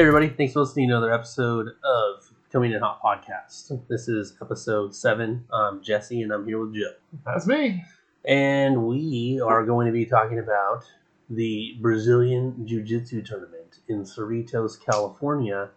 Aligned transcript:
Hey 0.00 0.06
everybody, 0.06 0.30
thanks 0.30 0.54
for 0.54 0.60
listening 0.60 0.88
to 0.88 0.96
another 0.96 1.12
episode 1.12 1.72
of 1.84 2.32
Coming 2.50 2.72
in 2.72 2.80
Hot 2.80 3.02
Podcast. 3.02 3.86
This 3.86 4.08
is 4.08 4.32
episode 4.40 4.94
seven. 4.94 5.44
I'm 5.52 5.82
Jesse 5.82 6.22
and 6.22 6.32
I'm 6.32 6.46
here 6.46 6.58
with 6.58 6.74
Joe. 6.74 6.94
That's 7.26 7.46
me. 7.46 7.84
And 8.24 8.86
we 8.86 9.42
are 9.44 9.62
going 9.62 9.84
to 9.88 9.92
be 9.92 10.06
talking 10.06 10.38
about 10.38 10.84
the 11.28 11.76
Brazilian 11.82 12.66
Jiu 12.66 12.82
Jitsu 12.82 13.20
tournament 13.20 13.80
in 13.88 14.04
Cerritos, 14.04 14.82
California, 14.82 15.68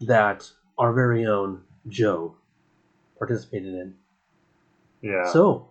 that 0.00 0.50
our 0.78 0.94
very 0.94 1.26
own 1.26 1.60
Joe 1.88 2.36
participated 3.18 3.74
in. 3.74 3.94
Yeah. 5.02 5.30
So, 5.30 5.68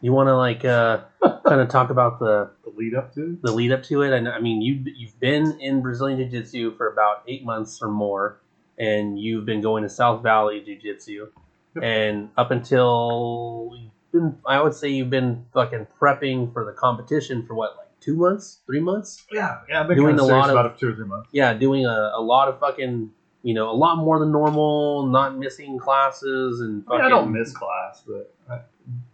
you 0.00 0.12
want 0.12 0.28
to 0.28 0.36
like 0.36 0.64
uh, 0.64 1.00
kind 1.46 1.60
of 1.60 1.68
talk 1.68 1.90
about 1.90 2.18
the 2.18 2.50
the 2.64 2.70
lead 2.70 2.94
up 2.94 3.14
to 3.14 3.38
the 3.42 3.52
lead 3.52 3.72
up 3.72 3.82
to 3.84 4.02
it. 4.02 4.12
And 4.12 4.28
I 4.28 4.38
mean, 4.40 4.62
you 4.62 4.82
you've 4.96 5.18
been 5.20 5.60
in 5.60 5.80
Brazilian 5.82 6.18
Jiu 6.18 6.28
Jitsu 6.40 6.76
for 6.76 6.88
about 6.92 7.22
eight 7.26 7.44
months 7.44 7.80
or 7.82 7.88
more, 7.88 8.40
and 8.78 9.18
you've 9.18 9.44
been 9.44 9.60
going 9.60 9.82
to 9.82 9.88
South 9.88 10.22
Valley 10.22 10.60
Jiu 10.64 10.78
Jitsu, 10.80 11.28
Yep. 11.74 11.84
and 11.84 12.30
up 12.36 12.50
until 12.50 13.72
you've 13.74 13.92
been, 14.12 14.38
I 14.46 14.60
would 14.62 14.74
say 14.74 14.88
you've 14.88 15.10
been 15.10 15.44
fucking 15.52 15.86
prepping 16.00 16.52
for 16.52 16.64
the 16.64 16.72
competition 16.72 17.44
for 17.46 17.54
what, 17.54 17.76
like 17.76 17.88
two 18.00 18.16
months, 18.16 18.60
three 18.66 18.80
months? 18.80 19.26
Yeah, 19.30 19.58
yeah. 19.68 19.80
I've 19.82 19.88
been 19.88 19.98
Doing 19.98 20.16
kind 20.16 20.20
a 20.20 20.22
of 20.22 20.28
serious 20.28 20.42
lot 20.46 20.50
of- 20.50 20.56
about 20.56 20.66
it 20.66 20.74
for 20.74 20.80
two 20.80 20.88
or 20.90 20.94
three 20.94 21.04
months. 21.06 21.28
Yeah, 21.32 21.52
doing 21.54 21.84
a, 21.84 22.12
a 22.14 22.20
lot 22.22 22.48
of 22.48 22.58
fucking, 22.58 23.10
you 23.42 23.54
know, 23.54 23.70
a 23.70 23.76
lot 23.76 23.96
more 23.98 24.18
than 24.18 24.32
normal, 24.32 25.06
not 25.06 25.36
missing 25.36 25.78
classes 25.78 26.60
and 26.60 26.84
I, 26.88 26.90
mean, 26.92 27.00
fucking. 27.00 27.04
I 27.04 27.08
don't 27.10 27.32
miss 27.32 27.52
class, 27.52 28.02
but 28.06 28.34
I, 28.50 28.60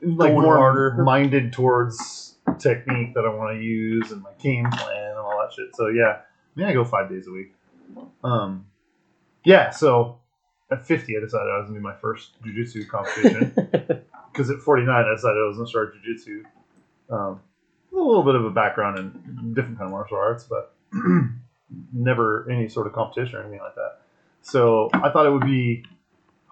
like 0.03 0.33
Going 0.33 0.42
more 0.42 0.56
harder. 0.56 1.03
minded 1.03 1.53
towards 1.53 2.36
technique 2.58 3.14
that 3.14 3.25
I 3.25 3.34
want 3.34 3.56
to 3.58 3.62
use 3.62 4.11
and 4.12 4.22
my 4.22 4.33
game 4.41 4.70
plan 4.70 5.11
and 5.11 5.19
all 5.19 5.39
that 5.41 5.53
shit. 5.55 5.75
So 5.75 5.89
yeah, 5.89 6.19
I 6.20 6.61
mean, 6.61 6.67
I 6.67 6.72
go 6.72 6.84
five 6.84 7.08
days 7.08 7.27
a 7.27 7.33
week. 7.33 7.55
Um, 8.22 8.67
yeah. 9.45 9.70
So 9.70 10.19
at 10.70 10.86
50, 10.86 11.17
I 11.17 11.20
decided 11.20 11.50
I 11.50 11.58
was 11.58 11.67
gonna 11.67 11.78
do 11.78 11.83
my 11.83 11.95
first 11.97 12.42
jujitsu 12.42 12.89
competition. 12.89 13.55
because 14.34 14.50
at 14.50 14.58
49 14.58 14.92
I 14.92 15.14
decided 15.14 15.39
I 15.39 15.47
was 15.47 15.56
going 15.56 15.67
to 15.67 15.70
start 15.70 15.95
jiu-jitsu. 15.95 16.45
Um, 17.08 17.41
a 17.92 17.97
little 17.97 18.25
bit 18.25 18.34
of 18.34 18.45
a 18.45 18.50
background 18.50 18.98
in 18.98 19.55
different 19.55 19.78
kind 19.78 19.86
of 19.86 19.92
martial 19.92 20.17
arts, 20.19 20.45
but 20.45 20.75
never 21.92 22.50
any 22.50 22.69
sort 22.69 22.89
of 22.89 22.92
competition 22.92 23.36
or 23.36 23.42
anything 23.42 23.61
like 23.61 23.77
that. 23.77 24.00
So 24.42 24.91
I 24.92 25.11
thought 25.11 25.27
it 25.27 25.30
would 25.30 25.47
be. 25.47 25.84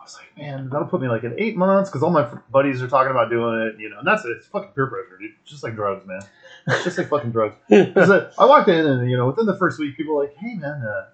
I 0.03 0.05
was 0.05 0.17
like, 0.19 0.37
man, 0.37 0.69
that'll 0.69 0.89
put 0.89 1.01
me 1.01 1.07
like 1.07 1.23
in 1.23 1.33
eight 1.39 1.57
months 1.57 1.89
because 1.89 2.03
all 2.03 2.11
my 2.11 2.29
buddies 2.51 2.83
are 2.83 2.89
talking 2.89 3.13
about 3.13 3.31
doing 3.31 3.61
it, 3.69 3.81
you 3.81 3.89
know, 3.89 3.99
and 4.01 4.07
that's 4.07 4.25
it. 4.25 4.31
It's 4.37 4.47
fucking 4.49 4.71
peer 4.75 4.89
pressure, 4.89 5.17
dude. 5.17 5.31
It's 5.43 5.51
just 5.53 5.63
like 5.63 5.77
drugs, 5.77 6.05
man. 6.05 6.23
It's 6.67 6.83
just 6.83 6.99
like 6.99 7.09
fucking 7.09 7.31
drugs. 7.31 7.55
I 7.71 8.45
walked 8.45 8.69
in 8.69 8.85
and 8.85 9.09
you 9.09 9.17
know 9.17 9.29
within 9.29 9.47
the 9.47 9.57
first 9.57 9.79
week, 9.79 9.97
people 9.97 10.17
were 10.17 10.25
like, 10.25 10.35
hey 10.37 10.55
man, 10.57 10.83
uh, 10.85 11.05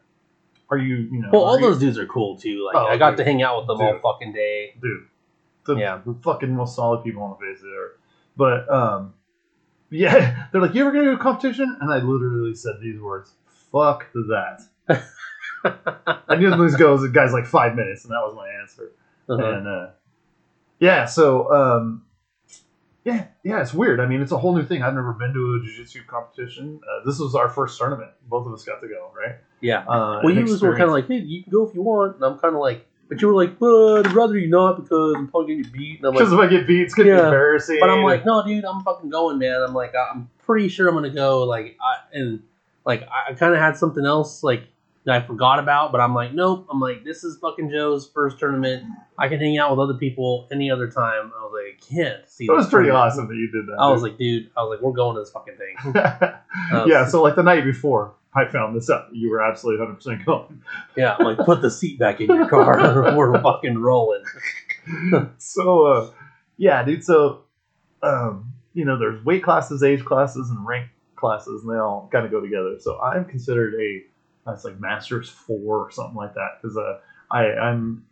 are 0.71 0.79
you 0.79 0.97
you 1.13 1.21
know? 1.21 1.29
well, 1.31 1.43
all 1.45 1.61
you- 1.61 1.67
those 1.67 1.79
dudes 1.79 1.99
are 1.99 2.07
cool 2.07 2.39
too. 2.39 2.65
Like 2.65 2.77
Oh, 2.77 2.87
I 2.87 2.97
got 2.97 3.11
dude. 3.11 3.19
to 3.19 3.25
hang 3.25 3.43
out 3.43 3.59
with 3.59 3.67
them 3.67 3.87
all 3.87 3.99
fucking 4.15 4.33
day. 4.33 4.75
dude, 4.81 5.05
the, 5.67 5.77
Yeah. 5.77 6.01
the 6.07 6.15
fucking 6.23 6.51
most 6.57 6.75
solid 6.75 7.05
people 7.05 7.23
on 7.23 7.37
the 7.39 7.47
face 7.47 7.59
of 7.59 7.65
the 7.65 7.77
earth. 7.77 7.99
But 8.39 8.73
um, 8.73 9.13
yeah, 9.91 10.47
they're 10.53 10.63
like, 10.63 10.75
"You 10.75 10.81
ever 10.83 10.93
gonna 10.93 11.05
do 11.05 11.13
a 11.13 11.19
competition?" 11.19 11.77
And 11.83 11.93
I 11.93 11.99
literally 11.99 12.55
said 12.55 12.77
these 12.81 12.99
words: 12.99 13.35
"Fuck 13.71 14.07
that." 14.15 14.63
I 15.65 16.37
knew 16.37 16.51
this 16.57 16.77
goes. 16.77 17.03
The 17.03 17.09
guy's 17.09 17.33
like 17.33 17.47
five 17.47 17.75
minutes, 17.75 18.05
and 18.05 18.13
that 18.13 18.21
was 18.21 18.35
my 18.35 18.49
answer. 18.61 18.93
Uh-huh. 19.29 19.43
And 19.43 19.69
uh, 19.69 19.87
yeah, 20.79 21.05
so 21.05 21.53
um, 21.53 22.05
yeah, 23.05 23.27
yeah, 23.43 23.61
it's 23.61 23.75
weird. 23.75 24.01
I 24.01 24.07
mean, 24.07 24.21
it's 24.21 24.33
a 24.33 24.39
whole 24.39 24.55
new 24.55 24.65
thing. 24.65 24.83
I've 24.83 24.95
never 24.95 25.13
been 25.13 25.33
to 25.33 25.55
a 25.55 25.67
jiu-jitsu 25.67 26.05
competition. 26.07 26.81
Uh, 26.83 27.05
this 27.07 27.19
was 27.19 27.35
our 27.35 27.49
first 27.49 27.79
tournament. 27.79 28.11
Both 28.29 28.47
of 28.47 28.53
us 28.53 28.65
got 28.65 28.81
to 28.81 28.89
go, 28.89 29.11
right? 29.17 29.37
Yeah. 29.61 29.81
Uh, 29.81 30.21
Well, 30.23 30.35
you 30.35 30.43
was 30.43 30.63
were 30.63 30.73
kind 30.73 30.85
of 30.85 30.91
like, 30.91 31.09
hey, 31.09 31.19
you 31.19 31.43
can 31.43 31.51
go 31.53 31.67
if 31.67 31.75
you 31.75 31.83
want. 31.83 32.17
And 32.17 32.25
I'm 32.25 32.39
kind 32.39 32.55
of 32.55 32.61
like, 32.61 32.87
but 33.09 33.21
you 33.21 33.29
were 33.29 33.35
like, 33.35 33.59
but 33.59 34.07
I'd 34.07 34.13
rather 34.13 34.37
you 34.37 34.49
not 34.49 34.83
because 34.83 35.15
I'm 35.17 35.29
probably 35.29 35.57
to 35.57 35.63
get 35.63 35.73
beat. 35.73 35.99
And 35.99 36.09
I'm 36.09 36.13
because 36.13 36.33
like, 36.33 36.47
if 36.47 36.51
I 36.51 36.57
get 36.59 36.67
beat, 36.67 36.83
it's 36.83 36.95
gonna 36.95 37.07
be 37.09 37.13
embarrassing. 37.13 37.79
but 37.81 37.89
I'm 37.91 38.03
like, 38.03 38.27
no, 38.27 38.45
dude, 38.47 38.65
I'm 38.65 38.83
fucking 38.83 39.09
going, 39.11 39.39
man. 39.39 39.63
I'm 39.63 39.75
like, 39.75 39.95
I'm 39.95 40.29
pretty 40.45 40.69
sure 40.69 40.89
I'm 40.89 40.95
going 40.95 41.05
to 41.05 41.11
go. 41.11 41.45
Like, 41.45 41.77
I, 41.81 42.17
and 42.17 42.43
like, 42.85 43.03
I 43.09 43.33
kind 43.35 43.55
of 43.55 43.61
had 43.61 43.77
something 43.77 44.05
else, 44.05 44.43
like, 44.43 44.65
that 45.05 45.23
I 45.23 45.27
forgot 45.27 45.59
about, 45.59 45.93
but 45.93 46.01
I'm 46.01 46.15
like, 46.15 46.35
nope. 46.35 46.67
I'm 46.71 46.81
like, 46.81 47.05
this 47.05 47.25
is 47.25 47.39
fucking 47.39 47.71
Joe's 47.71 48.09
first 48.09 48.39
tournament. 48.39 48.85
I 49.17 49.29
can 49.29 49.39
hang 49.41 49.57
out 49.59 49.71
with 49.71 49.81
other 49.81 49.95
people 49.95 50.49
any 50.53 50.71
other 50.71 50.91
time. 50.91 51.33
I 51.39 51.43
was 51.43 51.53
like, 51.55 51.81
I 51.81 51.95
can't 51.95 52.29
see 52.29 52.45
it 52.45 52.53
was 52.53 52.69
pretty 52.69 52.89
tournament. 52.89 53.13
awesome 53.13 53.29
that 53.29 53.35
you 53.35 53.51
did 53.51 53.67
that. 53.69 53.77
I 53.81 53.91
was 53.91 54.03
like, 54.03 54.19
dude, 54.19 54.51
I 54.57 54.63
was 54.63 54.77
like, 54.77 54.83
we're 54.83 54.93
going 54.93 55.15
to 55.17 55.23
this 55.23 55.31
fucking 55.31 55.57
thing. 55.57 55.95
yeah, 56.87 57.07
so 57.07 57.23
like 57.23 57.37
the 57.37 57.43
night 57.43 57.65
before, 57.65 58.15
I 58.35 58.45
found 58.47 58.77
this 58.77 58.91
out. 58.91 59.07
You 59.13 59.31
were 59.31 59.43
absolutely 59.43 59.87
100% 59.87 60.25
going. 60.25 60.63
Yeah, 60.97 61.17
I'm 61.19 61.25
like, 61.25 61.39
put 61.39 61.63
the 61.63 61.71
seat 61.71 61.99
back 61.99 62.21
in 62.21 62.27
your 62.27 62.49
car. 62.49 63.15
we're 63.17 63.41
fucking 63.41 63.79
rolling. 63.79 64.23
so, 65.39 65.87
uh, 65.87 66.11
yeah, 66.57 66.83
dude. 66.85 67.05
So, 67.05 67.45
um, 68.03 68.53
you 68.75 68.85
know, 68.85 68.99
there's 68.99 69.25
weight 69.25 69.43
classes, 69.43 69.83
age 69.83 70.05
classes, 70.05 70.51
and 70.51 70.67
rank 70.67 70.89
classes, 71.17 71.63
and 71.63 71.73
they 71.73 71.79
all 71.79 72.09
kind 72.13 72.27
of 72.27 72.31
go 72.31 72.41
together. 72.41 72.77
So, 72.79 73.01
I'm 73.01 73.25
considered 73.25 73.75
a 73.81 74.03
that's 74.49 74.65
like 74.65 74.81
Masters 74.81 75.29
four 75.29 75.79
or 75.79 75.91
something 75.91 76.17
like 76.17 76.35
that 76.35 76.59
because 76.61 76.77
uh, 76.77 76.99
I 77.31 77.53
I'm 77.53 78.05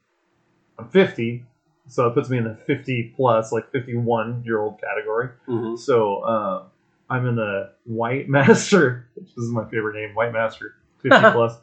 I'm 0.79 0.89
50, 0.89 1.45
so 1.89 2.07
it 2.07 2.15
puts 2.15 2.29
me 2.29 2.39
in 2.39 2.45
the 2.45 2.55
50 2.55 3.15
plus, 3.17 3.51
like 3.53 3.71
51 3.73 4.43
year 4.45 4.61
old 4.61 4.81
category. 4.81 5.31
Mhm. 5.49 5.79
So 5.79 6.19
uh, 6.19 6.65
I'm 7.09 7.27
in 7.27 7.37
the 7.37 7.73
White 7.85 8.29
Master, 8.29 9.09
which 9.15 9.31
is 9.37 9.51
my 9.51 9.65
favorite 9.65 9.95
name, 9.95 10.15
White 10.15 10.33
Master, 10.33 10.75
50 11.03 11.09
plus. 11.33 11.55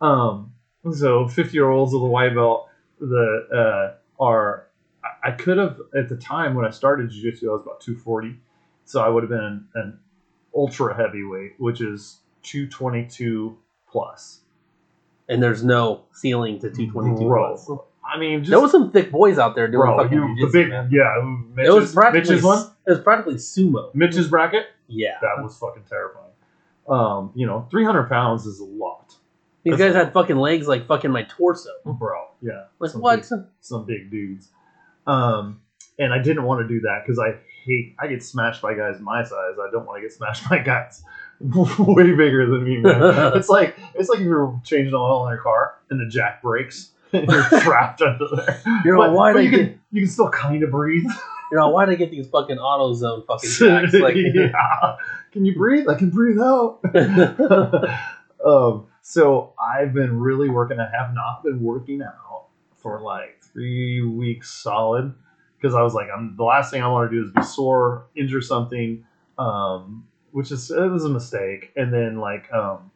Um, 0.00 0.52
so 0.92 1.26
50 1.28 1.52
year 1.54 1.68
olds 1.70 1.92
with 1.92 2.02
a 2.02 2.06
white 2.06 2.34
belt 2.34 2.68
that 3.00 3.46
uh, 3.52 4.22
are, 4.22 4.66
I- 5.24 5.32
could 5.32 5.58
have, 5.58 5.78
at 5.96 6.08
the 6.08 6.16
time 6.16 6.54
when 6.54 6.64
I 6.64 6.70
started 6.70 7.10
Jiu 7.10 7.30
Jitsu, 7.30 7.48
I 7.50 7.52
was 7.54 7.62
about 7.62 7.80
240. 7.80 8.36
So 8.84 9.00
I 9.00 9.08
would 9.08 9.22
have 9.22 9.30
been 9.30 9.64
an 9.74 9.98
ultra 10.54 10.94
heavyweight, 10.94 11.54
which 11.58 11.80
is 11.80 12.18
222 12.42 13.56
plus. 13.92 14.40
And 15.28 15.42
there's 15.42 15.62
no 15.62 16.02
ceiling 16.12 16.56
to 16.60 16.70
222 16.70 17.26
Bro. 17.28 17.56
plus. 17.56 17.70
I 18.04 18.18
mean, 18.18 18.40
just, 18.40 18.50
There 18.50 18.60
was 18.60 18.72
some 18.72 18.90
thick 18.90 19.12
boys 19.12 19.38
out 19.38 19.54
there 19.54 19.68
doing 19.68 19.82
bro, 19.86 19.96
fucking 19.96 20.18
you, 20.18 20.22
the 20.34 20.34
jiu-jitsu, 20.40 20.52
big, 20.58 20.68
man. 20.70 20.88
yeah, 20.90 21.14
Mitch's, 21.54 21.68
It 21.68 21.72
was 21.72 21.92
practically 21.94 22.30
Mitch's 22.30 22.44
one, 22.44 22.66
It 22.86 22.90
was 22.90 23.00
practically 23.00 23.34
sumo. 23.36 23.94
Mitch's 23.94 24.28
bracket. 24.28 24.66
Yeah, 24.88 25.12
that 25.22 25.42
was 25.42 25.56
fucking 25.56 25.84
terrifying. 25.88 26.26
Um, 26.88 27.30
you 27.36 27.46
know, 27.46 27.66
300 27.70 28.08
pounds 28.08 28.44
is 28.44 28.58
a 28.58 28.64
lot, 28.64 29.14
these 29.62 29.78
that's 29.78 29.92
guys 29.92 29.94
had 29.94 30.12
fucking 30.12 30.36
legs 30.36 30.66
like 30.66 30.86
fucking 30.88 31.12
my 31.12 31.22
torso. 31.22 31.70
bro. 31.84 32.26
Yeah, 32.42 32.64
Like 32.80 32.90
some 32.90 33.00
what? 33.00 33.16
Big, 33.30 33.44
some 33.60 33.86
big 33.86 34.10
dudes. 34.10 34.48
Um, 35.06 35.60
and 35.98 36.12
I 36.12 36.18
didn't 36.20 36.42
want 36.42 36.66
to 36.66 36.68
do 36.68 36.80
that 36.80 37.02
because 37.06 37.20
I 37.20 37.36
hate. 37.64 37.94
I 38.00 38.08
get 38.08 38.22
smashed 38.24 38.60
by 38.60 38.74
guys 38.74 38.98
my 39.00 39.22
size. 39.22 39.54
I 39.60 39.70
don't 39.70 39.86
want 39.86 39.98
to 39.98 40.02
get 40.02 40.12
smashed 40.12 40.48
by 40.50 40.58
guys 40.58 41.04
way 41.78 42.12
bigger 42.12 42.46
than 42.48 42.64
me, 42.64 42.78
man. 42.78 43.00
it's 43.36 43.48
like 43.48 43.76
it's 43.94 44.08
like 44.08 44.20
if 44.20 44.24
you're 44.24 44.60
changing 44.64 44.94
oil 44.94 45.26
in 45.26 45.34
your 45.34 45.42
car 45.42 45.74
and 45.90 46.00
the 46.00 46.08
jack 46.08 46.42
breaks. 46.42 46.90
and 47.12 47.30
You're 47.30 47.42
trapped 47.60 48.00
under 48.00 48.24
there. 48.34 48.62
You're 48.86 48.96
but, 48.96 49.12
why 49.12 49.34
but 49.34 49.44
you 49.44 49.50
get? 49.50 49.56
can 49.58 49.80
you 49.90 50.00
can 50.02 50.10
still 50.10 50.30
kind 50.30 50.62
of 50.62 50.70
breathe. 50.70 51.04
You 51.50 51.58
know 51.58 51.68
why 51.68 51.84
they 51.84 51.96
get 51.96 52.10
these 52.10 52.26
fucking 52.28 52.56
AutoZone 52.56 53.26
fucking 53.26 53.50
jacks? 53.50 53.92
Like, 53.92 54.16
yeah. 54.16 54.96
Can 55.32 55.44
you 55.44 55.54
breathe? 55.54 55.88
I 55.88 55.94
can 55.96 56.08
breathe 56.08 56.38
out. 56.38 56.80
um, 58.46 58.86
so 59.02 59.52
I've 59.60 59.92
been 59.92 60.18
really 60.18 60.48
working. 60.48 60.80
I 60.80 60.88
have 60.96 61.12
not 61.12 61.42
been 61.42 61.60
working 61.60 62.00
out 62.00 62.46
for 62.76 63.00
like 63.00 63.42
three 63.52 64.02
weeks 64.02 64.50
solid 64.50 65.12
because 65.60 65.74
I 65.74 65.82
was 65.82 65.94
like, 65.94 66.08
I'm 66.14 66.36
the 66.36 66.44
last 66.44 66.70
thing 66.70 66.82
I 66.82 66.88
want 66.88 67.10
to 67.10 67.16
do 67.16 67.24
is 67.24 67.32
be 67.32 67.42
sore, 67.42 68.06
injure 68.16 68.40
something, 68.40 69.04
um, 69.38 70.06
which 70.32 70.50
is 70.50 70.70
it 70.70 70.90
was 70.90 71.04
a 71.04 71.08
mistake. 71.08 71.70
And 71.76 71.92
then 71.92 72.18
like 72.18 72.52
um, 72.52 72.90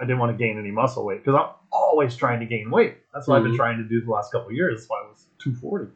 I 0.00 0.04
didn't 0.04 0.18
want 0.18 0.36
to 0.36 0.38
gain 0.42 0.58
any 0.58 0.70
muscle 0.70 1.04
weight 1.04 1.22
because 1.24 1.38
I'm 1.38 1.54
always 1.70 2.16
trying 2.16 2.40
to 2.40 2.46
gain 2.46 2.70
weight. 2.70 2.96
That's 3.12 3.28
what 3.28 3.36
I've 3.36 3.42
been 3.42 3.52
Mhm. 3.52 3.56
trying 3.56 3.78
to 3.78 3.84
do 3.84 4.00
the 4.00 4.10
last 4.10 4.32
couple 4.32 4.48
of 4.48 4.54
years. 4.54 4.80
That's 4.80 4.88
why 4.90 5.02
I 5.04 5.08
was 5.08 5.26
240. 5.38 5.92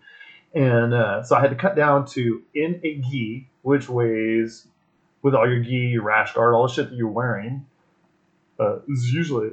And 0.52 0.92
uh, 0.94 1.22
so 1.22 1.36
I 1.36 1.40
had 1.40 1.50
to 1.50 1.56
cut 1.56 1.76
down 1.76 2.04
to 2.06 2.42
in 2.54 2.80
a 2.82 2.96
gi, 3.00 3.48
which 3.62 3.88
weighs 3.88 4.66
with 5.22 5.34
all 5.34 5.48
your 5.48 5.62
gi, 5.62 5.70
your 5.70 6.02
rash 6.02 6.34
guard, 6.34 6.54
all 6.54 6.66
the 6.66 6.72
shit 6.72 6.90
that 6.90 6.96
you're 6.96 7.08
wearing, 7.08 7.66
uh, 8.58 8.78
is 8.88 9.12
usually, 9.12 9.50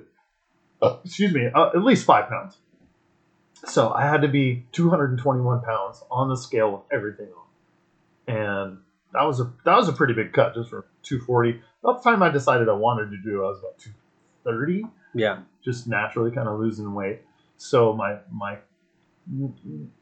uh, 0.82 0.98
excuse 1.06 1.34
me, 1.34 1.48
uh, 1.54 1.68
at 1.68 1.84
least 1.84 2.06
five 2.06 2.30
pounds. 2.30 2.58
So 3.66 3.92
I 3.92 4.04
had 4.08 4.22
to 4.22 4.28
be 4.28 4.66
221 4.72 5.62
pounds 5.62 6.04
on 6.10 6.30
the 6.30 6.38
scale 6.38 6.72
with 6.72 6.82
everything 6.92 7.28
on, 8.28 8.34
and 8.36 8.78
that 9.14 9.24
was 9.24 9.40
a 9.40 9.52
that 9.66 9.76
was 9.76 9.88
a 9.88 9.94
pretty 9.94 10.14
big 10.14 10.34
cut 10.34 10.54
just 10.54 10.70
for 10.70 10.86
240. 11.04 11.62
About 11.84 12.04
the 12.04 12.10
time 12.10 12.22
I 12.24 12.30
decided 12.30 12.70
I 12.70 12.74
wanted 12.74 13.12
to 13.12 13.18
do, 13.18 13.42
it, 13.42 13.46
I 13.46 13.50
was 13.50 13.60
about 13.60 13.78
230 13.80 14.86
yeah, 15.18 15.40
just 15.64 15.88
naturally 15.88 16.32
kind 16.32 16.48
of 16.48 16.60
losing 16.60 16.94
weight. 16.94 17.22
So 17.58 17.94
my 17.94 18.20
my 18.32 18.58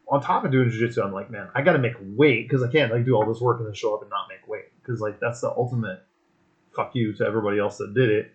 on 0.07 0.21
top 0.21 0.45
of 0.45 0.51
doing 0.51 0.69
jiu-jitsu, 0.69 1.01
I'm 1.01 1.13
like, 1.13 1.31
man, 1.31 1.49
I 1.55 1.63
got 1.63 1.73
to 1.73 1.79
make 1.79 1.95
weight 1.99 2.47
because 2.47 2.61
I 2.61 2.71
can't 2.71 2.91
like 2.91 3.05
do 3.05 3.15
all 3.15 3.25
this 3.25 3.41
work 3.41 3.57
and 3.59 3.67
then 3.67 3.73
show 3.73 3.95
up 3.95 4.01
and 4.01 4.09
not 4.09 4.27
make 4.29 4.47
weight 4.47 4.65
because 4.81 5.01
like 5.01 5.19
that's 5.19 5.41
the 5.41 5.49
ultimate 5.49 6.03
fuck 6.75 6.91
you 6.93 7.13
to 7.13 7.25
everybody 7.25 7.57
else 7.57 7.77
that 7.77 7.93
did 7.93 8.09
it. 8.09 8.31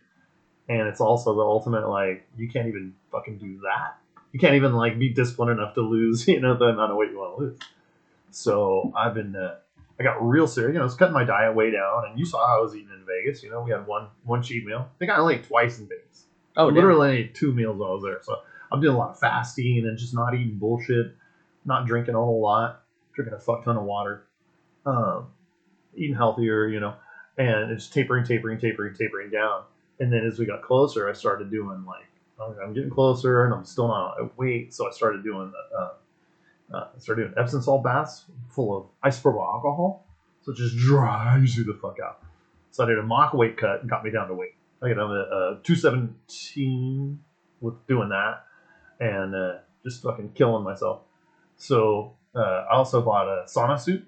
and 0.69 0.89
it's 0.89 1.01
also 1.01 1.35
the 1.35 1.43
ultimate 1.43 1.89
like 1.89 2.27
you 2.37 2.49
can't 2.49 2.67
even 2.67 2.95
fucking 3.13 3.39
do 3.39 3.61
that. 3.61 3.99
You 4.33 4.41
can't 4.41 4.55
even 4.55 4.73
like 4.73 4.99
be 4.99 5.11
disciplined 5.11 5.53
enough 5.53 5.75
to 5.75 5.83
lose, 5.83 6.27
you 6.29 6.41
know, 6.41 6.57
the 6.57 6.67
amount 6.67 6.93
of 6.93 6.97
weight 6.97 7.11
you 7.11 7.19
want 7.19 7.37
to 7.37 7.45
lose. 7.45 7.59
So 8.31 8.93
I've 8.97 9.15
been, 9.15 9.35
uh, 9.35 9.57
I 10.01 10.03
got 10.03 10.27
real 10.27 10.47
serious. 10.47 10.73
You 10.73 10.79
know, 10.79 10.81
I 10.81 10.85
was 10.85 10.95
cutting 10.95 11.13
my 11.13 11.25
diet 11.25 11.55
way 11.55 11.71
down, 11.71 12.07
and 12.09 12.19
you 12.19 12.25
saw 12.25 12.47
how 12.47 12.59
I 12.59 12.61
was 12.63 12.75
eating 12.75 12.89
in 12.89 13.05
Vegas. 13.05 13.43
You 13.43 13.51
know, 13.51 13.61
we 13.61 13.71
had 13.71 13.87
one 13.87 14.09
one 14.25 14.43
cheat 14.43 14.65
meal. 14.65 14.89
I 14.91 14.99
think 14.99 15.11
I 15.11 15.17
only 15.17 15.35
ate 15.37 15.45
twice 15.45 15.79
in 15.79 15.87
Vegas. 15.87 16.25
Oh, 16.57 16.67
damn. 16.71 16.77
literally 16.77 17.19
ate 17.19 17.35
two 17.35 17.53
meals 17.53 17.77
while 17.79 17.91
I 17.91 17.93
was 17.93 18.03
there. 18.03 18.19
So 18.23 18.37
I'm 18.73 18.81
doing 18.81 18.95
a 18.95 18.99
lot 18.99 19.11
of 19.11 19.19
fasting 19.19 19.85
and 19.87 19.99
just 19.99 20.15
not 20.15 20.35
eating 20.35 20.57
bullshit, 20.57 21.15
not 21.67 21.87
drinking 21.87 22.15
a 22.15 22.19
whole 22.19 22.41
lot, 22.41 22.83
drinking 23.15 23.35
a 23.35 23.39
fuck 23.39 23.65
ton 23.65 23.77
of 23.77 23.85
water, 23.85 24.25
um, 24.87 25.29
eating 25.95 26.17
healthier, 26.17 26.67
you 26.67 26.81
know, 26.81 26.95
and 27.37 27.71
it's 27.71 27.87
tapering, 27.87 28.25
tapering, 28.25 28.59
tapering, 28.59 28.95
tapering 28.95 29.31
down. 29.31 29.65
And 29.99 30.11
then 30.11 30.25
as 30.25 30.39
we 30.39 30.47
got 30.47 30.63
closer, 30.63 31.11
I 31.11 31.13
started 31.13 31.51
doing 31.51 31.85
like, 31.85 32.07
I'm 32.63 32.73
getting 32.73 32.91
closer 32.91 33.45
and 33.45 33.53
I'm 33.53 33.67
still 33.67 33.89
not 33.89 34.15
at 34.19 34.39
weight. 34.39 34.73
So 34.73 34.89
I 34.89 34.93
started 34.93 35.23
doing 35.23 35.53
the, 35.53 35.77
uh, 35.77 35.91
uh, 36.73 36.89
I 36.95 36.99
started 36.99 37.23
doing 37.23 37.35
Epsom 37.37 37.63
salt 37.63 37.83
baths 37.83 38.25
full 38.49 38.77
of 38.77 39.11
isopropyl 39.11 39.43
alcohol. 39.43 40.07
So 40.43 40.53
it 40.53 40.57
just 40.57 40.77
dries 40.77 41.57
you 41.57 41.65
the 41.65 41.75
fuck 41.75 41.99
out. 42.05 42.23
So 42.71 42.85
I 42.85 42.87
did 42.87 42.99
a 42.99 43.03
mock 43.03 43.35
weight 43.35 43.57
cut 43.57 43.81
and 43.81 43.91
got 43.91 44.05
me 44.05 44.11
down 44.11 44.29
to 44.29 44.35
weight. 44.35 44.55
I 44.83 44.89
got 44.89 44.95
down 44.95 45.11
to 45.11 45.21
uh, 45.21 45.59
217 45.63 47.19
with 47.61 47.87
doing 47.87 48.09
that 48.11 48.45
and 49.01 49.35
uh, 49.35 49.59
just 49.85 50.03
fucking 50.03 50.33
killing 50.33 50.65
myself. 50.65 51.03
So 51.57 52.17
uh, 52.35 52.67
I 52.71 52.75
also 52.75 53.03
bought 53.03 53.29
a 53.29 53.45
sauna 53.47 53.79
suit. 53.79 54.07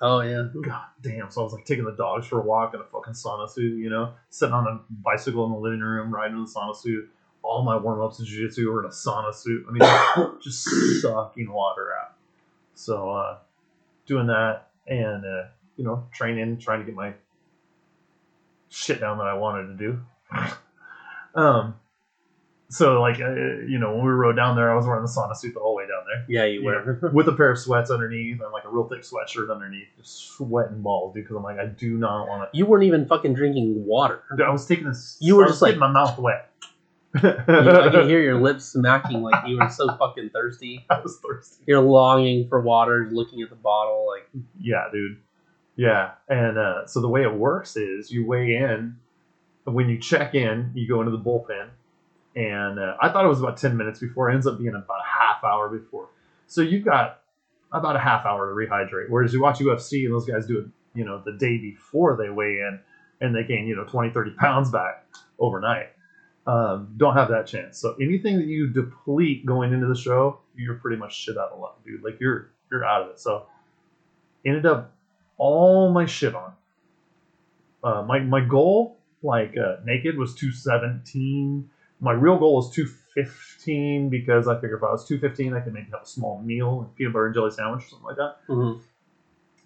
Oh 0.00 0.20
yeah. 0.20 0.48
God 0.60 0.82
damn. 1.00 1.30
So 1.30 1.42
I 1.42 1.44
was 1.44 1.52
like 1.52 1.64
taking 1.64 1.84
the 1.84 1.92
dogs 1.92 2.26
for 2.26 2.40
a 2.40 2.42
walk 2.42 2.74
in 2.74 2.80
a 2.80 2.84
fucking 2.84 3.14
sauna 3.14 3.48
suit, 3.48 3.78
you 3.78 3.90
know, 3.90 4.14
sitting 4.30 4.54
on 4.54 4.66
a 4.66 4.80
bicycle 4.90 5.44
in 5.46 5.52
the 5.52 5.58
living 5.58 5.80
room, 5.80 6.12
riding 6.12 6.36
in 6.36 6.44
the 6.44 6.50
sauna 6.50 6.76
suit. 6.76 7.08
All 7.50 7.64
my 7.64 7.76
warm 7.76 8.00
ups 8.00 8.20
in 8.20 8.26
jiu 8.26 8.46
jitsu 8.46 8.70
were 8.70 8.80
in 8.84 8.86
a 8.86 8.92
sauna 8.92 9.34
suit. 9.34 9.66
I 9.68 9.72
mean, 9.72 10.36
just 10.42 10.62
sucking 11.02 11.50
water 11.52 11.88
out. 12.00 12.12
So 12.74 13.10
uh, 13.10 13.38
doing 14.06 14.28
that 14.28 14.68
and, 14.86 15.24
uh, 15.26 15.42
you 15.76 15.82
know, 15.84 16.04
training, 16.12 16.58
trying 16.58 16.78
to 16.78 16.86
get 16.86 16.94
my 16.94 17.12
shit 18.68 19.00
down 19.00 19.18
that 19.18 19.26
I 19.26 19.34
wanted 19.34 19.66
to 19.66 19.74
do. 19.76 20.00
um, 21.34 21.74
so 22.68 23.00
like, 23.00 23.20
uh, 23.20 23.34
you 23.66 23.80
know, 23.80 23.96
when 23.96 24.04
we 24.04 24.12
rode 24.12 24.36
down 24.36 24.54
there, 24.54 24.70
I 24.70 24.76
was 24.76 24.86
wearing 24.86 25.02
the 25.02 25.08
sauna 25.10 25.36
suit 25.36 25.54
the 25.54 25.58
whole 25.60 25.74
way 25.74 25.88
down 25.88 26.04
there 26.06 26.24
Yeah, 26.28 26.44
you 26.44 26.60
Yeah. 26.62 26.84
were. 26.84 27.10
with 27.12 27.26
a 27.26 27.32
pair 27.32 27.50
of 27.50 27.58
sweats 27.58 27.90
underneath 27.90 28.40
and 28.40 28.52
like 28.52 28.64
a 28.64 28.68
real 28.68 28.88
thick 28.88 29.00
sweatshirt 29.02 29.50
underneath, 29.52 29.88
just 29.98 30.36
sweating 30.36 30.80
balls, 30.82 31.14
dude. 31.14 31.24
Because 31.24 31.36
I'm 31.36 31.42
like, 31.42 31.58
I 31.58 31.66
do 31.66 31.98
not 31.98 32.28
want 32.28 32.48
to. 32.52 32.56
you 32.56 32.64
weren't 32.64 32.84
even 32.84 33.06
fucking 33.06 33.34
drinking 33.34 33.84
water. 33.84 34.22
to. 34.38 34.44
I 34.44 34.50
was 34.50 34.66
taking 34.66 34.84
this. 34.84 35.16
You 35.20 35.34
were 35.34 35.46
just 35.46 35.60
like- 35.62 35.76
my 35.78 35.90
mouth 35.90 36.16
wet. 36.16 36.46
You, 37.14 37.28
I 37.28 37.90
can 37.90 38.08
hear 38.08 38.20
your 38.20 38.40
lips 38.42 38.64
smacking 38.66 39.22
like 39.22 39.46
you 39.46 39.58
were 39.58 39.68
so 39.68 39.88
fucking 39.96 40.30
thirsty. 40.30 40.84
I 40.90 41.00
was 41.00 41.18
thirsty. 41.18 41.64
You're 41.66 41.80
longing 41.80 42.48
for 42.48 42.60
water, 42.60 43.08
looking 43.10 43.42
at 43.42 43.50
the 43.50 43.56
bottle, 43.56 44.06
like 44.06 44.28
Yeah, 44.58 44.88
dude. 44.92 45.18
Yeah, 45.76 46.12
and 46.28 46.58
uh, 46.58 46.86
so 46.86 47.00
the 47.00 47.08
way 47.08 47.22
it 47.22 47.32
works 47.32 47.76
is 47.76 48.10
you 48.10 48.26
weigh 48.26 48.56
in. 48.56 48.96
When 49.64 49.88
you 49.88 49.98
check 49.98 50.34
in, 50.34 50.72
you 50.74 50.88
go 50.88 51.00
into 51.00 51.10
the 51.10 51.18
bullpen, 51.18 51.68
and 52.34 52.78
uh, 52.78 52.96
I 53.00 53.10
thought 53.10 53.24
it 53.24 53.28
was 53.28 53.40
about 53.40 53.56
ten 53.56 53.76
minutes 53.76 53.98
before. 54.00 54.30
It 54.30 54.34
ends 54.34 54.46
up 54.46 54.58
being 54.58 54.70
about 54.70 55.00
a 55.00 55.06
half 55.06 55.44
hour 55.44 55.68
before. 55.68 56.08
So 56.46 56.60
you've 56.60 56.84
got 56.84 57.22
about 57.72 57.96
a 57.96 58.00
half 58.00 58.26
hour 58.26 58.48
to 58.48 58.54
rehydrate. 58.54 59.08
Whereas 59.08 59.32
you 59.32 59.40
watch 59.40 59.58
UFC 59.58 60.04
and 60.04 60.12
those 60.12 60.26
guys 60.26 60.46
do 60.46 60.58
it, 60.58 60.66
you 60.94 61.04
know, 61.04 61.22
the 61.24 61.32
day 61.32 61.58
before 61.58 62.16
they 62.16 62.30
weigh 62.30 62.58
in, 62.58 62.80
and 63.20 63.34
they 63.34 63.44
gain 63.44 63.66
you 63.66 63.76
know 63.76 63.84
20, 63.84 64.10
30 64.10 64.30
pounds 64.32 64.70
back 64.70 65.06
overnight. 65.38 65.88
Um, 66.50 66.94
don't 66.96 67.14
have 67.14 67.28
that 67.28 67.46
chance. 67.46 67.78
So 67.78 67.94
anything 68.00 68.36
that 68.38 68.46
you 68.46 68.66
deplete 68.68 69.46
going 69.46 69.72
into 69.72 69.86
the 69.86 69.94
show, 69.94 70.40
you're 70.56 70.74
pretty 70.74 70.96
much 70.96 71.14
shit 71.14 71.36
out 71.38 71.50
of 71.52 71.60
luck, 71.60 71.78
dude. 71.84 72.02
Like 72.02 72.18
you're 72.20 72.50
you're 72.70 72.84
out 72.84 73.02
of 73.02 73.10
it. 73.10 73.20
So 73.20 73.46
ended 74.44 74.66
up 74.66 74.92
all 75.38 75.92
my 75.92 76.06
shit 76.06 76.34
on. 76.34 76.52
Uh, 77.84 78.02
my 78.02 78.18
my 78.18 78.40
goal, 78.40 78.96
like 79.22 79.54
uh, 79.56 79.76
naked, 79.84 80.18
was 80.18 80.34
two 80.34 80.50
seventeen. 80.50 81.70
My 82.00 82.12
real 82.12 82.36
goal 82.38 82.56
was 82.56 82.74
two 82.74 82.86
fifteen 83.14 84.08
because 84.08 84.48
I 84.48 84.54
figured 84.56 84.78
if 84.78 84.82
I 84.82 84.90
was 84.90 85.06
two 85.06 85.18
fifteen, 85.20 85.54
I 85.54 85.60
could 85.60 85.72
maybe 85.72 85.90
have 85.92 86.02
a 86.02 86.06
small 86.06 86.42
meal, 86.42 86.80
and 86.80 86.96
peanut 86.96 87.12
butter 87.12 87.26
and 87.26 87.34
jelly 87.34 87.50
sandwich 87.52 87.84
or 87.84 87.88
something 87.90 88.06
like 88.06 88.16
that. 88.16 88.36
mhm. 88.48 88.80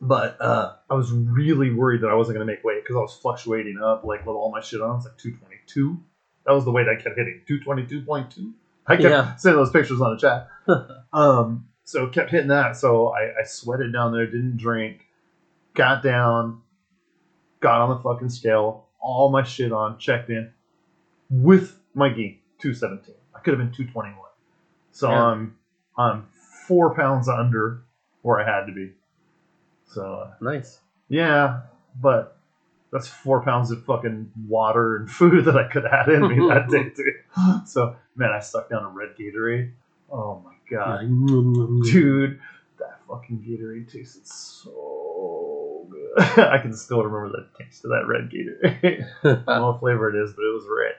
But 0.01 0.39
uh, 0.41 0.75
I 0.91 0.95
was 0.95 1.13
really 1.13 1.73
worried 1.73 2.03
that 2.03 2.09
I 2.09 2.15
wasn't 2.15 2.37
going 2.37 2.47
to 2.47 2.53
make 2.53 2.63
weight 2.63 2.83
because 2.83 2.97
I 2.97 3.01
was 3.01 3.15
fluctuating 3.15 3.81
up, 3.83 4.05
like 4.05 4.27
with 4.27 4.37
all 4.37 4.51
my 4.51 4.61
shit 4.61 4.83
on. 4.83 4.97
It's 4.97 5.07
like 5.07 5.17
222. 5.17 5.99
That 6.47 6.53
was 6.53 6.65
the 6.65 6.71
weight 6.71 6.87
I 6.89 6.95
kept 7.01 7.17
hitting, 7.17 7.41
222.2. 7.49 8.53
I 8.87 8.97
kept 8.97 9.03
Yeah. 9.09 9.35
sending 9.37 9.59
those 9.59 9.71
pictures 9.71 10.01
on 10.01 10.15
the 10.15 10.21
chat. 10.21 10.49
um, 11.13 11.67
so 11.85 12.07
kept 12.09 12.31
hitting 12.31 12.49
that. 12.49 12.77
So 12.77 13.09
I, 13.09 13.41
I 13.41 13.45
sweated 13.45 13.93
down 13.93 14.13
there, 14.13 14.27
didn't 14.27 14.57
drink, 14.59 15.07
got 15.75 16.03
down, 16.03 16.61
got 17.61 17.81
on 17.81 17.91
the 17.91 17.97
fucking 18.03 18.29
scale, 18.29 18.87
all 19.01 19.31
my 19.31 19.43
shit 19.43 19.73
on, 19.73 19.99
checked 19.99 20.29
in 20.31 20.51
with 21.31 21.79
my 21.95 22.11
gi, 22.11 22.41
217. 22.59 23.15
I 23.35 23.39
could 23.41 23.53
have 23.53 23.59
been 23.59 23.73
221. 23.73 24.17
So 24.93 25.09
Yeah. 25.11 25.23
I'm 25.25 25.57
I'm 25.97 26.27
four 26.67 26.95
pounds 26.95 27.29
under 27.29 27.83
where 28.23 28.41
I 28.41 28.45
had 28.45 28.67
to 28.67 28.73
be. 28.73 28.93
So 29.87 30.15
uh, 30.15 30.31
nice. 30.41 30.81
yeah, 31.09 31.61
but 32.01 32.34
that's 32.95 33.09
four 33.09 33.43
pounds 33.43 33.73
of 33.73 33.85
fucking 33.85 34.31
water 34.47 34.97
and 34.97 35.11
food 35.19 35.45
that 35.47 35.57
I 35.57 35.69
could 35.69 35.85
add 35.85 36.09
in 36.09 36.29
me 36.29 36.37
that 36.49 36.69
day 36.71 36.91
too. 36.97 37.13
So 37.67 37.97
man, 38.15 38.31
I 38.31 38.39
stuck 38.39 38.71
down 38.71 38.85
a 38.85 38.89
red 38.89 39.17
Gatorade. 39.19 39.73
Oh 40.11 40.41
my 40.45 40.55
god, 40.71 41.01
mm, 41.01 41.29
mm, 41.29 41.57
mm. 41.57 41.85
dude, 41.85 42.39
that 42.79 43.01
fucking 43.09 43.39
Gatorade 43.39 43.93
tasted 43.93 44.27
so 44.27 45.89
good. 45.91 46.39
I 46.39 46.59
can 46.59 46.73
still 46.73 47.03
remember 47.03 47.37
the 47.37 47.65
taste 47.65 47.85
of 47.85 47.91
that 47.91 48.07
red 48.07 48.31
Gatorade. 48.31 49.09
I 49.25 49.29
don't 49.29 49.47
know 49.47 49.73
what 49.73 49.81
flavor 49.81 50.17
it 50.17 50.23
is, 50.23 50.33
but 50.33 50.43
it 50.43 50.55
was 50.55 50.65
red. 50.71 50.95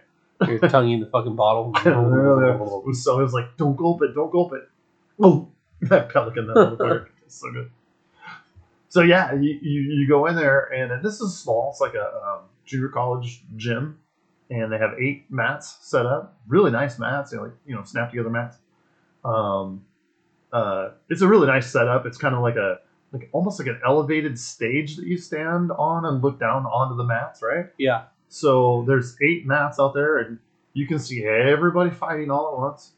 You're 0.49 0.69
tonguing 0.69 0.99
the 0.99 1.05
fucking 1.05 1.37
bottle. 1.37 1.71
so 2.93 3.19
it 3.19 3.23
was 3.23 3.33
like, 3.33 3.55
don't 3.55 3.77
gulp 3.77 4.01
it, 4.01 4.13
don't 4.13 4.29
gulp 4.29 4.51
it. 4.51 4.67
Oh, 5.17 5.47
that 5.83 6.09
pelican, 6.09 6.47
that 6.47 7.07
it's 7.25 7.39
so 7.39 7.51
good. 7.53 7.71
So 8.95 9.01
yeah, 9.01 9.33
you, 9.33 9.59
you, 9.61 9.81
you 9.81 10.07
go 10.07 10.27
in 10.27 10.37
there, 10.37 10.71
and, 10.73 10.89
and 10.89 11.03
this 11.03 11.19
is 11.19 11.37
small. 11.37 11.69
It's 11.69 11.81
like 11.81 11.95
a 11.95 12.13
um, 12.25 12.43
junior 12.63 12.87
college 12.87 13.43
gym, 13.57 13.99
and 14.49 14.71
they 14.71 14.77
have 14.77 14.91
eight 14.97 15.25
mats 15.29 15.79
set 15.81 16.05
up. 16.05 16.39
Really 16.47 16.71
nice 16.71 16.97
mats, 16.97 17.33
you 17.33 17.39
know, 17.39 17.43
like 17.43 17.53
you 17.65 17.75
know, 17.75 17.83
snap 17.83 18.11
together 18.11 18.29
mats. 18.29 18.55
Um, 19.25 19.83
uh, 20.53 20.91
it's 21.09 21.21
a 21.21 21.27
really 21.27 21.45
nice 21.45 21.69
setup. 21.69 22.05
It's 22.05 22.17
kind 22.17 22.35
of 22.35 22.41
like 22.41 22.55
a 22.55 22.79
like 23.11 23.27
almost 23.33 23.59
like 23.59 23.67
an 23.67 23.81
elevated 23.85 24.39
stage 24.39 24.95
that 24.95 25.05
you 25.05 25.17
stand 25.17 25.73
on 25.73 26.05
and 26.05 26.23
look 26.23 26.39
down 26.39 26.65
onto 26.65 26.95
the 26.95 27.03
mats, 27.03 27.41
right? 27.43 27.65
yeah. 27.77 28.03
So 28.29 28.85
there's 28.87 29.17
eight 29.21 29.45
mats 29.45 29.77
out 29.77 29.93
there, 29.93 30.19
and 30.19 30.39
you 30.71 30.87
can 30.87 30.99
see 30.99 31.25
everybody 31.25 31.89
fighting 31.89 32.31
all 32.31 32.53
at 32.53 32.57
once. 32.59 32.93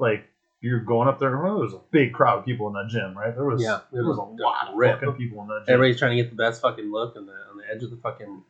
Like 0.00 0.24
you're 0.60 0.80
going 0.80 1.08
up 1.08 1.18
there, 1.18 1.36
well, 1.42 1.58
there's 1.60 1.72
a 1.72 1.80
big 1.90 2.12
crowd 2.12 2.38
of 2.40 2.44
people 2.44 2.66
in 2.68 2.74
that 2.74 2.88
gym, 2.88 3.16
right? 3.16 3.34
There 3.34 3.44
was 3.44 3.62
Yeah, 3.62 3.80
there 3.92 4.04
was 4.04 4.18
a 4.18 4.22
lot 4.22 4.68
of 4.68 4.74
fucking 5.00 5.14
people 5.14 5.40
in 5.42 5.48
that 5.48 5.64
gym. 5.66 5.74
Everybody's 5.74 5.98
trying 5.98 6.16
to 6.16 6.22
get 6.22 6.30
the 6.30 6.36
best 6.36 6.60
fucking 6.60 6.90
look 6.90 7.16
on 7.16 7.26
the 7.26 7.32
on 7.32 7.56
the 7.56 7.64
edge 7.74 7.82
of 7.82 7.90
the 7.90 7.96
fucking 7.96 8.42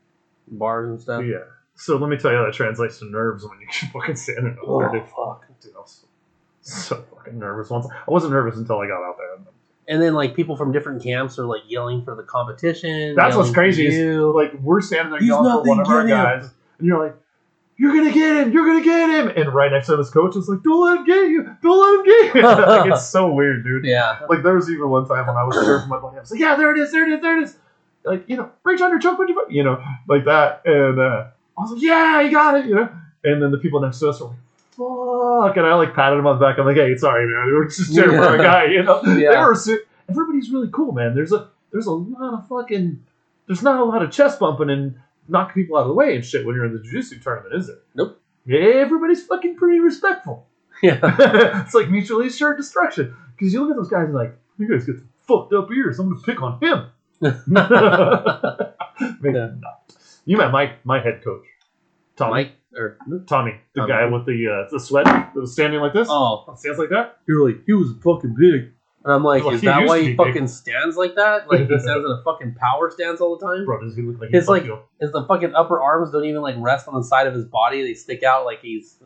bars 0.49 0.89
and 0.91 1.01
stuff. 1.01 1.25
yeah. 1.25 1.39
So 1.77 1.97
let 1.97 2.11
me 2.11 2.17
tell 2.19 2.31
you 2.33 2.39
how 2.39 2.45
that 2.47 2.53
translates 2.55 2.99
to 2.99 3.07
nerves 3.11 3.45
when 3.45 3.59
you 3.61 3.67
fucking 3.93 4.17
standing 4.17 4.53
up 4.53 4.59
Oh 4.67 4.81
there, 4.81 4.91
dude. 5.01 5.09
fuck. 5.09 5.45
Dude, 5.61 5.73
I 5.77 5.79
was 5.81 6.05
so 6.63 7.05
fucking 7.15 7.39
nervous. 7.39 7.71
Once 7.71 7.87
I 7.91 8.11
wasn't 8.11 8.33
nervous 8.33 8.57
until 8.59 8.79
I 8.81 8.87
got 8.87 9.03
out 9.03 9.17
there. 9.17 9.27
And 9.89 10.01
then 10.03 10.15
like 10.15 10.35
people 10.37 10.57
from 10.57 10.73
different 10.73 11.03
camps 11.03 11.39
are 11.39 11.47
like 11.47 11.63
yelling 11.67 12.05
for 12.05 12.15
the 12.15 12.23
competition. 12.23 13.15
That's 13.17 13.35
what's 13.37 13.51
crazy 13.51 13.87
is, 13.87 14.19
Like 14.23 14.53
we're 14.61 14.81
standing 14.81 15.11
there 15.13 15.21
He's 15.21 15.29
yelling 15.29 15.45
for 15.45 15.57
nothing, 15.57 15.69
one 15.69 15.81
of 15.81 15.87
our 15.89 16.07
get 16.07 16.17
him. 16.19 16.25
guys, 16.41 16.51
and 16.79 16.87
you're 16.87 17.03
like, 17.03 17.17
"You're 17.81 17.95
gonna 17.97 18.13
get 18.13 18.37
him! 18.37 18.53
You're 18.53 18.67
gonna 18.67 18.85
get 18.85 19.09
him!" 19.09 19.29
And 19.35 19.55
right 19.55 19.73
next 19.73 19.87
to 19.87 19.97
his 19.97 20.11
coach 20.11 20.37
is 20.37 20.49
like, 20.51 20.63
"Don't 20.63 20.85
let 20.85 20.99
him 20.99 21.05
get 21.07 21.31
you! 21.31 21.57
Don't 21.63 21.81
let 21.81 21.99
him 21.99 22.05
get 22.05 22.35
you!" 22.35 22.43
like 22.83 22.91
it's 22.93 23.09
so 23.09 23.33
weird, 23.33 23.65
dude. 23.65 23.85
yeah. 23.87 24.19
Like 24.29 24.43
there 24.43 24.55
was 24.55 24.71
even 24.71 24.91
one 24.91 25.09
time 25.09 25.27
when 25.27 25.37
I 25.37 25.45
was 25.45 25.57
scared 25.57 25.83
for 25.83 25.89
my 25.89 25.99
buddy. 25.99 26.19
I 26.19 26.21
was 26.21 26.31
like, 26.31 26.41
"Yeah, 26.41 26.57
there 26.57 26.77
it 26.77 26.79
is! 26.79 26.93
There 26.93 27.09
it 27.11 27.15
is! 27.15 27.23
There 27.23 27.39
it 27.39 27.45
is!" 27.45 27.57
Like 28.05 28.25
you 28.29 28.37
know, 28.37 28.51
reach 28.65 28.83
under, 28.83 28.99
choke, 28.99 29.19
with 29.19 29.31
you, 29.31 29.47
you 29.49 29.63
know, 29.65 29.83
like 30.09 30.27
that. 30.27 30.61
And 30.67 31.01
uh, 31.01 31.27
I 31.57 31.61
was 31.63 31.73
like, 31.73 31.83
"Yeah, 31.83 32.21
you 32.21 32.31
got 32.31 32.57
it!" 32.61 32.67
You 32.67 32.75
know. 32.75 32.89
And 33.25 33.43
then 33.43 33.51
the 33.51 33.59
people 33.59 33.81
next 33.81 33.99
to 34.01 34.11
us 34.11 34.21
were 34.21 34.29
like, 34.29 34.37
"Fuck!" 34.73 35.57
And 35.57 35.67
I 35.67 35.75
like 35.75 35.95
patted 35.95 36.19
him 36.19 36.27
on 36.27 36.39
the 36.39 36.45
back. 36.45 36.59
I'm 36.59 36.67
like, 36.67 36.77
"Hey, 36.77 36.95
sorry, 36.97 37.27
man. 37.27 37.47
We 37.47 37.53
were 37.55 37.65
just 37.67 37.95
cheering 37.95 38.17
for 38.17 38.27
our 38.27 38.37
guy." 38.37 38.67
You 38.67 38.83
know. 38.83 39.01
Yeah. 39.05 39.31
They 39.33 39.37
were. 39.39 39.55
su- 39.55 39.83
Everybody's 40.09 40.51
really 40.51 40.69
cool, 40.73 40.93
man. 40.93 41.15
There's 41.15 41.33
a 41.33 41.49
there's 41.73 41.87
a 41.87 41.93
lot 41.93 42.35
of 42.35 42.49
fucking 42.49 43.03
there's 43.47 43.63
not 43.63 43.81
a 43.81 43.85
lot 43.85 44.03
of 44.03 44.11
chest 44.11 44.39
bumping 44.41 44.69
and 44.71 44.97
knocking 45.31 45.63
people 45.63 45.77
out 45.79 45.83
of 45.83 45.89
the 45.89 45.95
way 45.95 46.15
and 46.17 46.25
shit 46.25 46.45
when 46.47 46.55
you're 46.57 46.65
in 46.67 46.73
the 46.75 46.83
jiu-jitsu 46.83 47.21
tournament, 47.21 47.55
is 47.55 47.67
there? 47.69 47.77
Nope. 47.95 48.21
Everybody's 48.51 49.25
fucking 49.27 49.57
pretty 49.57 49.81
respectful. 49.81 50.47
Yeah. 50.83 50.99
it's 51.63 51.75
like 51.75 51.91
mutually 51.91 52.29
assured 52.29 52.57
destruction. 52.57 53.15
Because 53.37 53.53
you 53.53 53.61
look 53.61 53.73
at 53.73 53.77
those 53.77 53.91
guys 53.91 54.07
and 54.07 54.15
like, 54.15 54.35
you 54.59 54.67
guys 54.67 54.87
get 54.87 54.97
fucked 55.29 55.53
up 55.53 55.71
ears. 55.71 55.99
I'm 55.99 56.09
gonna 56.09 56.23
pick 56.23 56.41
on 56.41 56.59
him. 56.59 56.87
Man, 57.21 57.43
Yeah. 59.23 59.51
no. 59.61 59.69
You 60.25 60.37
met 60.39 60.53
my 60.53 60.75
my 60.85 61.01
head 61.03 61.23
coach, 61.25 61.45
Tommy, 62.17 62.31
Mike 62.33 62.53
or 62.75 62.97
Tommy, 63.27 63.61
the 63.75 63.83
Tommy. 63.83 63.93
guy 63.93 64.07
with 64.07 64.25
the 64.27 64.47
uh, 64.67 64.71
the 64.71 64.81
sweat 64.81 65.05
that 65.05 65.35
was 65.35 65.53
standing 65.53 65.81
like 65.81 65.93
this. 65.93 66.09
oh, 66.11 66.51
Stands 66.57 66.79
like 66.79 66.89
that. 66.91 67.19
you're 67.27 67.47
like 67.47 67.63
he 67.67 67.73
was 67.75 67.93
fucking 68.03 68.35
big, 68.39 68.73
and 69.05 69.13
I'm 69.13 69.25
like, 69.25 69.45
Well, 69.45 69.55
is 69.55 69.61
that 69.63 69.87
why 69.87 70.01
he 70.01 70.09
be 70.09 70.15
big. 70.17 70.27
fucking 70.27 70.49
stands 70.49 70.97
like 70.97 71.15
that? 71.17 71.49
Like 71.51 71.61
he 71.61 71.79
stands 71.79 72.05
in 72.05 72.11
a 72.11 72.23
fucking 72.25 72.55
power 72.55 72.91
stance 72.91 73.21
all 73.21 73.37
the 73.39 73.47
time. 73.47 73.65
Bro, 73.65 73.83
does 73.83 73.97
he 73.97 74.03
look 74.03 74.21
like 74.21 74.31
he's 74.31 74.49
like- 74.49 74.65
you 74.65 74.79
His 75.01 75.13
the 75.13 75.25
fucking 75.25 75.55
upper 75.55 75.81
arms 75.81 76.11
don't 76.11 76.25
even 76.25 76.43
like 76.43 76.57
rest 76.59 76.89
on 76.89 76.95
the 76.95 77.05
side 77.05 77.27
of 77.27 77.35
his 77.35 77.45
body; 77.45 77.83
they 77.83 77.95
stick 77.95 78.23
out 78.23 78.45
like 78.45 78.61
he's 78.61 78.97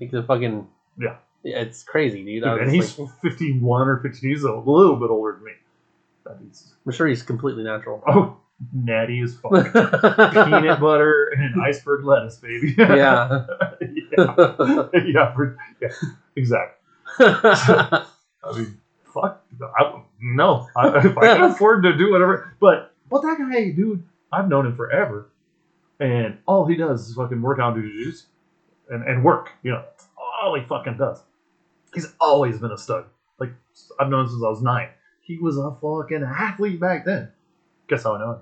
like 0.00 0.10
the 0.10 0.22
fucking 0.22 0.66
Yeah. 0.98 1.16
It's 1.42 1.82
crazy, 1.82 2.22
dude. 2.22 2.42
Dude, 2.44 2.60
and 2.60 2.70
he's 2.70 2.98
like, 2.98 3.08
51 3.22 3.88
or 3.88 4.00
52. 4.02 4.28
He's 4.28 4.42
a 4.42 4.52
little 4.52 4.96
bit 4.96 5.08
older 5.08 5.32
than 5.32 5.44
me. 5.44 5.52
Is, 6.50 6.74
I'm 6.84 6.92
sure 6.92 7.06
he's 7.06 7.22
completely 7.22 7.64
natural. 7.64 8.02
oh, 8.08 8.36
natty 8.74 9.20
as 9.22 9.34
fuck. 9.36 9.52
Peanut 9.72 10.80
butter 10.80 11.32
and 11.34 11.62
iceberg 11.62 12.04
lettuce, 12.04 12.36
baby. 12.36 12.74
yeah. 12.78 13.46
yeah. 13.80 14.86
yeah, 15.06 15.34
for- 15.34 15.56
yeah, 15.80 15.88
exactly. 16.36 16.76
I 17.18 18.04
mean. 18.54 18.78
I, 19.62 20.02
no, 20.20 20.68
I, 20.76 20.98
if 21.06 21.18
I 21.18 21.36
can 21.36 21.50
afford 21.50 21.82
to 21.84 21.96
do 21.96 22.12
whatever. 22.12 22.54
But 22.60 22.94
but 23.08 23.22
that 23.22 23.38
guy, 23.38 23.70
dude, 23.70 24.04
I've 24.32 24.48
known 24.48 24.66
him 24.66 24.76
forever, 24.76 25.30
and 25.98 26.38
all 26.46 26.66
he 26.66 26.76
does 26.76 27.08
is 27.08 27.14
fucking 27.14 27.40
work 27.42 27.58
out, 27.58 27.76
jujitsu, 27.76 28.24
and 28.88 29.04
and 29.04 29.24
work. 29.24 29.50
You 29.62 29.72
know, 29.72 29.84
all 30.42 30.54
he 30.58 30.66
fucking 30.66 30.96
does. 30.96 31.22
He's 31.94 32.12
always 32.20 32.58
been 32.58 32.70
a 32.72 32.78
stud. 32.78 33.04
Like 33.38 33.50
I've 33.98 34.08
known 34.08 34.24
him 34.24 34.28
since 34.30 34.42
I 34.44 34.48
was 34.48 34.62
nine. 34.62 34.88
He 35.22 35.38
was 35.38 35.56
a 35.56 35.76
fucking 35.80 36.22
athlete 36.24 36.80
back 36.80 37.04
then. 37.04 37.30
Guess 37.88 38.04
how 38.04 38.14
I 38.14 38.18
know 38.18 38.32
him? 38.32 38.38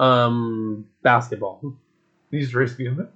um, 0.00 0.86
basketball. 1.02 1.60
He 2.30 2.38
used 2.38 2.52
to 2.52 2.58
race 2.58 2.74
BMX. 2.74 3.08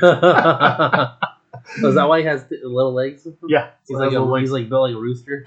Oh, 1.82 1.88
Is 1.88 1.94
that 1.94 2.08
why 2.08 2.20
he 2.20 2.26
has 2.26 2.46
th- 2.46 2.62
little 2.62 2.92
legs? 2.92 3.26
Yeah, 3.48 3.70
He's 3.88 3.96
like 3.96 4.12
a, 4.12 4.40
he's 4.40 4.50
like 4.50 4.68
built 4.68 4.90
like 4.90 4.94
a 4.94 5.00
rooster. 5.00 5.42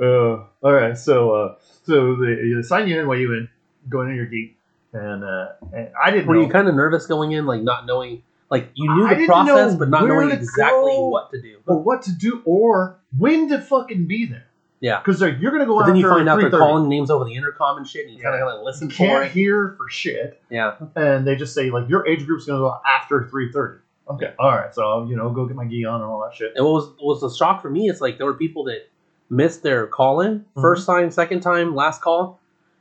uh, 0.00 0.44
all 0.62 0.72
right, 0.72 0.96
so 0.96 1.34
uh, 1.34 1.54
so 1.84 2.16
they, 2.16 2.54
they 2.54 2.62
sign 2.62 2.88
you 2.88 2.98
in 3.00 3.06
while 3.06 3.18
you 3.18 3.32
in 3.32 3.48
going 3.88 4.10
in 4.10 4.16
your 4.16 4.26
gate, 4.26 4.56
and, 4.92 5.24
uh, 5.24 5.48
and 5.72 5.90
I 6.02 6.10
didn't 6.10 6.26
Were 6.26 6.36
know. 6.36 6.42
you 6.42 6.48
kind 6.48 6.68
of 6.68 6.74
nervous 6.74 7.06
going 7.06 7.32
in, 7.32 7.46
like 7.46 7.62
not 7.62 7.86
knowing, 7.86 8.22
like 8.50 8.70
you 8.74 8.94
knew 8.94 9.08
the 9.08 9.26
process, 9.26 9.74
but 9.74 9.88
not 9.88 10.06
knowing 10.06 10.30
exactly 10.30 10.92
go. 10.92 11.08
what 11.08 11.30
to 11.30 11.40
do? 11.40 11.58
or 11.66 11.78
what 11.78 12.02
to 12.02 12.12
do 12.12 12.42
or 12.44 12.98
when 13.16 13.48
to 13.50 13.60
fucking 13.60 14.06
be 14.06 14.26
there. 14.26 14.47
Yeah. 14.80 15.00
because 15.04 15.20
you're 15.20 15.50
gonna 15.52 15.66
go 15.66 15.76
But 15.76 15.82
out 15.82 15.86
then 15.88 15.96
you 15.96 16.08
find 16.08 16.28
out 16.28 16.40
they're 16.40 16.50
calling 16.50 16.88
names 16.88 17.10
over 17.10 17.24
the 17.24 17.34
intercom 17.34 17.76
and 17.78 17.86
shit, 17.86 18.06
and 18.06 18.14
you 18.14 18.22
Yeah. 18.22 18.30
kind 18.30 18.42
of 18.42 18.54
like 18.54 18.64
listen 18.64 18.88
You 18.88 18.94
for 18.96 19.04
can't 19.04 19.24
it. 19.24 19.30
hear 19.32 19.74
for 19.76 19.88
shit, 19.88 20.40
Yeah. 20.50 20.74
and 20.94 21.26
they 21.26 21.34
just 21.36 21.54
say 21.54 21.70
like 21.70 21.88
your 21.88 22.06
age 22.06 22.26
group's 22.26 22.46
gonna 22.46 22.58
go 22.60 22.76
after 22.86 23.26
three 23.28 23.50
thirty. 23.52 23.80
Okay, 24.10 24.32
all 24.38 24.50
right, 24.52 24.74
so 24.74 25.04
you 25.08 25.16
know 25.16 25.28
go 25.30 25.44
get 25.46 25.54
my 25.56 25.66
gi 25.66 25.84
on 25.84 25.96
and 26.00 26.04
all 26.10 26.20
that 26.22 26.34
shit. 26.34 26.52
And 26.56 26.64
what 26.64 26.72
was 26.74 26.86
what 26.98 27.20
was 27.20 27.20
the 27.20 27.30
shock 27.36 27.60
for 27.60 27.68
me? 27.70 27.88
It's 27.90 28.00
like 28.00 28.16
there 28.18 28.26
were 28.26 28.34
people 28.34 28.64
that 28.64 28.88
missed 29.30 29.62
their 29.62 29.86
call 29.86 30.20
in 30.22 30.40
Mm-hmm. 30.40 30.60
first 30.62 30.86
time, 30.86 31.10
second 31.10 31.40
time, 31.40 31.74
last 31.74 32.00
call. 32.00 32.40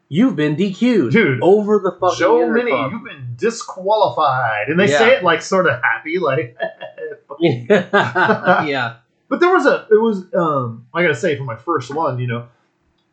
You've 0.09 0.37
been 0.37 0.55
DQ'd, 0.55 1.11
Dude, 1.11 1.39
over 1.41 1.79
the 1.79 1.91
fucking 1.99 2.17
Joe 2.17 2.49
Mini, 2.49 2.71
intercom. 2.71 2.91
you've 2.93 3.03
been 3.03 3.33
disqualified, 3.35 4.69
and 4.69 4.79
they 4.79 4.87
Yeah. 4.89 4.97
say 4.99 5.15
it 5.17 5.23
like 5.23 5.41
sort 5.41 5.67
of 5.67 5.81
happy, 5.81 6.17
like. 6.19 6.55
yeah. 7.41 8.95
But 9.29 9.39
there 9.39 9.51
was 9.53 9.65
a, 9.65 9.87
it 9.91 9.99
was, 10.01 10.33
um, 10.33 10.87
I 10.93 11.01
gotta 11.01 11.15
say, 11.15 11.35
for 11.35 11.43
my 11.43 11.55
first 11.57 11.93
one, 11.93 12.19
you 12.19 12.27
know, 12.27 12.47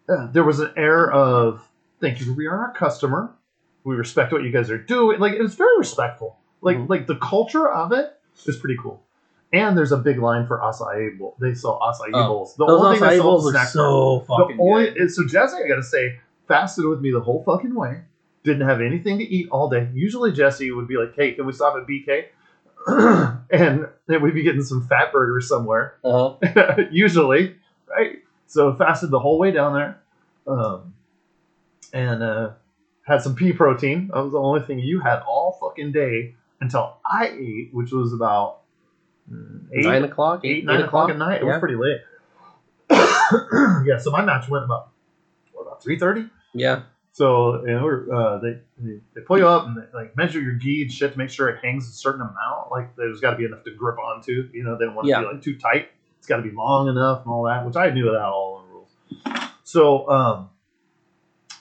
uh, 0.09 0.27
there 0.33 0.45
was 0.45 0.61
an 0.61 0.73
air 0.77 1.11
of, 1.11 1.67
thank 2.01 2.21
you 2.21 2.27
for 2.27 2.33
being 2.33 2.51
our 2.51 2.73
customer. 2.73 3.33
We 3.85 3.97
respect 3.97 4.33
what 4.33 4.43
you 4.45 4.51
guys 4.51 4.71
are 4.71 4.79
doing. 4.79 5.19
Like, 5.19 5.33
it 5.35 5.43
was 5.43 5.55
very 5.55 5.77
respectful. 5.79 6.37
Like, 6.61 6.79
Mhm. 6.79 6.89
like 6.89 7.07
the 7.07 7.17
culture 7.17 7.69
of 7.69 7.93
it 7.93 8.17
is 8.47 8.57
pretty 8.57 8.77
cool. 8.81 9.03
And 9.53 9.77
there's 9.77 9.93
a 9.93 9.97
big 9.99 10.19
line 10.19 10.47
for 10.47 10.59
acai 10.59 11.19
bowl. 11.19 11.37
They 11.39 11.55
sell 11.55 11.79
acai 11.81 12.11
Oh, 12.13 12.29
bowls. 12.29 12.57
The 12.57 12.65
only 12.65 12.99
thing 12.99 13.09
they 13.09 13.17
sell 13.19 13.25
bowls 13.31 13.45
the 13.45 13.51
are 13.51 13.53
snack 13.53 13.69
so 13.69 14.21
fucking 14.27 14.57
the 14.57 14.63
only, 14.63 14.91
good. 14.91 15.11
So 15.11 15.25
Jesse, 15.27 15.57
I 15.57 15.69
gotta 15.69 15.83
say, 15.83 16.19
fasted 16.49 16.85
with 16.87 17.01
me 17.01 17.11
the 17.13 17.21
whole 17.21 17.43
fucking 17.45 17.75
way. 17.75 18.03
Didn't 18.43 18.67
have 18.69 18.81
anything 18.81 19.19
to 19.19 19.25
eat 19.25 19.49
all 19.51 19.69
day. 19.69 19.89
Usually 19.95 20.33
Jesse 20.33 20.71
would 20.71 20.87
be 20.89 20.97
like, 20.97 21.15
hey, 21.15 21.33
can 21.33 21.47
we 21.47 21.53
stop 21.53 21.77
at 21.77 21.87
BK? 21.87 22.27
and 23.51 23.87
then 24.07 24.23
we'd 24.23 24.35
be 24.35 24.43
getting 24.43 24.63
some 24.63 24.87
fat 24.87 25.13
burgers 25.13 25.49
somewhere 25.49 25.97
Uh-huh. 26.05 26.83
usually, 26.91 27.57
right? 27.89 28.19
So 28.47 28.75
fasted 28.75 29.11
the 29.11 29.19
whole 29.19 29.39
way 29.39 29.51
down 29.51 29.75
there, 29.75 30.01
um, 30.47 30.95
and 31.93 32.23
uh, 32.23 32.51
had 33.07 33.23
some 33.23 33.35
pea 33.35 33.53
protein. 33.53 34.09
That 34.13 34.23
was 34.23 34.33
the 34.33 34.39
only 34.41 34.61
thing 34.61 34.79
you 34.79 35.01
had 35.01 35.21
all 35.21 35.57
fucking 35.61 35.93
day 35.93 36.35
until 36.61 36.99
I 37.05 37.29
ate, 37.29 37.71
which 37.73 37.91
was 37.91 38.13
about 38.13 38.61
mm, 39.31 39.67
eight, 39.73 39.85
Nine 39.85 40.05
o'clock, 40.05 40.41
eight, 40.45 40.59
eight, 40.59 40.65
nine 40.65 40.81
eight 40.81 40.85
o'clock 40.85 41.11
at 41.11 41.17
night. 41.19 41.41
It 41.41 41.45
was 41.45 41.59
pretty 41.59 41.77
late. 41.77 41.99
yeah, 43.87 43.99
so 43.99 44.11
my 44.11 44.23
match 44.25 44.49
went 44.49 44.65
about 44.65 44.91
what 45.53 45.63
about 45.63 45.83
three 45.83 45.99
thirty. 45.99 46.27
Yeah. 46.53 46.83
So 47.15 47.65
you 47.65 47.73
know, 47.73 48.13
uh, 48.13 48.39
they, 48.39 48.59
they 48.77 48.99
they 49.15 49.21
pull 49.21 49.39
you 49.39 49.47
up 49.47 49.67
and 49.67 49.77
they, 49.77 49.83
like 49.97 50.17
measure 50.17 50.41
your 50.41 50.55
gi 50.55 50.83
and 50.83 50.93
shit 50.93 51.13
to 51.13 51.19
make 51.19 51.31
sure 51.31 51.49
it 51.49 51.65
hangs 51.65 51.89
a 51.89 51.93
certain 51.93 52.23
amount. 52.23 52.73
Like 52.73 52.97
there's 52.97 53.21
got 53.21 53.31
to 53.31 53.37
be 53.37 53.45
enough 53.45 53.63
to 53.65 53.71
grip 53.71 53.99
onto. 54.01 54.51
You 54.53 54.65
know, 54.65 54.77
they 54.77 54.85
don't 54.85 54.97
want 54.97 55.07
to 55.07 55.11
Yeah. 55.11 55.21
be 55.21 55.27
like 55.27 55.41
too 55.41 55.57
tight. 55.57 55.91
It's 56.19 56.27
got 56.27 56.39
to 56.39 56.43
be 56.43 56.51
long 56.51 56.89
enough 56.89 57.23
and 57.25 57.33
all 57.33 57.45
that, 57.45 57.65
which 57.65 57.77
I 57.77 57.91
knew 57.91 58.07
that 58.11 58.21
all 58.21 58.65
the 58.67 58.73
rules. 58.75 58.91
So 59.63 60.11
um, 60.11 60.51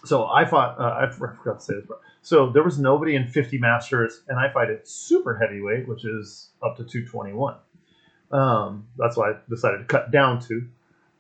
so 0.04 0.26
I 0.26 0.46
fought. 0.46 0.80
Uh, 0.80 1.06
I 1.06 1.08
forgot 1.12 1.60
to 1.60 1.64
say 1.64 1.76
this 1.76 1.86
part. 1.86 2.00
So 2.24 2.50
there 2.50 2.64
was 2.64 2.80
nobody 2.80 3.16
in 3.16 3.28
50 3.28 3.60
masters, 3.60 4.22
and 4.28 4.40
I 4.40 4.50
fight 4.52 4.72
at 4.72 4.88
super 4.88 5.36
heavyweight, 5.38 5.88
which 5.88 6.04
is 6.04 6.50
up 6.64 6.78
to 6.78 6.84
221. 6.84 7.56
Um, 8.32 8.88
that's 8.98 9.18
why 9.18 9.32
I 9.32 9.34
decided 9.50 9.80
to 9.80 9.84
cut 9.84 10.10
down 10.10 10.40
to. 10.48 10.66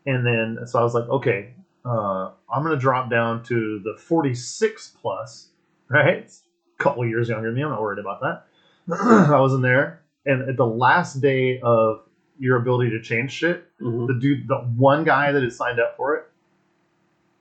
And 0.07 0.25
then 0.25 0.65
so 0.65 0.79
I 0.79 0.83
was 0.83 0.95
like, 0.95 1.07
okay, 1.07 1.53
uh, 1.85 2.31
I'm 2.51 2.63
gonna 2.63 2.77
drop 2.77 3.09
down 3.09 3.43
to 3.43 3.79
the 3.83 3.95
46 3.97 4.93
plus, 5.01 5.49
right? 5.89 6.17
It's 6.17 6.43
a 6.79 6.83
couple 6.83 7.05
years 7.05 7.29
younger 7.29 7.47
than 7.49 7.55
me. 7.55 7.63
I'm 7.63 7.69
not 7.71 7.81
worried 7.81 7.99
about 7.99 8.21
that. 8.21 8.45
I 9.29 9.39
was 9.39 9.53
in 9.53 9.61
there, 9.61 10.01
and 10.25 10.47
at 10.49 10.57
the 10.57 10.65
last 10.65 11.21
day 11.21 11.59
of 11.61 12.01
your 12.39 12.57
ability 12.57 12.91
to 12.91 13.01
change 13.01 13.31
shit, 13.31 13.65
Mhm. 13.79 14.07
the 14.07 14.13
dude, 14.15 14.47
the 14.47 14.57
one 14.57 15.03
guy 15.03 15.31
that 15.31 15.41
had 15.43 15.53
signed 15.53 15.79
up 15.79 15.95
for 15.97 16.15
it, 16.15 16.25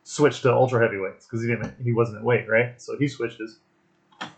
switched 0.05 0.43
to 0.43 0.53
ultra 0.53 0.81
heavyweights 0.83 1.27
because 1.27 1.43
he 1.43 1.49
didn't, 1.49 1.75
he 1.83 1.93
wasn't 1.93 2.19
at 2.19 2.25
weight, 2.25 2.49
right? 2.49 2.81
So 2.81 2.97
he 2.99 3.09
switched 3.09 3.39
his. 3.39 3.59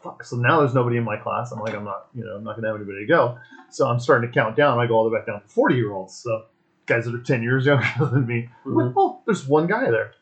Fuck. 0.03 0.25
So 0.25 0.37
now 0.37 0.61
there's 0.61 0.75
nobody 0.75 0.97
in 0.97 1.05
my 1.05 1.17
class. 1.17 1.51
I'm 1.53 1.61
like, 1.61 1.75
I'm 1.75 1.85
not, 1.85 2.09
you 2.15 2.25
know, 2.25 2.37
I'm 2.37 2.45
not 2.45 2.57
gonna 2.57 2.69
have 2.69 2.77
anybody 2.77 3.01
to 3.01 3.07
go. 3.07 3.39
So 3.71 3.87
I'm 3.87 3.99
starting 3.99 4.29
to 4.31 4.35
count 4.35 4.57
down. 4.57 4.79
I 4.79 4.87
go 4.87 4.95
all 4.95 5.05
the 5.05 5.11
way 5.11 5.19
back 5.19 5.27
down 5.27 5.41
to 5.43 5.47
40 5.49 5.75
year 5.75 5.93
olds. 5.93 6.15
So 6.15 6.45
guys 6.87 7.05
that 7.07 7.15
are 7.15 7.21
10 7.23 7.43
years 7.43 7.67
younger 7.67 7.87
than 8.01 8.27
me. 8.27 8.49
I'm 8.65 8.75
like, 8.75 8.93
oh, 8.97 9.21
there's 9.27 9.47
one 9.47 9.67
guy 9.67 9.91
there. 9.91 10.13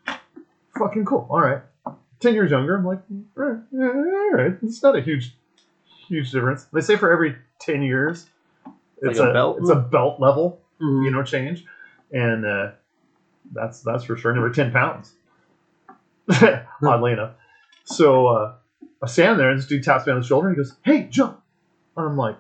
Fucking 0.79 1.05
cool. 1.05 1.27
All 1.31 1.41
right. 1.41 1.63
10 2.21 2.35
years 2.35 2.51
younger. 2.51 2.77
I'm 2.77 2.87
like, 2.87 3.01
all 3.37 3.45
right, 3.45 3.59
all 3.75 4.31
right. 4.33 4.53
It's 4.63 4.83
not 4.83 4.97
a 4.97 5.01
huge, 5.01 5.35
huge 6.09 6.31
difference. 6.31 6.65
They 6.73 6.81
say 6.81 6.97
for 6.97 7.11
every 7.13 7.37
10 7.61 7.83
years, 7.83 8.27
Like 8.65 8.75
it's 9.13 9.19
a 9.19 9.31
a, 9.31 9.33
belt? 9.33 9.59
it's 9.61 9.71
a 9.71 9.75
belt 9.77 10.21
level, 10.21 10.61
Mhm. 10.81 11.05
you 11.05 11.11
know, 11.11 11.23
change. 11.25 11.65
And 12.13 12.47
uh, 12.47 12.71
that's 13.53 13.81
that's 13.83 14.05
for 14.05 14.17
sure. 14.17 14.37
Every 14.37 14.53
10 14.53 14.71
pounds. 14.73 15.15
Oddly 16.83 17.13
enough. 17.15 17.33
So 17.85 18.29
uh, 18.29 18.55
I 19.03 19.07
stand 19.09 19.41
there 19.41 19.51
and 19.51 19.59
this 19.59 19.67
dude 19.67 19.83
taps 19.83 20.07
me 20.07 20.13
on 20.13 20.21
the 20.21 20.27
shoulder 20.27 20.49
and 20.49 20.57
he 20.57 20.63
goes, 20.63 20.77
hey, 20.85 21.09
jump. 21.11 21.41
And 21.97 22.07
I'm 22.07 22.17
like, 22.17 22.37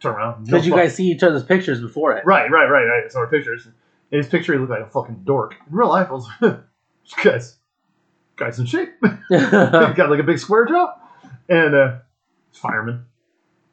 turn 0.00 0.14
around. 0.14 0.44
Because 0.44 0.64
you 0.64 0.70
No 0.70 0.76
fuck- 0.76 0.84
guys 0.86 0.94
see 0.94 1.10
each 1.10 1.22
other's 1.22 1.44
pictures 1.44 1.80
before 1.80 2.16
it. 2.16 2.24
Right, 2.24 2.50
right, 2.50 2.66
right, 2.68 2.84
right. 2.84 3.12
So 3.12 3.18
our 3.20 3.26
pictures. 3.28 3.68
In 4.10 4.18
his 4.18 4.26
picture, 4.28 4.52
he 4.52 4.58
looked 4.58 4.70
like 4.70 4.80
a 4.80 4.90
fucking 4.90 5.22
dork. 5.24 5.54
In 5.68 5.76
real 5.76 5.88
life, 5.88 6.08
I 6.08 6.12
was, 6.12 6.28
guy's, 7.22 7.56
guy's 8.36 8.58
in 8.58 8.66
shape. 8.66 8.90
Got 9.30 10.10
like 10.10 10.18
a 10.20 10.24
big 10.24 10.38
square 10.38 10.66
jaw. 10.66 10.94
And 11.48 11.74
uh, 11.74 11.98
fireman. 12.52 13.04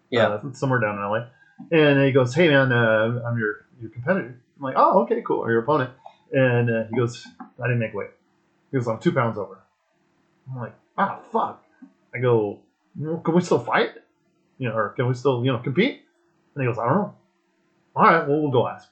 Yeah. 0.09 0.27
Uh, 0.27 0.51
somewhere 0.53 0.79
down 0.79 0.95
in 0.97 1.01
LA. 1.01 1.27
And 1.71 2.05
he 2.05 2.11
goes, 2.11 2.35
hey, 2.35 2.49
man, 2.49 2.71
uh, 2.71 3.21
I'm 3.25 3.37
your, 3.37 3.65
your 3.81 3.89
competitor. 3.89 4.39
I'm 4.57 4.63
like, 4.63 4.75
oh, 4.77 5.03
okay, 5.03 5.21
cool. 5.25 5.39
Or 5.39 5.51
your 5.51 5.61
opponent. 5.61 5.91
And 6.31 6.69
uh, 6.69 6.83
he 6.89 6.95
goes, 6.95 7.25
I 7.39 7.67
didn't 7.67 7.79
make 7.79 7.93
weight. 7.93 8.11
He 8.71 8.77
goes, 8.77 8.87
I'm 8.87 8.99
two 8.99 9.11
pounds 9.11 9.37
over. 9.37 9.59
I'm 10.51 10.59
like, 10.59 10.75
ah, 10.97 11.19
fuck. 11.31 11.63
I 12.13 12.19
go, 12.19 12.59
can 12.95 13.33
we 13.33 13.41
still 13.41 13.59
fight? 13.59 13.91
You 14.59 14.69
know, 14.69 14.75
or 14.75 14.89
can 14.89 15.07
we 15.07 15.13
still, 15.13 15.43
you 15.43 15.51
know, 15.51 15.59
compete? 15.59 16.03
And 16.57 16.67
he 16.67 16.73
goes, 16.73 16.79
I 16.79 16.85
don't 16.87 16.95
know. 16.97 17.15
All 17.95 18.03
right, 18.03 18.27
well, 18.27 18.41
we'll 18.41 18.51
go 18.51 18.67
ask. 18.67 18.89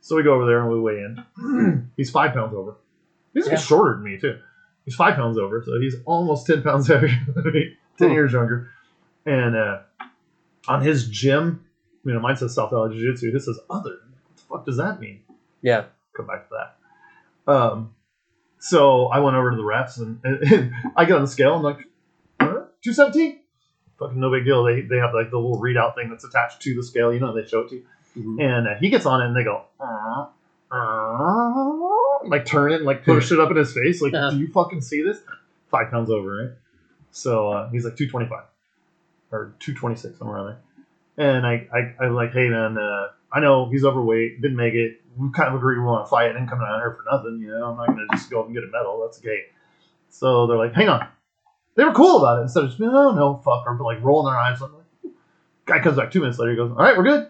So 0.00 0.16
we 0.16 0.22
go 0.22 0.34
over 0.34 0.46
there 0.46 0.62
and 0.62 0.70
we 0.72 0.80
weigh 0.80 0.98
in. 1.04 1.90
he's 1.96 2.10
five 2.10 2.34
pounds 2.34 2.54
over. 2.54 2.76
He's 3.32 3.46
a 3.46 3.50
bit 3.50 3.58
Yeah. 3.58 3.64
shorter 3.64 3.94
than 3.94 4.02
me, 4.04 4.18
too. 4.18 4.38
He's 4.84 4.94
five 4.96 5.14
pounds 5.14 5.38
over, 5.38 5.62
so 5.64 5.80
he's 5.80 5.96
almost 6.04 6.46
10 6.46 6.62
pounds 6.62 6.86
heavier 6.88 7.16
than 7.34 7.52
me, 7.52 7.76
10 7.98 8.08
Hmm. 8.08 8.14
years 8.14 8.32
younger. 8.32 8.68
And 9.24 9.56
uh, 9.56 9.78
on 10.68 10.82
his 10.82 11.08
gym, 11.08 11.64
you 12.04 12.12
know, 12.12 12.20
mine 12.20 12.36
says 12.36 12.54
South 12.54 12.70
Valley 12.70 12.96
Jiu 12.96 13.10
Jitsu. 13.12 13.32
His 13.32 13.46
says 13.46 13.58
other. 13.70 13.92
What 13.92 14.36
the 14.36 14.42
fuck 14.42 14.64
does 14.66 14.76
that 14.76 15.00
mean? 15.00 15.20
Yeah. 15.62 15.84
Come 16.14 16.26
back 16.26 16.48
to 16.48 16.54
that. 17.46 17.52
Um, 17.52 17.94
so 18.58 19.06
I 19.06 19.20
went 19.20 19.36
over 19.36 19.50
to 19.50 19.56
the 19.56 19.62
refs 19.62 19.98
and, 19.98 20.18
and, 20.24 20.72
I 20.96 21.04
get 21.06 21.14
on 21.16 21.22
the 21.22 21.26
scale. 21.28 21.54
I'm 21.54 21.62
like, 21.62 21.78
217. 22.40 23.40
Fucking 23.98 24.18
no 24.20 24.30
big 24.30 24.44
deal. 24.44 24.64
They 24.64 24.80
they 24.82 24.96
have 24.98 25.14
like 25.14 25.30
the 25.30 25.38
little 25.38 25.60
readout 25.60 25.94
thing 25.94 26.10
that's 26.10 26.24
attached 26.24 26.60
to 26.62 26.74
the 26.74 26.82
scale. 26.82 27.12
You 27.12 27.20
know, 27.20 27.34
they 27.34 27.46
show 27.46 27.60
it 27.60 27.68
to 27.70 27.74
you. 27.76 27.84
Mhm. 28.16 28.40
And 28.42 28.68
uh, 28.68 28.74
he 28.76 28.90
gets 28.90 29.06
on 29.06 29.20
it, 29.22 29.26
and 29.26 29.36
they 29.36 29.42
go, 29.44 29.62
uh, 29.80 30.26
uh, 30.70 32.28
like 32.28 32.44
turn 32.44 32.72
it, 32.72 32.76
and, 32.76 32.84
like 32.84 33.04
push 33.04 33.32
it 33.32 33.40
up 33.40 33.50
in 33.50 33.56
his 33.56 33.72
face. 33.72 34.00
Like, 34.00 34.12
Yeah. 34.12 34.30
do 34.30 34.38
you 34.38 34.48
fucking 34.48 34.80
see 34.80 35.02
this? 35.02 35.18
Five 35.70 35.90
pounds 35.90 36.10
over, 36.10 36.44
right? 36.44 36.50
So 37.10 37.50
uh, 37.50 37.70
he's 37.70 37.84
like 37.84 37.96
two 37.96 38.08
twenty 38.08 38.26
five 38.28 38.44
or 39.32 39.54
two 39.58 39.74
twenty 39.74 39.96
six, 39.96 40.18
somewhere 40.18 40.36
around 40.36 40.46
there. 41.16 41.36
And 41.36 41.46
I, 41.46 41.66
I, 41.72 42.04
I'm 42.04 42.14
like, 42.14 42.32
hey 42.32 42.48
man, 42.48 42.76
uh, 42.78 43.08
I 43.32 43.40
know 43.40 43.68
he's 43.68 43.84
overweight, 43.84 44.40
didn't 44.40 44.56
make 44.56 44.74
it. 44.74 45.00
We 45.16 45.30
kind 45.30 45.48
of 45.48 45.54
agreed 45.54 45.78
we 45.78 45.84
want 45.84 46.04
to 46.06 46.10
fight. 46.10 46.24
I 46.30 46.32
didn't 46.32 46.48
come 46.48 46.58
down 46.60 46.80
here 46.80 46.90
for 46.96 47.04
nothing, 47.16 47.38
you 47.40 47.48
know. 47.48 47.66
I'm 47.70 47.76
not 47.76 47.86
gonna 47.88 48.06
just 48.12 48.30
go 48.30 48.40
up 48.40 48.46
and 48.46 48.54
get 48.54 48.64
a 48.64 48.68
medal. 48.68 49.00
That's 49.04 49.18
gay. 49.18 49.44
So 50.10 50.46
they're 50.46 50.56
like, 50.56 50.74
hang 50.74 50.88
on. 50.88 51.06
They 51.76 51.84
were 51.84 51.92
cool 51.92 52.18
about 52.18 52.38
it 52.38 52.42
instead 52.42 52.64
of 52.64 52.70
just 52.70 52.78
being, 52.78 52.90
oh 52.92 53.12
no, 53.12 53.36
fuck, 53.44 53.64
or 53.66 53.78
like 53.78 54.02
rolling 54.02 54.32
their 54.32 54.40
eyes. 54.40 54.60
Like, 54.60 54.70
guy 55.66 55.80
comes 55.80 55.96
back 55.96 56.10
two 56.10 56.20
minutes 56.20 56.38
later. 56.38 56.52
He 56.52 56.56
goes, 56.56 56.70
all 56.70 56.76
right, 56.76 56.96
we're 56.96 57.04
good. 57.04 57.28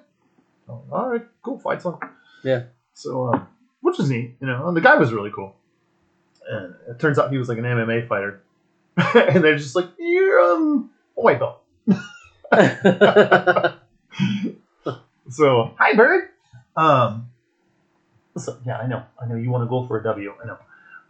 Like, 0.68 0.78
all 0.92 1.08
right, 1.08 1.22
cool, 1.42 1.58
fight's 1.58 1.86
on. 1.86 1.98
Yeah. 2.42 2.64
So, 2.92 3.32
um, 3.32 3.48
which 3.80 3.98
is 3.98 4.10
neat, 4.10 4.36
you 4.40 4.46
know. 4.46 4.68
And 4.68 4.76
the 4.76 4.80
guy 4.80 4.96
was 4.96 5.12
really 5.12 5.30
cool. 5.30 5.56
And 6.48 6.74
it 6.88 6.98
turns 6.98 7.18
out 7.18 7.32
he 7.32 7.38
was 7.38 7.48
like 7.48 7.58
an 7.58 7.64
MMA 7.64 8.06
fighter. 8.06 8.42
and 8.96 9.42
they're 9.42 9.56
just 9.56 9.74
like, 9.74 9.88
you're 9.98 10.40
um, 10.40 10.90
a 11.16 11.20
white 11.20 11.40
belt. 11.40 11.62
So, 15.30 15.74
hi, 15.78 15.94
Bird. 15.94 16.28
Um, 16.76 17.30
so 18.36 18.58
yeah, 18.66 18.78
I 18.78 18.86
know, 18.86 19.02
I 19.20 19.26
know 19.26 19.36
you 19.36 19.50
want 19.50 19.64
to 19.64 19.68
go 19.68 19.86
for 19.86 19.98
a 19.98 20.02
W. 20.02 20.32
I 20.42 20.46
know. 20.46 20.58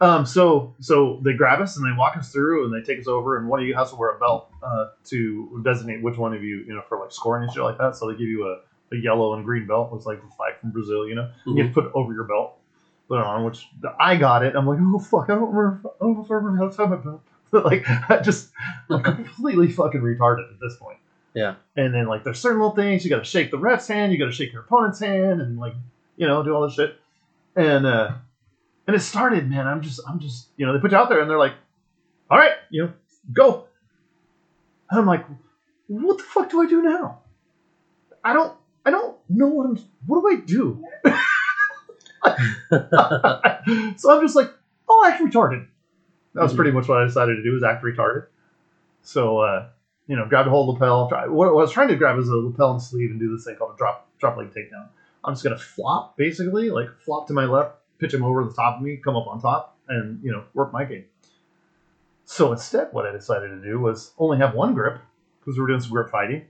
Um, 0.01 0.25
so 0.25 0.73
so 0.79 1.21
they 1.23 1.33
grab 1.33 1.61
us 1.61 1.77
and 1.77 1.85
they 1.85 1.97
walk 1.97 2.17
us 2.17 2.31
through 2.31 2.65
and 2.65 2.73
they 2.73 2.85
take 2.85 2.99
us 2.99 3.07
over 3.07 3.37
and 3.37 3.47
one 3.47 3.61
of 3.61 3.65
you 3.65 3.75
has 3.75 3.91
to 3.91 3.95
wear 3.95 4.15
a 4.15 4.19
belt 4.19 4.51
uh, 4.61 4.87
to 5.05 5.61
designate 5.63 6.03
which 6.03 6.17
one 6.17 6.33
of 6.33 6.43
you 6.43 6.65
you 6.67 6.73
know 6.73 6.81
for 6.89 6.99
like 6.99 7.11
scoring 7.11 7.43
and 7.43 7.53
shit 7.53 7.63
like 7.63 7.77
that. 7.77 7.95
So 7.95 8.07
they 8.11 8.17
give 8.17 8.27
you 8.27 8.45
a, 8.47 8.95
a 8.95 8.99
yellow 8.99 9.33
and 9.35 9.45
green 9.45 9.67
belt, 9.67 9.91
looks 9.93 10.05
like 10.05 10.21
the 10.21 10.35
flag 10.35 10.59
from 10.59 10.71
Brazil, 10.71 11.07
you 11.07 11.15
know. 11.15 11.31
You 11.45 11.63
have 11.63 11.67
to 11.67 11.73
put 11.73 11.85
it 11.85 11.91
over 11.93 12.13
your 12.13 12.25
belt, 12.25 12.57
put 13.07 13.19
it 13.19 13.25
on. 13.25 13.45
Which 13.45 13.67
I 13.99 14.17
got 14.17 14.43
it. 14.43 14.55
I'm 14.55 14.67
like, 14.67 14.79
oh 14.81 14.99
fuck, 14.99 15.29
I 15.29 15.35
don't 15.35 15.53
remember. 15.53 15.89
I 15.89 16.03
don't 16.03 16.17
know 16.17 16.23
if 16.23 16.31
I 16.31 16.35
remember 16.35 16.65
how 16.65 16.69
to 16.69 16.77
tie 16.77 16.85
my 16.85 16.97
belt. 16.97 17.21
like 17.51 17.85
I 18.09 18.21
just 18.21 18.49
I'm 18.89 19.01
completely 19.03 19.71
fucking 19.71 20.01
retarded 20.01 20.51
at 20.51 20.59
this 20.59 20.75
point. 20.77 20.97
Yeah. 21.33 21.55
And 21.75 21.93
then 21.93 22.07
like 22.07 22.23
there's 22.23 22.39
certain 22.39 22.59
little 22.59 22.75
things 22.75 23.03
you 23.03 23.09
got 23.09 23.19
to 23.19 23.23
shake 23.23 23.51
the 23.51 23.57
ref's 23.57 23.87
hand, 23.87 24.11
you 24.11 24.19
got 24.19 24.25
to 24.25 24.31
shake 24.31 24.51
your 24.51 24.63
opponent's 24.63 24.99
hand, 24.99 25.41
and 25.41 25.57
like 25.57 25.73
you 26.17 26.27
know 26.27 26.43
do 26.43 26.53
all 26.53 26.65
this 26.65 26.75
shit. 26.75 26.99
And 27.55 27.85
uh, 27.85 28.13
and 28.87 28.95
it 28.95 28.99
started, 28.99 29.49
man. 29.49 29.67
I'm 29.67 29.81
just 29.81 29.99
I'm 30.07 30.19
just 30.19 30.49
you 30.57 30.65
know 30.65 30.73
they 30.73 30.79
put 30.79 30.91
you 30.91 30.97
out 30.97 31.09
there 31.09 31.21
and 31.21 31.29
they're 31.29 31.39
like, 31.39 31.53
all 32.29 32.37
right, 32.37 32.53
you 32.69 32.83
know, 32.83 32.93
go. 33.33 33.65
And 34.89 34.99
I'm 34.99 35.05
like, 35.05 35.25
what 35.87 36.17
the 36.17 36.23
fuck 36.23 36.49
do 36.49 36.61
I 36.61 36.67
do 36.67 36.81
now? 36.81 37.19
I 38.23 38.33
don't 38.33 38.55
I 38.85 38.91
don't 38.91 39.17
know 39.29 39.47
what 39.47 39.65
I'm. 39.65 39.79
What 40.05 40.21
do 40.21 40.29
I 40.29 40.35
do? 40.45 40.83
so 43.97 44.11
I'm 44.11 44.21
just 44.21 44.35
like, 44.35 44.51
I'll 44.89 45.05
act 45.05 45.21
retarded. 45.21 45.67
That 46.35 46.43
was 46.43 46.53
pretty 46.53 46.71
much 46.71 46.87
what 46.87 47.01
I 47.01 47.05
decided 47.05 47.37
to 47.37 47.43
do 47.43 47.53
was 47.53 47.63
act 47.63 47.83
retarded. 47.83 48.27
So, 49.01 49.39
uh, 49.39 49.69
you 50.07 50.15
know, 50.15 50.27
grab 50.27 50.47
a 50.47 50.49
hold 50.49 50.69
of 50.69 50.81
lapel. 50.81 51.09
Try, 51.09 51.27
what, 51.27 51.47
I 51.47 51.51
was 51.51 51.71
trying 51.71 51.87
to 51.87 51.95
grab 51.95 52.19
is 52.19 52.29
a 52.29 52.35
lapel 52.35 52.71
and 52.71 52.81
sleeve 52.81 53.09
and 53.09 53.19
do 53.19 53.35
this 53.35 53.45
thing 53.45 53.55
called 53.55 53.73
a 53.73 53.77
drop 53.77 54.07
drop 54.19 54.37
leg 54.37 54.51
takedown. 54.51 54.87
I'm 55.23 55.33
just 55.33 55.43
gonna 55.43 55.57
flop 55.57 56.17
basically, 56.17 56.69
like 56.69 56.89
flop 56.99 57.27
to 57.27 57.33
my 57.33 57.45
left, 57.45 57.77
pitch 57.99 58.13
him 58.13 58.23
over 58.23 58.43
the 58.43 58.53
top 58.53 58.77
of 58.77 58.81
me, 58.81 58.97
come 58.97 59.15
up 59.15 59.27
on 59.27 59.41
top, 59.41 59.77
and 59.87 60.23
you 60.23 60.31
know, 60.31 60.43
work 60.53 60.73
my 60.73 60.85
game. 60.85 61.05
So 62.25 62.51
instead, 62.51 62.89
what 62.91 63.05
I 63.05 63.11
decided 63.11 63.49
to 63.49 63.61
do 63.61 63.79
was 63.79 64.11
only 64.17 64.37
have 64.37 64.55
one 64.55 64.73
grip 64.73 64.99
because 65.39 65.57
we 65.57 65.61
were 65.61 65.67
doing 65.67 65.81
some 65.81 65.91
grip 65.91 66.09
fighting, 66.09 66.45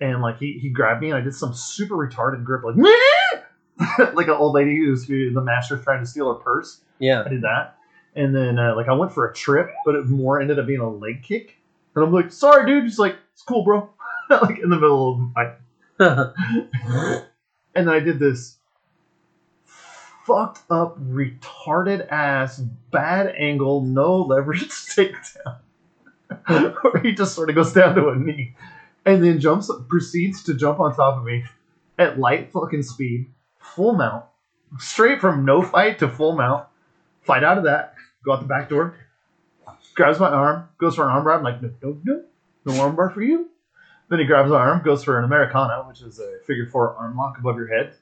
and 0.00 0.20
like 0.22 0.38
he, 0.38 0.58
he 0.58 0.68
grabbed 0.70 1.00
me 1.00 1.10
and 1.10 1.16
I 1.16 1.20
did 1.20 1.34
some 1.34 1.54
super 1.54 1.94
retarded 1.94 2.44
grip, 2.44 2.64
like 2.64 2.76
like 4.14 4.26
an 4.26 4.34
old 4.34 4.54
lady 4.54 4.76
who's 4.76 5.06
who 5.06 5.32
the 5.32 5.40
master's 5.40 5.84
trying 5.84 6.00
to 6.00 6.06
steal 6.06 6.32
her 6.32 6.40
purse. 6.40 6.80
yeah. 6.98 7.22
I 7.24 7.28
did 7.28 7.42
that, 7.42 7.76
and 8.14 8.34
then 8.34 8.58
uh, 8.58 8.74
like 8.74 8.88
I 8.88 8.92
went 8.92 9.12
for 9.12 9.28
a 9.28 9.34
trip, 9.34 9.70
but 9.84 9.94
it 9.94 10.06
more 10.06 10.40
ended 10.40 10.58
up 10.58 10.66
being 10.66 10.80
a 10.80 10.90
leg 10.90 11.22
kick. 11.22 11.56
And 11.94 12.04
I'm 12.04 12.12
like, 12.12 12.32
sorry, 12.32 12.66
dude. 12.66 12.86
just 12.86 12.98
like, 12.98 13.16
it's 13.32 13.42
cool, 13.42 13.62
bro. 13.62 13.88
like 14.30 14.58
in 14.58 14.68
the 14.68 14.76
middle 14.76 15.12
of 15.12 15.20
the 15.20 15.32
fight. 15.34 17.24
And 17.74 17.88
then 17.88 17.94
I 17.94 18.00
did 18.00 18.18
this 18.18 18.58
fucked 20.24 20.62
up, 20.70 20.98
retarded 21.00 22.08
ass, 22.10 22.58
bad 22.90 23.34
angle, 23.36 23.82
no 23.82 24.22
leverage 24.22 24.68
takedown. 24.68 25.58
Where 26.46 27.00
he 27.02 27.12
just 27.12 27.34
sort 27.34 27.50
of 27.50 27.54
goes 27.54 27.72
down 27.72 27.94
to 27.94 28.08
a 28.08 28.16
knee 28.16 28.54
and 29.04 29.22
then 29.22 29.40
jumps, 29.40 29.70
proceeds 29.88 30.42
to 30.44 30.54
jump 30.54 30.80
on 30.80 30.94
top 30.94 31.18
of 31.18 31.24
me 31.24 31.44
at 31.98 32.18
light 32.18 32.52
fucking 32.52 32.82
speed, 32.82 33.26
full 33.58 33.94
mount, 33.94 34.24
straight 34.78 35.20
from 35.20 35.44
no 35.44 35.62
fight 35.62 35.98
to 36.00 36.08
full 36.08 36.34
mount. 36.34 36.66
Fight 37.22 37.44
out 37.44 37.56
of 37.56 37.64
that, 37.64 37.94
go 38.24 38.32
out 38.32 38.40
the 38.40 38.46
back 38.46 38.68
door, 38.68 38.96
grabs 39.94 40.18
my 40.18 40.28
arm, 40.28 40.68
goes 40.78 40.94
for 40.96 41.04
an 41.04 41.10
arm 41.10 41.24
bar. 41.24 41.34
I'm 41.34 41.42
like, 41.42 41.62
no, 41.62 41.70
no, 41.82 41.98
no, 42.04 42.24
no 42.66 42.80
arm 42.82 42.96
bar 42.96 43.10
for 43.10 43.22
you. 43.22 43.48
Then 44.10 44.18
he 44.18 44.26
grabs 44.26 44.50
my 44.50 44.56
arm, 44.56 44.82
goes 44.84 45.02
for 45.02 45.18
an 45.18 45.24
Americana, 45.24 45.84
which 45.88 46.02
is 46.02 46.18
a 46.18 46.38
figure 46.46 46.66
four 46.66 46.94
arm 46.96 47.16
lock 47.16 47.38
above 47.38 47.56
your 47.56 47.68
head. 47.68 47.94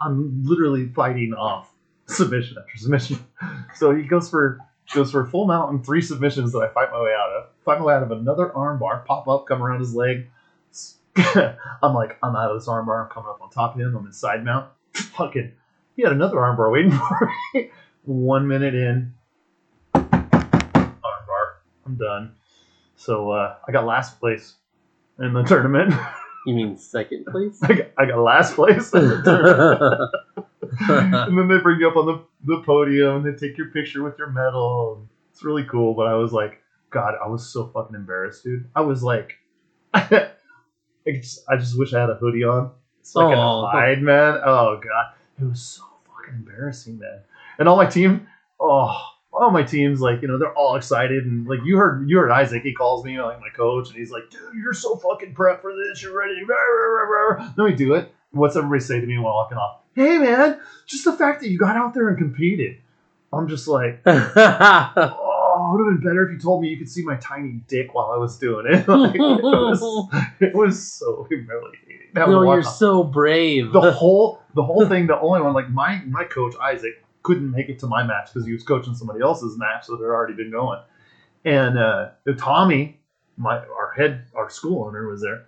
I'm 0.00 0.42
literally 0.44 0.88
fighting 0.88 1.34
off 1.34 1.72
submission 2.06 2.56
after 2.58 2.78
submission. 2.78 3.24
So 3.76 3.94
he 3.94 4.02
goes 4.02 4.28
for 4.28 4.58
goes 4.92 5.12
for 5.12 5.24
full 5.24 5.46
mount 5.46 5.70
and 5.70 5.86
three 5.86 6.02
submissions 6.02 6.52
that 6.52 6.58
I 6.58 6.68
fight 6.68 6.90
my 6.90 7.00
way 7.00 7.12
out 7.12 7.30
of. 7.30 7.46
Fight 7.64 7.78
my 7.78 7.84
way 7.84 7.94
out 7.94 8.02
of 8.02 8.10
another 8.10 8.48
armbar, 8.48 9.06
pop 9.06 9.28
up, 9.28 9.46
come 9.46 9.62
around 9.62 9.78
his 9.78 9.94
leg. 9.94 10.28
I'm 11.16 11.94
like, 11.94 12.18
I'm 12.22 12.34
out 12.34 12.50
of 12.50 12.60
this 12.60 12.68
armbar. 12.68 13.04
I'm 13.04 13.10
coming 13.10 13.30
up 13.30 13.40
on 13.40 13.48
top 13.50 13.74
of 13.74 13.80
him. 13.80 13.96
I'm 13.96 14.04
in 14.04 14.12
side 14.12 14.44
mount. 14.44 14.68
Fucking, 14.92 15.52
he 15.96 16.02
had 16.02 16.12
another 16.12 16.36
armbar 16.36 16.70
waiting 16.72 16.90
for 16.90 17.32
me. 17.54 17.70
One 18.04 18.48
minute 18.48 18.74
in, 18.74 19.14
arm 19.94 20.28
bar. 20.30 21.62
I'm 21.86 21.96
done. 21.96 22.34
So 22.96 23.30
uh, 23.30 23.56
I 23.66 23.72
got 23.72 23.86
last 23.86 24.18
place 24.18 24.56
in 25.18 25.32
the 25.32 25.42
tournament. 25.44 25.94
You 26.46 26.54
mean 26.54 26.76
second 26.78 27.26
place? 27.26 27.62
I 27.62 27.72
got, 27.74 27.86
I 27.98 28.06
got 28.06 28.18
last 28.20 28.54
place 28.54 28.92
in 28.94 29.08
the 29.08 29.22
tournament. 29.22 30.14
and 31.28 31.38
then 31.38 31.48
they 31.48 31.58
bring 31.62 31.80
you 31.80 31.88
up 31.88 31.96
on 31.96 32.06
the, 32.06 32.22
the 32.44 32.62
podium 32.62 33.16
and 33.16 33.26
they 33.26 33.38
take 33.48 33.58
your 33.58 33.68
picture 33.68 34.02
with 34.02 34.18
your 34.18 34.30
medal. 34.30 35.06
It's 35.32 35.44
really 35.44 35.64
cool, 35.64 35.94
but 35.94 36.06
I 36.06 36.14
was 36.14 36.32
like, 36.32 36.62
God, 36.90 37.14
I 37.22 37.28
was 37.28 37.52
so 37.52 37.68
fucking 37.68 37.94
embarrassed, 37.94 38.44
dude. 38.44 38.68
I 38.74 38.80
was 38.80 39.02
like, 39.02 39.34
I 39.94 40.30
just, 41.06 41.40
I 41.48 41.56
just 41.56 41.78
wish 41.78 41.92
I 41.94 42.00
had 42.00 42.10
a 42.10 42.14
hoodie 42.14 42.44
on. 42.44 42.72
It's 43.00 43.14
like 43.14 43.36
Oh. 43.36 43.66
a 43.66 43.70
hide, 43.70 44.02
man. 44.02 44.38
Oh 44.44 44.80
God, 44.82 45.12
it 45.40 45.44
was 45.44 45.62
so 45.62 45.82
fucking 46.06 46.34
embarrassing, 46.34 46.98
man. 46.98 47.20
And 47.58 47.68
all 47.68 47.76
my 47.76 47.86
team, 47.86 48.26
oh, 48.58 48.96
all 49.32 49.50
my 49.50 49.62
teams, 49.62 50.00
like 50.00 50.22
you 50.22 50.28
know, 50.28 50.38
they're 50.38 50.54
all 50.54 50.76
excited 50.76 51.24
and 51.24 51.46
like 51.46 51.60
you 51.64 51.76
heard, 51.76 52.08
you 52.08 52.18
heard 52.18 52.30
Isaac. 52.30 52.62
He 52.62 52.72
calls 52.72 53.04
me 53.04 53.20
like 53.20 53.40
my 53.40 53.48
coach, 53.48 53.88
and 53.88 53.96
he's 53.96 54.10
like, 54.10 54.28
dude, 54.30 54.54
you're 54.54 54.74
so 54.74 54.96
fucking 54.96 55.34
prepped 55.34 55.62
for 55.62 55.74
this. 55.74 56.02
You're 56.02 56.16
ready. 56.16 56.34
Then 57.56 57.64
we 57.64 57.74
do 57.74 57.94
it. 57.94 58.12
What's 58.32 58.56
everybody 58.56 58.80
say 58.80 59.00
to 59.00 59.06
me 59.06 59.18
while 59.18 59.34
walking 59.34 59.58
off? 59.58 59.80
Hey, 59.94 60.18
man, 60.18 60.60
just 60.86 61.04
the 61.04 61.12
fact 61.12 61.40
that 61.40 61.50
you 61.50 61.58
got 61.58 61.76
out 61.76 61.94
there 61.94 62.08
and 62.08 62.18
competed. 62.18 62.78
I'm 63.32 63.48
just 63.48 63.68
like, 63.68 64.02
oh, 64.06 64.12
it 64.16 65.72
would 65.72 65.86
have 65.86 66.00
been 66.00 66.08
better 66.08 66.26
if 66.26 66.32
you 66.32 66.38
told 66.38 66.62
me 66.62 66.68
you 66.68 66.76
could 66.76 66.88
see 66.88 67.02
my 67.04 67.16
tiny 67.16 67.60
dick 67.68 67.94
while 67.94 68.10
I 68.10 68.16
was 68.16 68.38
doing 68.38 68.66
it. 68.66 68.86
Like, 68.88 69.14
it, 69.14 69.20
was, 69.20 70.08
it 70.40 70.54
was 70.54 70.92
so 70.92 71.26
humiliating. 71.28 72.08
That 72.14 72.28
no, 72.28 72.42
you're 72.42 72.60
off. 72.60 72.76
so 72.76 73.04
brave. 73.04 73.72
the 73.72 73.92
whole 73.92 74.40
the 74.54 74.64
whole 74.64 74.86
thing. 74.88 75.06
The 75.06 75.18
only 75.18 75.40
one 75.40 75.52
like 75.52 75.70
my 75.70 76.02
my 76.06 76.24
coach 76.24 76.54
Isaac 76.60 77.04
couldn't 77.22 77.50
make 77.50 77.68
it 77.68 77.78
to 77.80 77.86
my 77.86 78.02
match 78.02 78.30
because 78.32 78.46
he 78.46 78.52
was 78.52 78.62
coaching 78.62 78.94
somebody 78.94 79.20
else's 79.20 79.58
match 79.58 79.86
that 79.86 79.96
had 79.96 80.04
already 80.04 80.34
been 80.34 80.50
going. 80.50 80.80
And 81.44 81.78
uh, 81.78 82.10
Tommy, 82.38 83.00
my 83.36 83.58
our 83.58 83.92
head 83.96 84.26
our 84.34 84.50
school 84.50 84.84
owner 84.84 85.08
was 85.08 85.22
there. 85.22 85.46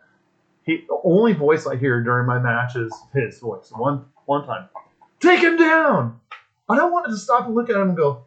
He 0.64 0.84
the 0.88 0.98
only 1.04 1.32
voice 1.32 1.66
I 1.66 1.76
hear 1.76 2.02
during 2.02 2.26
my 2.26 2.38
match 2.38 2.76
is 2.76 2.92
his 3.12 3.38
voice. 3.38 3.70
One 3.74 4.06
one 4.26 4.46
time, 4.46 4.68
take 5.20 5.40
him 5.40 5.56
down. 5.56 6.20
And 6.68 6.80
I 6.80 6.86
wanted 6.86 7.10
to 7.10 7.18
stop 7.18 7.46
and 7.46 7.54
look 7.54 7.68
at 7.68 7.76
him 7.76 7.88
and 7.88 7.96
go, 7.96 8.24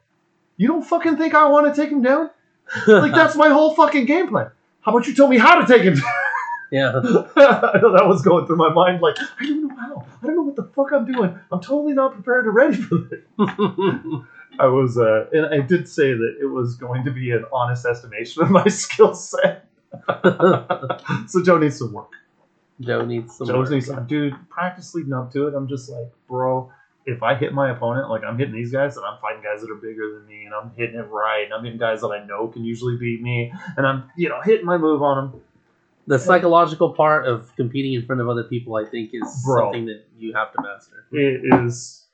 "You 0.58 0.68
don't 0.68 0.84
fucking 0.84 1.18
think 1.18 1.34
I 1.34 1.50
want 1.50 1.74
to 1.74 1.82
take 1.82 1.92
him 1.92 2.02
down? 2.02 2.30
Like 2.88 3.14
that's 3.14 3.36
my 3.36 3.50
whole 3.50 3.76
fucking 3.76 4.06
game 4.06 4.28
plan. 4.28 4.50
How 4.82 4.92
about 4.92 5.08
you 5.08 5.16
tell 5.16 5.28
me 5.28 5.38
how 5.38 5.62
to 5.62 5.68
take 5.68 5.84
him 5.84 5.96
down?" 5.96 6.25
Yeah. 6.72 6.90
I 7.36 7.80
know 7.82 7.94
that 7.94 8.06
was 8.08 8.22
going 8.22 8.46
through 8.48 8.58
my 8.58 8.70
mind. 8.70 9.02
Like, 9.02 9.16
I 9.40 9.46
don't 9.46 9.68
know 9.68 9.76
how. 9.76 10.06
I 10.22 10.28
don't 10.28 10.36
know 10.36 10.42
what 10.42 10.56
the 10.56 10.70
fuck 10.76 10.92
I'm 10.92 11.06
doing. 11.06 11.38
I'm 11.52 11.62
totally 11.62 11.94
not 11.94 12.14
prepared 12.14 12.48
or 12.48 12.52
ready 12.52 12.78
for 12.78 12.98
this. 12.98 13.20
I 14.60 14.68
was, 14.68 14.98
uh, 14.98 15.26
and 15.34 15.48
I 15.48 15.60
did 15.60 15.88
say 15.88 16.14
that 16.14 16.38
it 16.42 16.46
was 16.46 16.76
going 16.76 17.04
to 17.06 17.12
be 17.12 17.32
an 17.32 17.46
honest 17.52 17.86
estimation 17.86 18.44
of 18.44 18.50
my 18.50 18.66
skill 18.70 19.14
set. 19.14 19.68
so 21.28 21.44
Joe 21.44 21.58
needs 21.58 21.78
some 21.78 21.92
work. 21.92 22.12
Joe 22.80 23.06
needs 23.06 23.36
some. 23.36 23.48
Joe 23.48 23.60
work. 23.60 23.70
needs 23.70 23.88
some, 23.88 24.06
dude. 24.08 24.34
Practice 24.50 24.94
leading 24.96 25.14
up 25.14 25.32
to 25.34 25.48
it. 25.48 25.54
I'm 25.56 25.68
just 25.68 25.90
like, 25.90 26.08
bro. 26.28 26.72
If 27.08 27.22
I 27.22 27.36
hit 27.36 27.54
my 27.54 27.70
opponent, 27.70 28.10
like 28.10 28.24
I'm 28.24 28.36
hitting 28.36 28.56
these 28.56 28.72
guys, 28.72 28.98
and 28.98 29.06
I'm 29.06 29.20
fighting 29.22 29.44
guys 29.44 29.62
that 29.62 29.70
are 29.70 29.76
bigger 29.76 30.16
than 30.16 30.26
me, 30.26 30.46
and 30.46 30.56
I'm 30.56 30.72
hitting 30.76 30.96
it 30.96 31.04
right, 31.04 31.44
and 31.44 31.54
I'm 31.54 31.64
hitting 31.64 31.78
guys 31.78 32.02
that 32.02 32.08
I 32.08 32.26
know 32.26 32.48
can 32.48 32.64
usually 32.64 32.98
beat 32.98 33.22
me, 33.22 33.54
and 33.78 33.86
I'm, 33.86 34.10
you 34.18 34.28
know, 34.28 34.42
hitting 34.42 34.66
my 34.66 34.80
move 34.80 35.04
on 35.04 35.32
them. 35.32 35.42
The 36.08 36.20
psychological 36.20 36.94
part 36.94 37.28
of 37.28 37.56
competing 37.56 37.94
in 37.94 38.06
front 38.06 38.22
of 38.22 38.30
other 38.30 38.44
people, 38.44 38.76
I 38.76 38.86
think, 38.86 39.12
is 39.14 39.44
Bro. 39.44 39.66
something 39.66 39.86
that 39.86 40.06
you 40.18 40.34
have 40.34 40.54
to 40.54 40.62
master. 40.62 41.06
it 41.12 41.42
is 41.66 42.06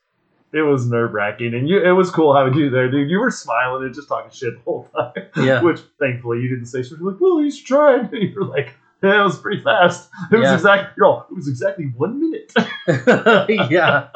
it 0.52 0.62
was 0.62 0.86
nerve 0.86 1.12
wracking 1.14 1.54
and 1.54 1.68
you 1.68 1.82
it 1.82 1.92
was 1.92 2.10
cool 2.10 2.36
having 2.36 2.54
you 2.54 2.70
there, 2.70 2.90
dude. 2.90 3.10
You 3.10 3.18
were 3.18 3.30
smiling 3.30 3.84
and 3.84 3.94
just 3.94 4.08
talking 4.08 4.30
shit 4.30 4.54
the 4.54 4.60
whole 4.62 4.88
time. 4.94 5.12
Yeah. 5.36 5.62
Which 5.62 5.80
thankfully 5.98 6.40
you 6.40 6.48
didn't 6.48 6.66
say 6.66 6.82
something 6.82 7.06
like, 7.06 7.20
well 7.20 7.38
he's 7.38 7.60
trying. 7.60 8.08
You're 8.12 8.44
like, 8.44 8.74
yeah, 9.02 9.20
it 9.20 9.24
was 9.24 9.38
pretty 9.38 9.62
fast. 9.62 10.08
It 10.30 10.36
was 10.36 10.52
exactly 10.52 10.92
you're 10.96 11.26
it 11.30 11.34
was 11.34 11.48
exactly 11.48 11.86
one 11.96 12.20
minute. 12.20 12.52
yeah. 13.70 14.08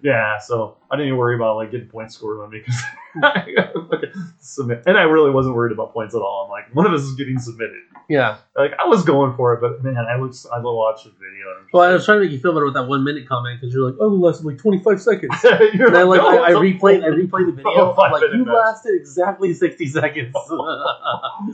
Yeah, 0.00 0.38
so 0.38 0.76
I 0.90 0.96
didn't 0.96 1.08
even 1.08 1.18
worry 1.18 1.34
about 1.34 1.56
like 1.56 1.70
getting 1.70 1.88
points 1.88 2.14
scored 2.14 2.40
on 2.40 2.50
me 2.50 2.60
because 2.60 2.80
I 3.22 3.70
submit 4.40 4.84
and 4.86 4.96
I 4.96 5.02
really 5.02 5.30
wasn't 5.30 5.54
worried 5.56 5.72
about 5.72 5.92
points 5.92 6.14
at 6.14 6.20
all. 6.20 6.44
I'm 6.44 6.50
like, 6.50 6.74
one 6.74 6.86
of 6.86 6.92
us 6.92 7.02
is 7.02 7.14
getting 7.16 7.38
submitted. 7.38 7.82
yeah. 8.08 8.38
Like 8.56 8.72
I 8.78 8.86
was 8.86 9.04
going 9.04 9.34
for 9.36 9.54
it, 9.54 9.60
but 9.60 9.82
man, 9.82 10.06
I 10.08 10.16
was 10.16 10.46
I 10.52 10.58
watched 10.60 11.04
the 11.04 11.10
video 11.10 11.46
Well, 11.72 11.82
I 11.82 11.92
was 11.94 12.04
trying 12.04 12.18
to 12.20 12.24
make 12.24 12.32
you 12.32 12.38
feel 12.38 12.52
better 12.52 12.64
with 12.66 12.74
that 12.74 12.86
one 12.86 13.02
minute 13.04 13.28
comment 13.28 13.60
because 13.60 13.74
you're 13.74 13.90
like, 13.90 13.98
oh, 14.00 14.06
it 14.06 14.18
lasted 14.18 14.46
like 14.46 14.58
25 14.58 15.00
seconds. 15.02 15.34
And 15.44 15.96
I 15.96 16.02
like, 16.02 16.20
"No, 16.20 16.28
I, 16.42 16.48
I 16.48 16.52
replayed, 16.52 17.02
I 17.04 17.08
replayed 17.08 17.46
the 17.46 17.52
video. 17.52 17.94
Oh, 17.94 17.94
like, 18.10 18.22
you 18.32 18.44
match." 18.44 18.54
lasted 18.54 18.94
exactly 18.94 19.52
60 19.54 19.86
seconds. 19.86 20.34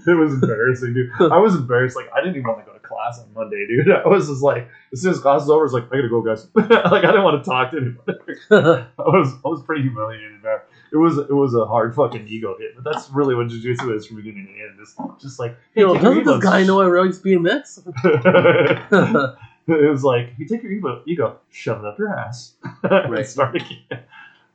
It 0.07 0.15
was 0.15 0.35
embarrassing, 0.35 0.95
dude. 0.95 1.11
I 1.21 1.39
was 1.39 1.55
embarrassed. 1.55 1.97
Like 1.97 2.09
I 2.15 2.21
didn't 2.21 2.37
even 2.37 2.47
want 2.49 2.65
to 2.65 2.71
go 2.71 2.74
class 2.85 3.19
on 3.21 3.33
Monday, 3.35 3.67
dude. 3.67 3.91
I 4.05 4.07
was 4.09 4.29
just 4.29 4.43
like, 4.43 4.69
as 4.93 5.03
soon 5.03 5.13
as 5.13 5.21
class 5.21 5.41
was 5.43 5.51
over, 5.51 5.61
I 5.61 5.65
was 5.65 5.73
like, 5.73 5.85
I 5.93 5.97
gotta 5.97 6.09
go, 6.09 6.21
guys. 6.21 6.47
like 6.55 7.05
I 7.05 7.11
didn't 7.11 7.25
want 7.25 7.43
to 7.43 7.51
talk 7.51 7.71
to 7.73 7.79
anybody. 7.79 8.41
I 8.99 9.03
was 9.03 9.35
I 9.45 9.49
was 9.49 9.63
pretty 9.63 9.83
humiliated, 9.83 10.43
man. 10.43 10.59
It 10.93 10.97
was 10.99 11.19
it 11.19 11.33
was 11.35 11.55
a 11.55 11.65
hard 11.67 11.95
fucking 11.95 12.29
ego 12.29 12.57
hit, 12.59 12.77
but 12.77 12.85
that's 12.85 13.11
really 13.11 13.35
what 13.35 13.49
jujitsu 13.49 13.97
is 13.97 14.07
from 14.07 14.17
beginning 14.17 14.47
to 14.47 14.53
end. 14.53 14.79
Just 14.79 14.97
just 15.21 15.39
like, 15.41 15.57
hey, 15.75 15.81
you 15.83 15.99
doesn't 15.99 16.25
this 16.25 16.43
guy 16.43 16.63
know 16.65 16.81
I 16.81 16.87
rode 16.87 17.11
BMX? 17.13 17.83
it 19.67 19.91
was 19.91 20.05
like, 20.05 20.35
you 20.39 20.47
take 20.47 20.63
your 20.63 20.73
ego, 20.73 21.03
ego, 21.07 21.39
shove 21.51 21.81
it 21.81 21.87
up 21.87 21.99
your 21.99 22.17
ass, 22.17 22.55
Right. 22.83 23.11
and 23.19 23.27
start 23.27 23.57
again. 23.57 24.03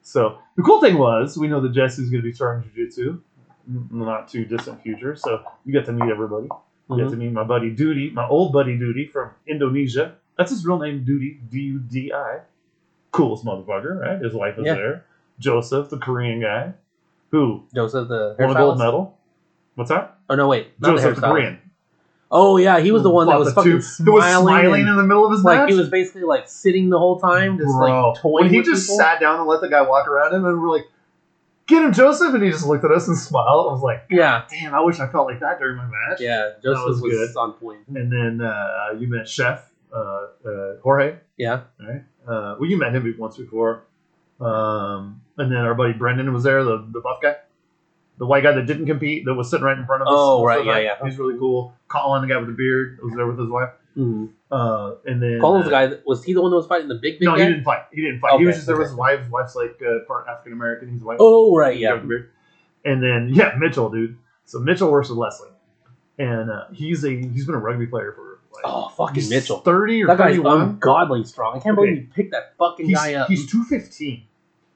So 0.01 0.39
the 0.55 0.63
cool 0.63 0.81
thing 0.81 0.97
was, 0.97 1.37
we 1.37 1.47
know 1.47 1.61
that 1.61 1.71
Jesse's 1.73 2.09
going 2.09 2.21
to 2.23 2.27
be 2.27 2.33
starting 2.33 2.69
jujitsu, 2.71 3.19
in 3.67 3.87
not 3.91 4.27
too 4.29 4.45
distant 4.45 4.81
future. 4.81 5.15
So 5.15 5.43
you 5.65 5.73
get 5.73 5.85
to 5.85 5.91
meet 5.91 6.09
everybody. 6.09 6.47
Mhm. 6.97 7.09
to 7.11 7.15
meet 7.15 7.31
my 7.31 7.43
buddy 7.43 7.73
Dudi, 7.75 8.11
my 8.13 8.27
old 8.27 8.51
buddy 8.51 8.77
Dudi 8.77 9.09
from 9.11 9.29
Indonesia. 9.47 10.13
That's 10.37 10.51
his 10.51 10.65
real 10.65 10.79
name, 10.79 11.05
Dudi, 11.07 11.37
D 11.49 11.59
U 11.59 11.79
D 11.79 12.11
I. 12.13 12.39
Coolest 13.11 13.45
motherfucker, 13.45 13.99
right? 13.99 14.19
His 14.21 14.33
wife 14.33 14.57
is 14.57 14.65
Yeah. 14.65 14.73
there. 14.75 15.05
Joseph, 15.39 15.89
the 15.89 15.97
Korean 15.97 16.41
guy, 16.41 16.73
who 17.31 17.63
Joseph 17.73 18.07
the 18.07 18.35
won 18.39 18.51
a 18.51 18.53
gold 18.53 18.77
medal. 18.79 19.17
What's 19.75 19.89
that? 19.89 20.17
Oh 20.29 20.35
no, 20.35 20.47
wait, 20.47 20.67
not 20.79 20.95
Joseph, 20.95 21.15
the 21.15 21.21
the. 21.21 21.27
Korean. 21.27 21.59
Oh 22.31 22.57
yeah, 22.57 22.79
he 22.79 22.91
was 22.91 23.01
the 23.03 23.09
one 23.09 23.25
that 23.27 23.39
was 23.39 23.53
fucking 23.53 23.81
smiling, 23.81 24.13
was 24.13 24.23
smiling 24.43 24.87
in 24.87 24.95
the 24.97 25.03
middle 25.03 25.25
of 25.25 25.31
his 25.31 25.43
like 25.43 25.59
match. 25.61 25.69
he 25.71 25.75
was 25.75 25.89
basically 25.89 26.23
like 26.23 26.47
sitting 26.47 26.89
the 26.89 26.99
whole 26.99 27.19
time, 27.19 27.57
just 27.57 27.69
Bro, 27.69 28.11
like 28.11 28.21
toying 28.21 28.33
when 28.45 28.53
he 28.53 28.61
just 28.61 28.83
people. 28.87 28.97
sat 28.97 29.19
down 29.19 29.39
and 29.39 29.47
let 29.47 29.61
the 29.61 29.69
guy 29.69 29.81
walk 29.81 30.07
around 30.07 30.33
him, 30.35 30.45
and 30.45 30.61
we're 30.61 30.69
like, 30.69 30.85
"Get 31.69 31.85
him, 31.85 31.93
Joseph!" 31.93 32.33
And 32.33 32.43
he 32.43 32.49
just 32.49 32.65
looked 32.65 32.83
at 32.83 32.91
us 32.91 33.07
and 33.07 33.17
smiled. 33.17 33.69
I 33.69 33.73
was 33.73 33.81
like, 33.81 34.05
Yeah, 34.09 34.43
"Damn, 34.49 34.73
I 34.73 34.81
wish 34.81 34.99
I 34.99 35.07
felt 35.07 35.27
like 35.27 35.39
that 35.39 35.59
during 35.59 35.77
my 35.77 35.85
match." 35.85 36.19
yeah, 36.19 36.51
Joseph 36.63 36.85
was 36.85 37.01
was, 37.01 37.11
good. 37.11 37.37
on 37.37 37.53
point. 37.53 37.81
And 37.95 38.11
then 38.11 38.45
uh, 38.45 38.95
you 38.97 39.07
met 39.07 39.29
Chef 39.29 39.69
uh, 39.93 40.27
uh, 40.45 40.75
Jorge, 40.83 41.17
Yeah, 41.37 41.61
right? 41.79 42.03
Uh, 42.27 42.55
well, 42.59 42.65
you 42.65 42.77
met 42.77 42.93
him 42.93 43.15
once 43.17 43.37
before. 43.37 43.83
Um, 44.39 45.21
and 45.37 45.51
then 45.51 45.59
our 45.59 45.75
buddy 45.75 45.93
Brendan 45.93 46.33
was 46.33 46.43
there, 46.43 46.63
the, 46.63 46.87
the 46.91 47.01
buff 47.01 47.21
guy, 47.21 47.35
the 48.17 48.25
white 48.25 48.43
guy 48.43 48.51
that 48.53 48.65
didn't 48.65 48.85
compete, 48.85 49.25
that 49.25 49.33
was 49.33 49.49
sitting 49.49 49.65
right 49.65 49.77
in 49.77 49.85
front 49.85 50.01
of 50.01 50.07
us. 50.07 50.13
Oh, 50.15 50.43
right, 50.43 50.65
yeah, 50.65 50.71
night. 50.71 50.83
yeah. 50.83 50.95
He's 51.03 51.17
really 51.17 51.37
cool. 51.37 51.73
Colin, 51.87 52.21
the 52.21 52.33
guy 52.33 52.37
with 52.37 52.47
the 52.47 52.53
beard, 52.53 52.99
was 53.01 53.15
there 53.15 53.27
with 53.27 53.39
his 53.39 53.49
wife. 53.49 53.69
Mm-hmm. 53.99 54.25
Uh, 54.51 54.95
and 55.05 55.21
then 55.21 55.39
Colin's 55.39 55.67
uh, 55.67 55.69
guy. 55.69 55.87
That, 55.87 56.07
was 56.07 56.23
he 56.23 56.33
the 56.33 56.41
one 56.41 56.49
that 56.51 56.57
was 56.57 56.65
fighting 56.67 56.87
the 56.87 56.95
big 56.95 57.19
big 57.19 57.27
No, 57.27 57.35
guy? 57.35 57.43
he 57.43 57.49
didn't 57.49 57.63
fight. 57.63 57.83
He 57.93 58.01
didn't 58.01 58.19
fight. 58.19 58.39
he 58.39 58.45
was 58.45 58.55
just 58.55 58.65
there 58.67 58.75
with 58.77 58.85
okay. 58.87 58.89
his 58.91 58.97
wife. 58.97 59.19
His 59.21 59.29
wife's 59.29 59.55
like 59.55 59.79
uh, 59.85 60.05
part 60.07 60.27
African 60.27 60.53
American. 60.53 60.89
He's 60.91 61.03
white. 61.03 61.17
Oh 61.19 61.55
right, 61.55 61.77
yeah. 61.77 62.01
And 62.85 63.03
then 63.03 63.29
yeah, 63.31 63.53
Mitchell, 63.59 63.89
dude. 63.89 64.17
So 64.45 64.59
Mitchell 64.59 64.91
works 64.91 65.09
with 65.09 65.17
Leslie, 65.19 65.49
and 66.17 66.49
uh, 66.49 66.65
he's 66.73 67.03
a 67.03 67.09
he's 67.11 67.45
been 67.45 67.55
a 67.55 67.59
rugby 67.59 67.85
player 67.85 68.13
for 68.13 68.39
like 68.53 68.63
Oh 68.65 68.89
fucking 68.89 69.29
Mitchell. 69.29 69.59
thirty 69.59 70.01
or 70.03 70.07
That 70.07 70.17
guy's 70.17 70.37
ungodly 70.39 71.23
strong. 71.25 71.57
I 71.57 71.59
can't 71.59 71.75
believe 71.75 71.91
Okay. 71.91 72.01
you 72.01 72.07
picked 72.15 72.31
that 72.31 72.55
fucking 72.57 72.87
He's 72.87 72.95
guy 72.97 73.13
up. 73.13 73.27
he's 73.27 73.45
two 73.51 73.63
fifteen, 73.65 74.23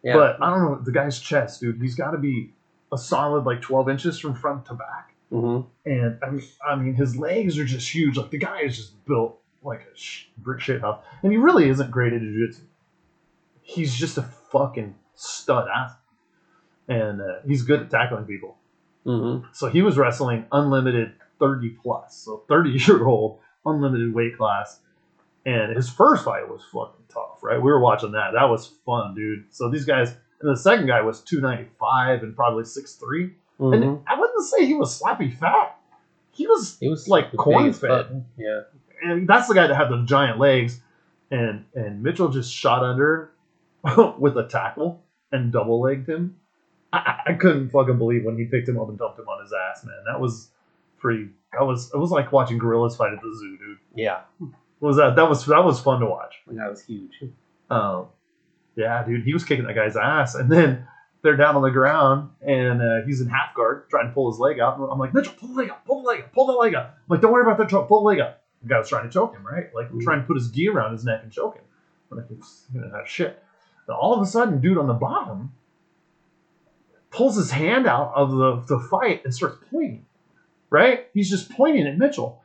yeah. 0.03 0.13
but 0.13 0.37
I 0.41 0.51
don't 0.51 0.61
know 0.63 0.79
the 0.83 0.91
guy's 0.91 1.19
chest, 1.19 1.61
dude. 1.61 1.81
He's 1.81 1.95
got 1.95 2.11
to 2.11 2.19
be 2.19 2.51
a 2.91 2.97
solid 2.97 3.45
like 3.45 3.61
twelve 3.61 3.89
inches 3.89 4.19
from 4.19 4.35
front 4.35 4.65
to 4.67 4.75
back. 4.75 5.12
Hmm 5.33 5.61
And 5.85 6.19
I 6.23 6.29
mean, 6.29 6.43
I 6.67 6.75
mean, 6.75 6.93
his 6.93 7.17
legs 7.17 7.57
are 7.57 7.65
just 7.65 7.89
huge. 7.89 8.17
Like 8.17 8.29
the 8.29 8.37
guy 8.37 8.61
is 8.61 8.77
just 8.77 9.03
built 9.05 9.39
like 9.63 9.81
a 9.81 9.97
sh- 9.97 10.25
brick 10.37 10.59
shit 10.61 10.81
house, 10.81 11.03
and 11.23 11.31
he 11.31 11.37
really 11.37 11.67
isn't 11.69 11.89
great 11.89 12.13
at 12.13 12.21
jiu-jitsu. 12.21 12.61
He's 13.61 13.95
just 13.95 14.17
a 14.19 14.23
fucking 14.51 14.93
stud 15.15 15.67
athlete, 15.73 15.97
and 16.87 17.21
uh, 17.21 17.35
he's 17.47 17.63
good 17.63 17.81
at 17.81 17.89
tackling 17.89 18.25
people. 18.25 18.57
hmm 19.05 19.39
So 19.53 19.67
he 19.69 19.81
was 19.81 19.97
wrestling 19.97 20.45
unlimited 20.51 21.13
thirty 21.39 21.69
plus, 21.69 22.15
so 22.15 22.43
thirty 22.47 22.69
year 22.71 23.03
old 23.05 23.39
unlimited 23.65 24.13
weight 24.13 24.37
class, 24.37 24.81
and 25.47 25.75
his 25.75 25.89
first 25.89 26.25
fight 26.25 26.47
was 26.47 26.61
fucking 26.71 27.05
tough. 27.11 27.41
Right, 27.41 27.57
we 27.57 27.71
were 27.71 27.79
watching 27.79 28.11
that. 28.11 28.33
That 28.33 28.49
was 28.49 28.67
fun, 28.85 29.15
dude. 29.15 29.45
So 29.49 29.69
these 29.69 29.85
guys, 29.85 30.09
and 30.41 30.51
the 30.51 30.57
second 30.59 30.85
guy 30.85 31.01
was 31.01 31.21
two 31.21 31.41
ninety 31.41 31.69
five 31.79 32.21
and 32.21 32.35
probably 32.35 32.65
six 32.65 32.93
three. 32.93 33.33
Hmm 33.67 33.73
And 33.73 33.99
I 34.07 34.19
wouldn't 34.19 34.45
say 34.45 34.65
he 34.65 34.73
was 34.73 34.99
slappy 35.01 35.33
fat. 35.37 35.77
He 36.31 36.47
was 36.47 36.77
He 36.79 36.89
was 36.89 37.07
like 37.07 37.35
corn 37.35 37.73
fed. 37.73 38.25
Yeah. 38.37 38.61
and 39.03 39.27
that's 39.27 39.47
the 39.47 39.53
guy 39.53 39.67
that 39.67 39.75
had 39.75 39.89
the 39.89 40.03
giant 40.05 40.39
legs, 40.39 40.79
and 41.31 41.65
and 41.75 42.01
Mitchell 42.03 42.29
just 42.29 42.51
shot 42.53 42.83
under 42.83 43.31
with 44.17 44.37
a 44.37 44.47
tackle 44.47 45.03
and 45.31 45.51
double 45.51 45.81
legged 45.81 46.07
him. 46.07 46.37
I, 46.91 46.97
I- 46.97 47.31
I 47.31 47.33
couldn't 47.33 47.69
fucking 47.69 47.97
believe 47.97 48.25
when 48.25 48.37
he 48.37 48.45
picked 48.45 48.67
him 48.67 48.79
up 48.79 48.89
and 48.89 48.97
dumped 48.97 49.17
him 49.19 49.27
on 49.27 49.41
his 49.43 49.53
ass, 49.53 49.83
man. 49.85 49.95
That 50.05 50.19
was 50.19 50.49
pretty. 50.99 51.29
That 51.53 51.65
was 51.65 51.91
it 51.93 51.97
was 51.97 52.11
like 52.11 52.31
watching 52.31 52.57
gorillas 52.57 52.95
fight 52.95 53.13
at 53.13 53.21
the 53.21 53.35
zoo, 53.39 53.57
dude. 53.57 53.77
Yeah. 53.95 54.21
What 54.39 54.87
was 54.89 54.97
that? 54.97 55.15
That 55.15 55.29
was 55.29 55.45
that 55.45 55.63
was 55.63 55.79
fun 55.79 55.99
to 56.01 56.07
watch. 56.07 56.35
That 56.47 56.69
was 56.69 56.83
huge. 56.83 57.13
Um, 57.69 58.07
yeah, 58.75 59.03
dude, 59.05 59.23
he 59.23 59.33
was 59.33 59.43
kicking 59.43 59.65
that 59.65 59.75
guy's 59.75 59.95
ass, 59.95 60.33
and 60.35 60.51
then 60.51 60.87
they're 61.23 61.37
down 61.37 61.55
on 61.55 61.61
the 61.61 61.71
ground, 61.71 62.29
and 62.41 62.81
uh, 62.81 63.05
he's 63.05 63.21
in 63.21 63.29
half 63.29 63.55
guard 63.55 63.89
trying 63.89 64.07
to 64.07 64.13
pull 64.13 64.29
his 64.29 64.39
leg 64.39 64.59
out. 64.59 64.77
And 64.77 64.87
I'm 64.91 64.99
like, 64.99 65.13
Mitchell, 65.13 65.33
pull 65.39 65.49
the 65.49 65.55
leg 65.55 65.69
out, 65.69 65.85
pull 65.85 66.03
the 66.03 66.07
leg 66.09 66.21
out, 66.21 66.33
pull 66.33 66.47
the 66.47 66.53
leg 66.53 66.75
out. 66.75 66.85
I'm 66.85 66.91
like, 67.07 67.21
don't 67.21 67.31
worry 67.31 67.43
about 67.43 67.57
that, 67.57 67.69
choke, 67.69 67.87
pull 67.87 68.01
the 68.01 68.07
leg 68.07 68.19
out. 68.19 68.37
The 68.61 68.67
guy 68.67 68.77
was 68.77 68.89
trying 68.89 69.05
to 69.05 69.09
choke 69.09 69.33
him, 69.33 69.45
right? 69.45 69.73
Like 69.73 69.87
trying 70.01 70.21
to 70.21 70.27
put 70.27 70.35
his 70.35 70.49
gi 70.49 70.67
around 70.67 70.91
his 70.91 71.05
neck 71.05 71.21
and 71.23 71.31
choke 71.31 71.55
him. 71.55 71.63
I'm 72.11 72.17
like, 72.17 72.27
you 72.29 72.81
know, 72.81 73.03
shit. 73.05 73.41
Then 73.87 73.95
all 73.95 74.13
of 74.13 74.21
a 74.21 74.25
sudden, 74.25 74.61
dude 74.61 74.77
on 74.77 74.87
the 74.87 74.93
bottom 74.93 75.53
pulls 77.09 77.35
his 77.37 77.51
hand 77.51 77.87
out 77.87 78.11
of 78.15 78.31
the, 78.31 78.63
the 78.67 78.79
fight 78.79 79.21
and 79.23 79.33
starts 79.33 79.57
pointing. 79.71 80.05
Right? 80.69 81.07
He's 81.13 81.29
just 81.29 81.51
pointing 81.51 81.87
at 81.87 81.97
Mitchell. 81.97 82.41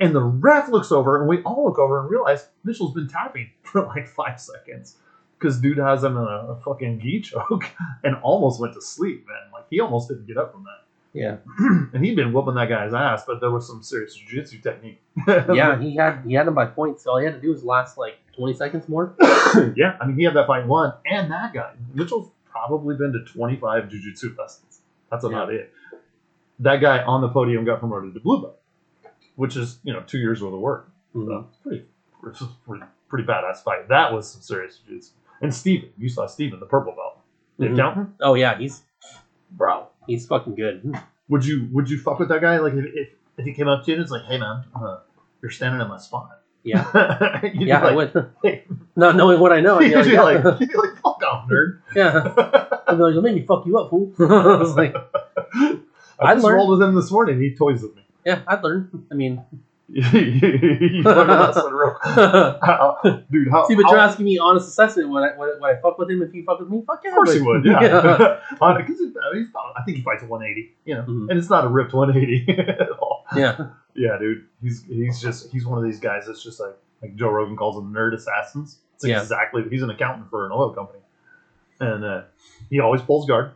And 0.00 0.14
the 0.14 0.22
ref 0.22 0.68
looks 0.68 0.90
over, 0.90 1.20
and 1.20 1.28
we 1.28 1.40
all 1.42 1.64
look 1.64 1.78
over 1.78 2.00
and 2.00 2.10
realize 2.10 2.48
Mitchell's 2.64 2.92
been 2.92 3.08
tapping 3.08 3.50
for 3.62 3.86
like 3.86 4.08
five 4.08 4.40
seconds 4.40 4.96
because 5.44 5.60
dude 5.60 5.76
has 5.76 6.02
him 6.02 6.16
in 6.16 6.22
a, 6.22 6.52
a 6.52 6.60
fucking 6.64 7.00
gi 7.00 7.20
choke 7.20 7.64
and 8.04 8.16
almost 8.22 8.60
went 8.60 8.72
to 8.72 8.80
sleep, 8.80 9.26
man. 9.28 9.52
Like 9.52 9.64
he 9.68 9.78
almost 9.78 10.08
didn't 10.08 10.26
get 10.26 10.38
up 10.38 10.52
from 10.52 10.64
that. 10.64 10.84
Yeah. 11.12 11.36
and 11.92 12.02
he'd 12.02 12.16
been 12.16 12.32
whooping 12.32 12.54
that 12.54 12.70
guy's 12.70 12.94
ass, 12.94 13.24
but 13.26 13.40
there 13.40 13.50
was 13.50 13.66
some 13.66 13.82
serious 13.82 14.14
jiu-jitsu 14.14 14.60
technique. 14.60 15.00
Yeah. 15.26 15.78
He 15.78 15.94
had 15.94 16.22
he 16.26 16.32
had 16.32 16.48
him 16.48 16.54
by 16.54 16.64
points. 16.66 17.04
So 17.04 17.10
all 17.10 17.18
he 17.18 17.26
had 17.26 17.34
to 17.34 17.40
do 17.40 17.50
was 17.50 17.62
last 17.62 17.98
like 17.98 18.14
20 18.36 18.54
seconds 18.54 18.88
more. 18.88 19.14
yeah. 19.76 19.96
I 20.00 20.06
mean, 20.06 20.16
he 20.16 20.24
had 20.24 20.34
that 20.34 20.46
fight 20.46 20.66
won, 20.66 20.94
and 21.06 21.30
that 21.30 21.52
guy 21.52 21.74
Mitchell's 21.92 22.30
probably 22.50 22.96
been 22.96 23.12
to 23.12 23.20
25 23.20 23.90
jiu-jitsu 23.90 24.34
lessons. 24.38 24.80
That's 25.10 25.24
about 25.24 25.52
it. 25.52 25.72
That 26.60 26.80
guy 26.80 27.02
on 27.02 27.20
the 27.20 27.28
podium 27.28 27.64
got 27.64 27.80
promoted 27.80 28.14
to 28.14 28.20
blue 28.20 28.40
belt, 28.40 28.58
which 29.36 29.56
is 29.56 29.78
you 29.84 29.92
know 29.92 30.02
two 30.06 30.18
years 30.18 30.42
worth 30.42 30.54
of 30.54 30.60
work. 30.60 30.90
Mhm. 31.14 31.26
So 31.26 31.46
pretty, 31.62 31.84
pretty, 32.66 32.84
pretty 33.08 33.26
badass 33.26 33.62
fight. 33.62 33.88
That 33.88 34.12
was 34.12 34.32
some 34.32 34.40
serious 34.40 34.78
jiu-jitsu. 34.78 35.12
And 35.40 35.54
Steven, 35.54 35.90
you 35.98 36.08
saw 36.08 36.26
Steven, 36.26 36.60
the 36.60 36.66
purple 36.66 36.92
belt, 36.92 37.18
the 37.58 37.66
Mhm. 37.66 37.74
accountant, 37.74 38.10
Oh 38.20 38.34
yeah, 38.34 38.56
he's 38.58 38.82
bro. 39.50 39.86
he's 40.06 40.26
fucking 40.26 40.54
good. 40.54 40.94
Would 41.28 41.44
you 41.44 41.68
would 41.72 41.88
you 41.90 41.98
fuck 41.98 42.18
with 42.18 42.28
that 42.28 42.40
guy? 42.40 42.58
Like 42.58 42.74
if 42.74 42.84
if, 42.94 43.08
if 43.38 43.44
he 43.44 43.52
came 43.52 43.68
up 43.68 43.84
to 43.84 43.90
you 43.90 43.96
and 43.96 44.02
it's 44.02 44.10
like, 44.12 44.22
hey 44.24 44.38
man, 44.38 44.64
uh, 44.74 44.98
you're 45.42 45.50
standing 45.50 45.80
in 45.80 45.88
my 45.88 45.98
spot. 45.98 46.40
Yeah. 46.62 47.40
You'd 47.42 47.58
be 47.58 47.64
Yeah, 47.66 47.84
I 47.84 47.92
would. 47.92 48.30
Hey. 48.42 48.64
Not 48.96 49.16
knowing 49.16 49.38
what 49.38 49.52
I 49.52 49.60
know, 49.60 49.78
I'd 49.80 49.90
You'd 49.90 50.04
be 50.04 50.10
be 50.12 50.16
like, 50.16 50.42
like, 50.44 50.60
you'd 50.60 50.70
be 50.70 50.76
like, 50.76 50.96
fuck 51.02 51.22
off, 51.22 51.46
nerd. 51.50 51.80
yeah. 51.94 52.22
I'd 52.88 52.96
be 52.96 53.02
like, 53.02 53.14
let 53.16 53.34
me 53.34 53.44
fuck 53.44 53.66
you 53.66 53.76
up, 53.78 53.90
fool. 53.90 54.12
I 54.18 54.56
was 54.56 54.74
like, 54.76 54.94
I 54.96 55.78
I'd 56.20 56.34
just 56.34 56.44
learn. 56.44 56.54
rolled 56.56 56.78
with 56.78 56.88
him 56.88 56.94
this 56.94 57.10
morning. 57.10 57.38
He 57.40 57.54
toys 57.54 57.82
with 57.82 57.94
me. 57.96 58.06
yeah, 58.24 58.40
I'd 58.46 58.62
learn. 58.62 58.88
I 59.10 59.14
mean, 59.14 59.44
He's 59.94 61.04
learning 61.04 61.36
wrestling 61.36 61.72
real- 61.72 61.96
see, 62.04 62.10
How- 62.62 62.98
Dude, 63.30 63.48
how? 63.50 63.62
but 63.68 63.76
you're 63.76 63.88
how- 63.88 63.96
asking 64.08 64.24
me 64.24 64.38
honest 64.38 64.68
assessment. 64.68 65.08
Would 65.10 65.22
I, 65.22 65.36
would, 65.36 65.48
I, 65.56 65.58
would 65.60 65.76
I 65.78 65.80
fuck 65.80 65.98
with 65.98 66.10
him 66.10 66.22
if 66.22 66.32
he 66.32 66.42
fuck 66.42 66.58
with 66.60 66.68
me? 66.68 66.82
Fuck 66.86 67.02
yeah. 67.04 67.10
Of 67.10 67.14
course 67.16 67.30
I 67.30 67.34
he 67.34 67.40
would, 67.42 67.64
yeah. 67.66 67.80
yeah. 67.82 68.40
On- 68.60 68.86
'cause 68.86 69.00
it- 69.00 69.14
I 69.22 69.34
mean, 69.34 69.44
he's 69.44 69.54
not- 69.54 69.72
I 69.76 69.82
think 69.84 69.98
he 69.98 70.02
fights 70.02 70.22
a 70.22 70.26
180, 70.26 70.74
you 70.84 70.94
know, 70.94 71.02
Mhm. 71.02 71.30
and 71.30 71.38
it's 71.38 71.48
not 71.50 71.64
a 71.64 71.68
ripped 71.68 71.92
180 71.94 72.58
at 72.58 72.90
all. 72.98 73.24
Yeah. 73.36 73.68
Yeah, 73.94 74.18
dude. 74.18 74.44
He's 74.60 74.82
he's 74.84 75.20
just 75.20 75.50
he's 75.52 75.64
one 75.66 75.78
of 75.78 75.84
these 75.84 76.00
guys 76.00 76.24
that's 76.26 76.42
just 76.42 76.58
like 76.60 76.74
like 77.02 77.14
Joe 77.14 77.28
Rogan 77.30 77.56
calls 77.56 77.76
them 77.76 77.92
nerd 77.94 78.14
assassins. 78.14 78.78
It's 78.96 79.04
Yeah. 79.06 79.20
exactly 79.20 79.62
he's 79.70 79.82
an 79.82 79.90
accountant 79.90 80.30
for 80.30 80.46
an 80.46 80.52
oil 80.52 80.70
company, 80.74 80.98
and 81.80 82.04
uh, 82.04 82.22
he 82.70 82.80
always 82.80 83.02
pulls 83.02 83.26
guard. 83.26 83.52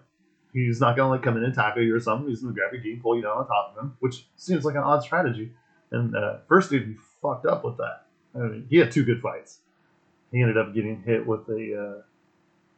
He's 0.53 0.81
not 0.81 0.97
gonna 0.97 1.11
like 1.11 1.23
come 1.23 1.37
in 1.37 1.43
and 1.45 1.55
tackle 1.55 1.83
you 1.83 1.95
or 1.95 2.01
something. 2.01 2.29
He's 2.29 2.41
gonna 2.41 2.55
grab 2.55 2.73
your 2.73 2.81
jean, 2.83 3.01
pull 3.01 3.17
you 3.17 3.23
down 3.23 3.37
on 3.37 3.47
top 3.49 3.75
of 3.77 3.83
him, 3.83 3.97
which 4.01 4.29
seems 4.37 4.65
like 4.65 4.77
an 4.77 4.83
odd 4.83 5.03
strategy. 5.03 5.53
And 5.91 6.17
uh, 6.17 6.39
first 6.49 6.71
dude, 6.71 6.87
he 6.87 6.95
fucked 7.23 7.47
up 7.47 7.65
with 7.65 7.77
that. 7.79 8.05
I 8.35 8.39
mean, 8.39 8.67
he 8.69 8.77
had 8.77 8.91
two 8.91 9.05
good 9.05 9.21
fights. 9.21 9.59
He 10.33 10.41
ended 10.41 10.59
up 10.59 10.75
getting 10.75 11.03
hit 11.03 11.27
with 11.27 11.49
a 11.49 11.97
uh, 11.99 12.03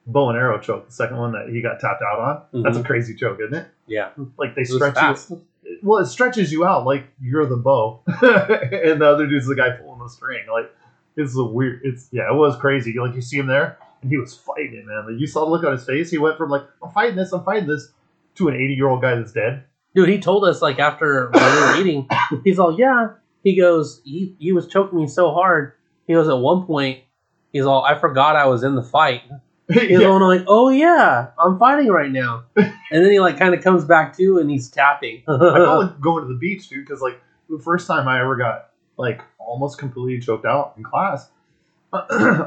bow 0.07 0.31
and 0.31 0.38
arrow 0.38 0.61
choke. 0.61 0.87
The 0.87 0.92
second 0.92 1.16
one 1.16 1.33
that 1.33 1.49
he 1.49 1.61
got 1.61 1.81
tapped 1.81 2.03
out 2.03 2.46
on. 2.53 2.62
That's 2.62 2.79
a 2.79 2.85
crazy 2.85 3.14
choke, 3.14 3.40
isn't 3.40 3.55
it? 3.55 3.66
Yeah, 3.87 4.11
Like 4.38 4.55
they 4.55 4.64
stretch 4.64 4.96
you 5.29 5.42
well, 5.83 6.03
it 6.03 6.07
stretches 6.07 6.53
you 6.53 6.64
out 6.64 6.85
like 6.85 7.05
you're 7.20 7.46
the 7.46 7.57
bow, 7.57 8.03
and 8.07 9.01
the 9.01 9.07
other 9.07 9.27
dude's 9.27 9.46
the 9.46 9.55
guy 9.55 9.70
pulling 9.70 10.01
the 10.01 10.09
string. 10.09 10.46
Like 10.51 10.70
it's 11.16 11.37
a 11.37 11.44
weird. 11.44 11.81
It's 11.85 12.09
yeah, 12.12 12.31
it 12.31 12.35
was 12.35 12.57
crazy. 12.57 12.94
Like 12.99 13.14
you 13.14 13.20
see 13.20 13.38
him 13.38 13.46
there, 13.46 13.79
and 14.03 14.11
he 14.11 14.18
was 14.18 14.35
fighting, 14.35 14.85
man. 14.87 15.07
Like, 15.07 15.20
you 15.20 15.27
saw 15.27 15.44
the 15.44 15.51
look 15.51 15.64
on 15.64 15.73
his 15.73 15.85
face. 15.85 16.11
He 16.11 16.18
went 16.18 16.38
from 16.38 16.51
like 16.51 16.62
I'm 16.83 16.90
fighting 16.90 17.16
this, 17.16 17.33
I'm 17.33 17.44
fighting 17.44 17.68
this, 17.68 17.92
to 18.37 18.49
an 18.49 18.55
80 18.55 18.75
year 18.75 18.88
old 18.88 19.03
guy 19.03 19.14
that's 19.14 19.33
dead. 19.33 19.64
Dude, 19.94 20.09
he 20.09 20.18
told 20.18 20.44
us 20.44 20.62
like 20.62 20.79
after 20.79 21.31
we 21.33 21.40
were 21.40 21.76
eating, 21.81 22.09
he's 22.44 22.59
all, 22.59 22.79
yeah. 22.79 23.09
He 23.42 23.57
goes, 23.57 24.00
he 24.05 24.37
he 24.38 24.53
was 24.53 24.66
choking 24.68 24.98
me 24.98 25.07
so 25.07 25.33
hard. 25.33 25.72
He 26.07 26.12
goes 26.12 26.29
at 26.29 26.37
one 26.38 26.66
point, 26.66 27.00
he's 27.53 27.64
all, 27.64 27.83
I 27.85 27.98
forgot 27.98 28.37
I 28.37 28.46
was 28.46 28.62
in 28.62 28.74
the 28.74 28.83
fight. 28.83 29.22
He's 29.72 30.00
Yeah. 30.00 30.09
all 30.09 30.20
like, 30.26 30.44
oh 30.48 30.68
yeah, 30.70 31.29
I'm 31.38 31.57
fighting 31.59 31.88
right 31.88 32.11
now. 32.11 32.42
And 32.92 33.05
then 33.05 33.12
he 33.12 33.20
like 33.20 33.38
kind 33.38 33.55
of 33.55 33.62
comes 33.62 33.85
back 33.85 34.16
to 34.16 34.38
and 34.38 34.50
he's 34.50 34.68
tapping. 34.68 35.22
I 35.29 35.38
call 35.38 35.83
it 35.83 36.00
going 36.00 36.24
to 36.26 36.29
the 36.33 36.38
beach, 36.38 36.68
dude, 36.68 36.85
because 36.85 37.00
like 37.00 37.20
the 37.48 37.61
first 37.61 37.87
time 37.87 38.09
I 38.09 38.20
ever 38.20 38.35
got 38.35 38.70
like 38.96 39.22
almost 39.38 39.79
completely 39.79 40.18
choked 40.20 40.44
out 40.44 40.74
in 40.76 40.83
class, 40.83 41.31
I, 41.92 41.98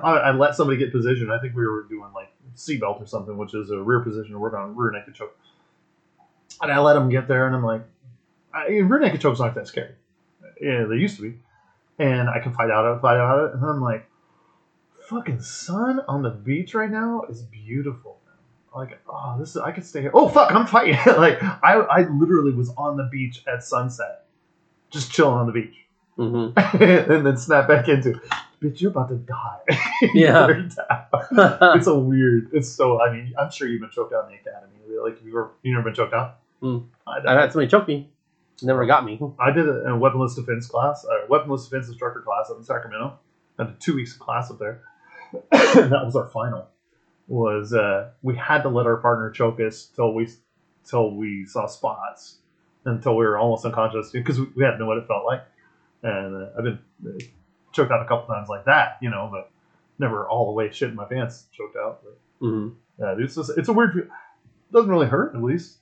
I 0.04 0.32
let 0.32 0.56
somebody 0.56 0.78
get 0.78 0.92
position. 0.92 1.32
I 1.32 1.40
think 1.40 1.56
we 1.56 1.66
were 1.66 1.84
doing 1.84 2.12
like 2.14 2.28
seatbelt 2.58 3.02
or 3.02 3.06
something, 3.06 3.38
which 3.38 3.54
is 3.56 3.72
a 3.72 3.78
rear 3.82 4.02
position 4.02 4.34
to 4.34 4.40
work 4.40 4.54
on 4.54 4.76
rear 4.76 4.92
naked 4.92 5.16
choke. 5.16 5.38
And 6.64 6.72
I 6.72 6.80
let 6.80 6.94
them 6.94 7.10
get 7.10 7.28
there, 7.28 7.46
and 7.46 7.56
I'm 7.56 7.64
like, 7.64 7.84
I, 8.54 8.68
rear 8.68 9.00
naked 9.00 9.20
choke's 9.22 9.40
not 9.40 9.54
that 9.56 9.68
scary. 9.68 9.96
Yeah, 10.62 10.86
they 10.86 10.96
used 10.96 11.18
to 11.18 11.24
be, 11.24 11.38
and 12.00 12.30
I 12.30 12.40
can 12.40 12.54
fight 12.54 12.72
out 12.72 12.86
of 12.86 12.98
it, 12.98 13.02
fight 13.02 13.18
out 13.18 13.40
of 13.40 13.50
it, 13.50 13.56
and 13.56 13.66
I'm 13.66 13.82
like, 13.82 14.10
fucking 15.10 15.42
sun 15.42 16.00
on 16.08 16.22
the 16.22 16.30
beach 16.30 16.74
right 16.74 16.90
now 16.90 17.24
is 17.30 17.42
beautiful. 17.42 18.22
Man. 18.26 18.36
Like, 18.88 19.00
oh, 19.10 19.36
this 19.38 19.50
is 19.50 19.58
I 19.58 19.72
could 19.72 19.86
stay 19.86 20.02
here. 20.02 20.12
Oh 20.14 20.30
fuck, 20.30 20.54
I'm 20.54 20.66
fighting. 20.66 20.96
like, 21.18 21.44
I 21.44 21.74
I 21.74 22.08
literally 22.08 22.54
was 22.54 22.70
on 22.78 22.96
the 22.96 23.10
beach 23.12 23.44
at 23.46 23.64
sunset, 23.64 24.26
just 24.90 25.12
chilling 25.12 25.36
on 25.36 25.48
the 25.48 25.52
beach, 25.52 25.76
hmm 26.16 26.50
and 26.82 27.26
then 27.26 27.36
snap 27.38 27.68
back 27.68 27.90
into, 27.90 28.22
bitch, 28.62 28.80
you're 28.80 28.92
about 28.92 29.10
to 29.10 29.16
die. 29.16 29.60
Yeah. 30.14 30.48
It's 31.78 31.88
a 31.88 31.96
weird. 31.98 32.50
It's 32.54 32.70
so. 32.70 33.02
I 33.02 33.12
mean, 33.14 33.34
I'm 33.40 33.50
sure 33.52 33.68
you've 33.68 33.82
been 33.82 33.90
choked 33.90 34.14
out 34.14 34.26
in 34.26 34.32
the 34.32 34.36
academy. 34.38 34.74
Like, 35.02 35.24
you 35.24 35.34
were 35.34 35.52
you 35.62 35.74
never 35.74 35.84
been 35.86 35.96
choked 35.96 36.14
out. 36.14 36.40
Hmm. 36.64 36.78
I, 37.06 37.20
I 37.28 37.42
had 37.42 37.52
somebody 37.52 37.70
choke 37.70 37.90
me. 37.90 38.10
Never 38.62 38.86
got 38.86 39.04
me. 39.04 39.20
I 39.38 39.52
did 39.52 39.68
it 39.68 39.84
in 39.84 39.90
a 39.90 39.98
weaponless 39.98 40.36
defense 40.36 40.66
class, 40.66 41.04
a 41.04 41.28
weaponless 41.28 41.66
defense 41.66 41.90
instructor 41.90 42.22
class 42.22 42.50
up 42.50 42.58
in 42.58 42.64
Sacramento. 42.64 43.20
I 43.60 43.66
did 43.66 43.82
two 43.82 43.96
weeks 43.96 44.14
of 44.14 44.20
class 44.20 44.50
up 44.50 44.60
there. 44.60 44.82
that 45.52 46.02
was 46.06 46.16
our 46.16 46.30
final. 46.30 46.70
Was 47.28 47.74
uh, 47.74 48.12
we 48.22 48.38
had 48.38 48.62
to 48.62 48.70
let 48.70 48.86
our 48.86 48.96
partner 48.96 49.30
choke 49.30 49.60
us 49.60 49.90
till 49.94 50.14
we 50.14 50.30
till 50.86 51.16
we 51.16 51.46
saw 51.46 51.68
spots, 51.68 52.38
until 52.86 53.18
we 53.18 53.26
were 53.26 53.38
almost 53.38 53.66
unconscious 53.66 54.12
because 54.12 54.40
we, 54.40 54.48
we 54.56 54.64
had 54.64 54.72
to 54.72 54.78
know 54.78 54.86
what 54.86 55.00
it 55.00 55.08
felt 55.08 55.26
like. 55.26 55.44
And 56.02 56.44
uh, 56.44 56.50
I've 56.58 56.64
been 56.64 56.80
uh, 57.06 57.20
choked 57.74 57.92
out 57.92 58.02
a 58.02 58.08
couple 58.08 58.34
times 58.34 58.48
like 58.48 58.66
that, 58.66 59.00
you 59.02 59.10
know, 59.10 59.30
but 59.30 59.52
never 60.00 60.28
all 60.28 60.46
the 60.46 60.52
way 60.54 60.72
shit 60.72 60.90
in 60.90 60.96
my 60.96 61.06
pants 61.06 61.46
choked 61.52 61.76
out. 61.76 62.04
But 62.04 62.18
hmm 62.40 62.70
yeah, 63.00 63.16
it's 63.18 63.36
just, 63.36 63.52
it's 63.58 63.68
a 63.68 63.74
weird. 63.74 63.98
It 63.98 64.08
doesn't 64.72 64.90
really 64.90 65.08
hurt, 65.08 65.36
at 65.36 65.44
least. 65.44 65.80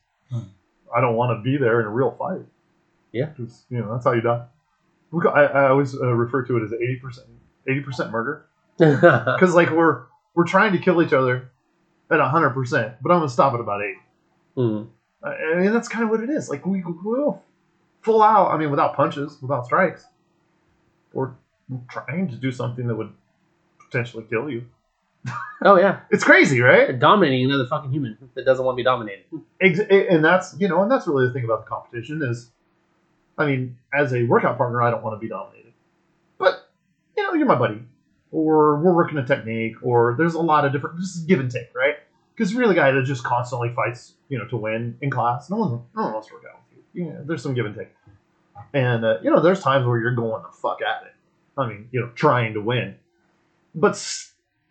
I 0.95 1.01
don't 1.01 1.15
want 1.15 1.37
to 1.37 1.43
be 1.43 1.57
there 1.57 1.79
in 1.79 1.87
a 1.87 1.89
real 1.89 2.11
fight. 2.11 2.45
Yeah. 3.11 3.29
you 3.69 3.79
know 3.79 3.91
that's 3.93 4.05
how 4.05 4.13
you 4.13 4.21
die. 4.21 4.45
I, 5.13 5.43
I 5.43 5.69
always 5.69 5.93
uh, 5.95 6.05
refer 6.13 6.43
to 6.43 6.57
it 6.57 6.63
as 6.63 6.73
eighty 6.73 6.97
percent, 6.97 7.27
eighty 7.67 7.81
percent 7.81 8.11
murder, 8.11 8.45
because 8.77 9.53
like 9.53 9.69
we're 9.71 10.03
we're 10.33 10.45
trying 10.45 10.71
to 10.73 10.79
kill 10.79 11.01
each 11.01 11.13
other 11.13 11.51
at 12.09 12.19
hundred 12.21 12.51
percent, 12.51 12.95
but 13.01 13.11
I'm 13.11 13.19
gonna 13.19 13.29
stop 13.29 13.53
at 13.53 13.59
about 13.59 13.81
eight. 13.81 13.97
I 15.23 15.29
I 15.29 15.55
mean 15.59 15.73
that's 15.73 15.87
kind 15.89 16.03
of 16.03 16.09
what 16.09 16.21
it 16.21 16.29
is. 16.29 16.49
Like 16.49 16.65
we 16.65 16.83
will 16.83 17.43
full 18.01 18.23
out. 18.23 18.51
I 18.51 18.57
mean, 18.57 18.71
without 18.71 18.95
punches, 18.95 19.37
without 19.41 19.65
strikes, 19.65 20.05
we're 21.13 21.31
trying 21.89 22.29
to 22.29 22.35
do 22.35 22.51
something 22.51 22.87
that 22.87 22.95
would 22.95 23.13
potentially 23.79 24.25
kill 24.29 24.49
you. 24.49 24.65
Oh 25.63 25.77
yeah, 25.77 25.99
It's 26.09 26.23
crazy, 26.23 26.59
right? 26.59 26.97
dominating 26.97 27.45
another 27.45 27.67
fucking 27.67 27.91
human 27.91 28.17
that 28.33 28.45
doesn't 28.45 28.65
want 28.65 28.75
to 28.75 28.77
be 28.77 28.83
dominated. 28.83 29.25
And 29.59 30.25
that's 30.25 30.55
you 30.59 30.67
know, 30.67 30.81
and 30.81 30.91
that's 30.91 31.05
really 31.05 31.27
the 31.27 31.33
thing 31.33 31.43
about 31.43 31.65
the 31.65 31.69
competition 31.69 32.23
is, 32.23 32.49
I 33.37 33.45
mean, 33.45 33.77
as 33.93 34.11
a 34.13 34.23
workout 34.23 34.57
partner, 34.57 34.81
I 34.81 34.89
don't 34.89 35.03
want 35.03 35.15
to 35.15 35.19
be 35.19 35.29
dominated, 35.29 35.73
but 36.39 36.67
you 37.15 37.23
know, 37.23 37.33
you're 37.33 37.45
my 37.45 37.55
buddy, 37.55 37.83
or 38.31 38.77
we're 38.77 38.95
working 38.95 39.19
a 39.19 39.25
technique, 39.25 39.75
or 39.83 40.15
there's 40.17 40.33
a 40.33 40.41
lot 40.41 40.65
of 40.65 40.71
different 40.71 40.97
this 40.97 41.15
is 41.15 41.23
give 41.25 41.39
and 41.39 41.51
take, 41.51 41.69
right? 41.75 41.97
Because 42.35 42.51
you're 42.51 42.67
the 42.67 42.73
guy 42.73 42.89
that 42.89 43.03
just 43.03 43.23
constantly 43.23 43.71
fights, 43.75 44.13
you 44.29 44.39
know, 44.39 44.47
to 44.47 44.57
win 44.57 44.97
in 45.01 45.11
class. 45.11 45.51
No 45.51 45.57
one, 45.57 45.71
no 45.95 46.03
one 46.03 46.13
wants 46.13 46.29
to 46.29 46.33
work 46.33 46.45
out 46.51 46.59
with 46.71 46.79
you. 46.93 47.05
Yeah, 47.05 47.19
there's 47.23 47.43
some 47.43 47.53
give 47.53 47.67
and 47.67 47.75
take, 47.75 47.89
and 48.73 49.05
uh, 49.05 49.19
you 49.21 49.29
know, 49.29 49.39
there's 49.39 49.59
times 49.59 49.85
where 49.85 49.99
you're 49.99 50.15
going 50.15 50.41
the 50.41 50.49
fuck 50.49 50.79
at 50.81 51.05
it. 51.05 51.13
I 51.55 51.67
mean, 51.67 51.87
you 51.91 51.99
know, 51.99 52.09
trying 52.15 52.55
to 52.55 52.61
win, 52.61 52.95
but 53.75 53.95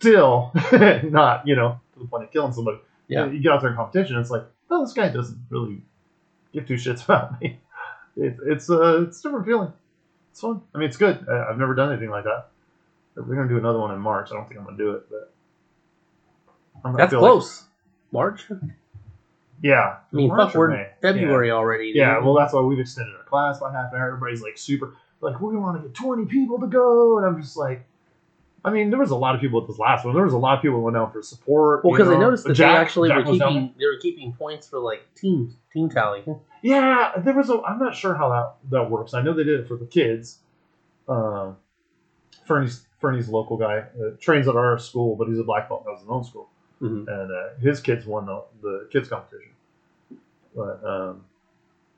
still 0.01 0.53
not, 1.05 1.47
you 1.47 1.55
know, 1.55 1.79
to 1.95 1.99
the 2.01 2.07
point 2.07 2.25
of 2.25 2.31
killing 2.33 2.53
somebody. 2.53 2.79
Yeah. 3.09 3.27
You 3.27 3.41
get 3.41 3.53
out 3.53 3.61
there 3.61 3.71
in 3.71 3.77
competition, 3.77 4.19
it's 4.19 4.31
like, 4.31 4.45
oh, 4.71 4.85
this 4.85 4.95
guy 4.95 5.09
doesn't 5.09 5.39
really 5.51 5.83
give 6.53 6.67
two 6.67 6.75
shits 6.75 7.05
about 7.05 7.41
me. 7.41 7.59
It, 8.17 8.37
it's 8.47 8.69
uh, 8.71 9.03
it's 9.03 9.21
a 9.21 9.23
different 9.23 9.47
feeling. 9.47 9.73
It's 10.33 10.41
fun. 10.41 10.63
I 10.75 10.79
mean, 10.79 10.89
it's 10.89 10.97
good. 10.97 11.27
I, 11.31 11.51
I've 11.51 11.59
never 11.59 11.75
done 11.75 11.93
anything 11.93 12.11
like 12.11 12.25
that. 12.25 12.49
We're 13.15 13.35
gonna 13.35 13.49
do 13.49 13.59
another 13.59 13.79
one 13.79 13.93
in 13.93 14.01
March. 14.01 14.31
I 14.31 14.35
don't 14.35 14.49
think 14.49 14.59
I'm 14.59 14.65
gonna 14.65 14.77
do 14.79 14.93
it, 14.93 15.07
but 15.11 15.33
I'm, 16.85 16.97
That's 16.97 17.11
feel 17.11 17.21
like- 17.21 17.31
close. 17.31 17.65
March. 18.13 18.47
Yeah. 19.63 19.97
I 20.13 20.17
mean, 20.17 20.29
March 20.29 20.49
fuck, 20.49 20.55
we're 20.57 20.69
May. 20.69 20.89
February 21.03 21.51
already. 21.51 21.87
Yeah. 21.87 21.93
dude. 21.93 21.97
yeah, 21.97 22.19
well, 22.25 22.35
that's 22.35 22.53
why 22.53 22.61
we've 22.63 22.79
extended 22.81 23.15
our 23.15 23.25
class 23.25 23.61
by 23.61 23.73
half 23.73 23.93
an 23.93 23.99
hour. 24.01 24.07
Everybody's 24.09 24.43
like 24.43 24.57
super, 24.59 24.95
like 25.21 25.41
we 25.41 25.57
want 25.57 25.81
to 25.81 25.89
get 25.89 25.95
20 25.95 26.25
people 26.27 26.59
to 26.59 26.67
go, 26.67 27.19
and 27.19 27.27
I'm 27.27 27.41
just 27.41 27.57
like. 27.57 27.85
I 28.65 28.71
mean, 28.71 28.91
there 28.91 28.99
was 28.99 29.11
a 29.11 29.17
lot 29.17 29.35
of 29.35 29.41
people 29.41 29.61
at 29.61 29.67
this 29.69 29.79
last 29.79 30.05
one. 30.05 30.15
There 30.15 30.25
was 30.25 30.35
a 30.35 30.39
lot 30.39 30.57
of 30.57 30.63
people 30.63 30.79
who 30.79 30.83
went 30.85 30.97
out 30.97 31.13
for 31.13 31.23
support. 31.23 31.83
Well, 31.85 31.95
because 31.95 32.09
I 32.13 32.19
noticed 32.19 32.45
that 32.45 32.55
Jack- 32.55 32.77
they 32.77 32.81
actually 32.81 33.09
Jack 33.09 33.25
were 33.25 33.33
keeping 33.33 33.75
they 33.79 33.87
were 33.87 33.97
keeping 34.01 34.33
points 34.33 34.69
for 34.69 34.79
like 34.79 35.03
team 35.15 35.55
team 35.73 35.89
tally. 35.89 36.25
Yeah, 36.63 37.13
there 37.17 37.35
was 37.35 37.49
a. 37.49 37.61
I'm 37.63 37.79
not 37.79 37.95
sure 37.95 38.15
how 38.15 38.29
that 38.31 38.71
that 38.71 38.91
works. 38.91 39.15
I 39.15 39.23
know 39.23 39.33
they 39.33 39.45
did 39.45 39.61
it 39.61 39.69
for 39.69 39.77
the 39.77 39.87
kids. 39.87 40.41
Um, 41.09 41.57
Fernie's 42.45 42.87
Fernie's 43.01 43.29
a 43.29 43.33
local 43.33 43.57
guy 43.57 43.79
uh, 43.79 44.11
trains 44.21 44.47
at 44.47 44.57
our 44.57 44.79
school, 44.79 45.17
but 45.17 45.29
he's 45.29 45.39
a 45.39 45.45
black 45.45 45.69
belt. 45.69 45.85
and 45.87 45.95
has 45.95 46.01
his 46.03 46.11
own 46.11 46.23
school, 46.25 46.49
Mhm. 46.83 47.09
and 47.09 47.33
uh, 47.33 47.49
his 47.61 47.81
kids 47.81 48.05
won 48.05 48.27
the 48.27 48.43
the 48.63 48.89
kids 48.93 49.09
competition. 49.09 49.53
But 50.55 50.85
um, 50.85 51.25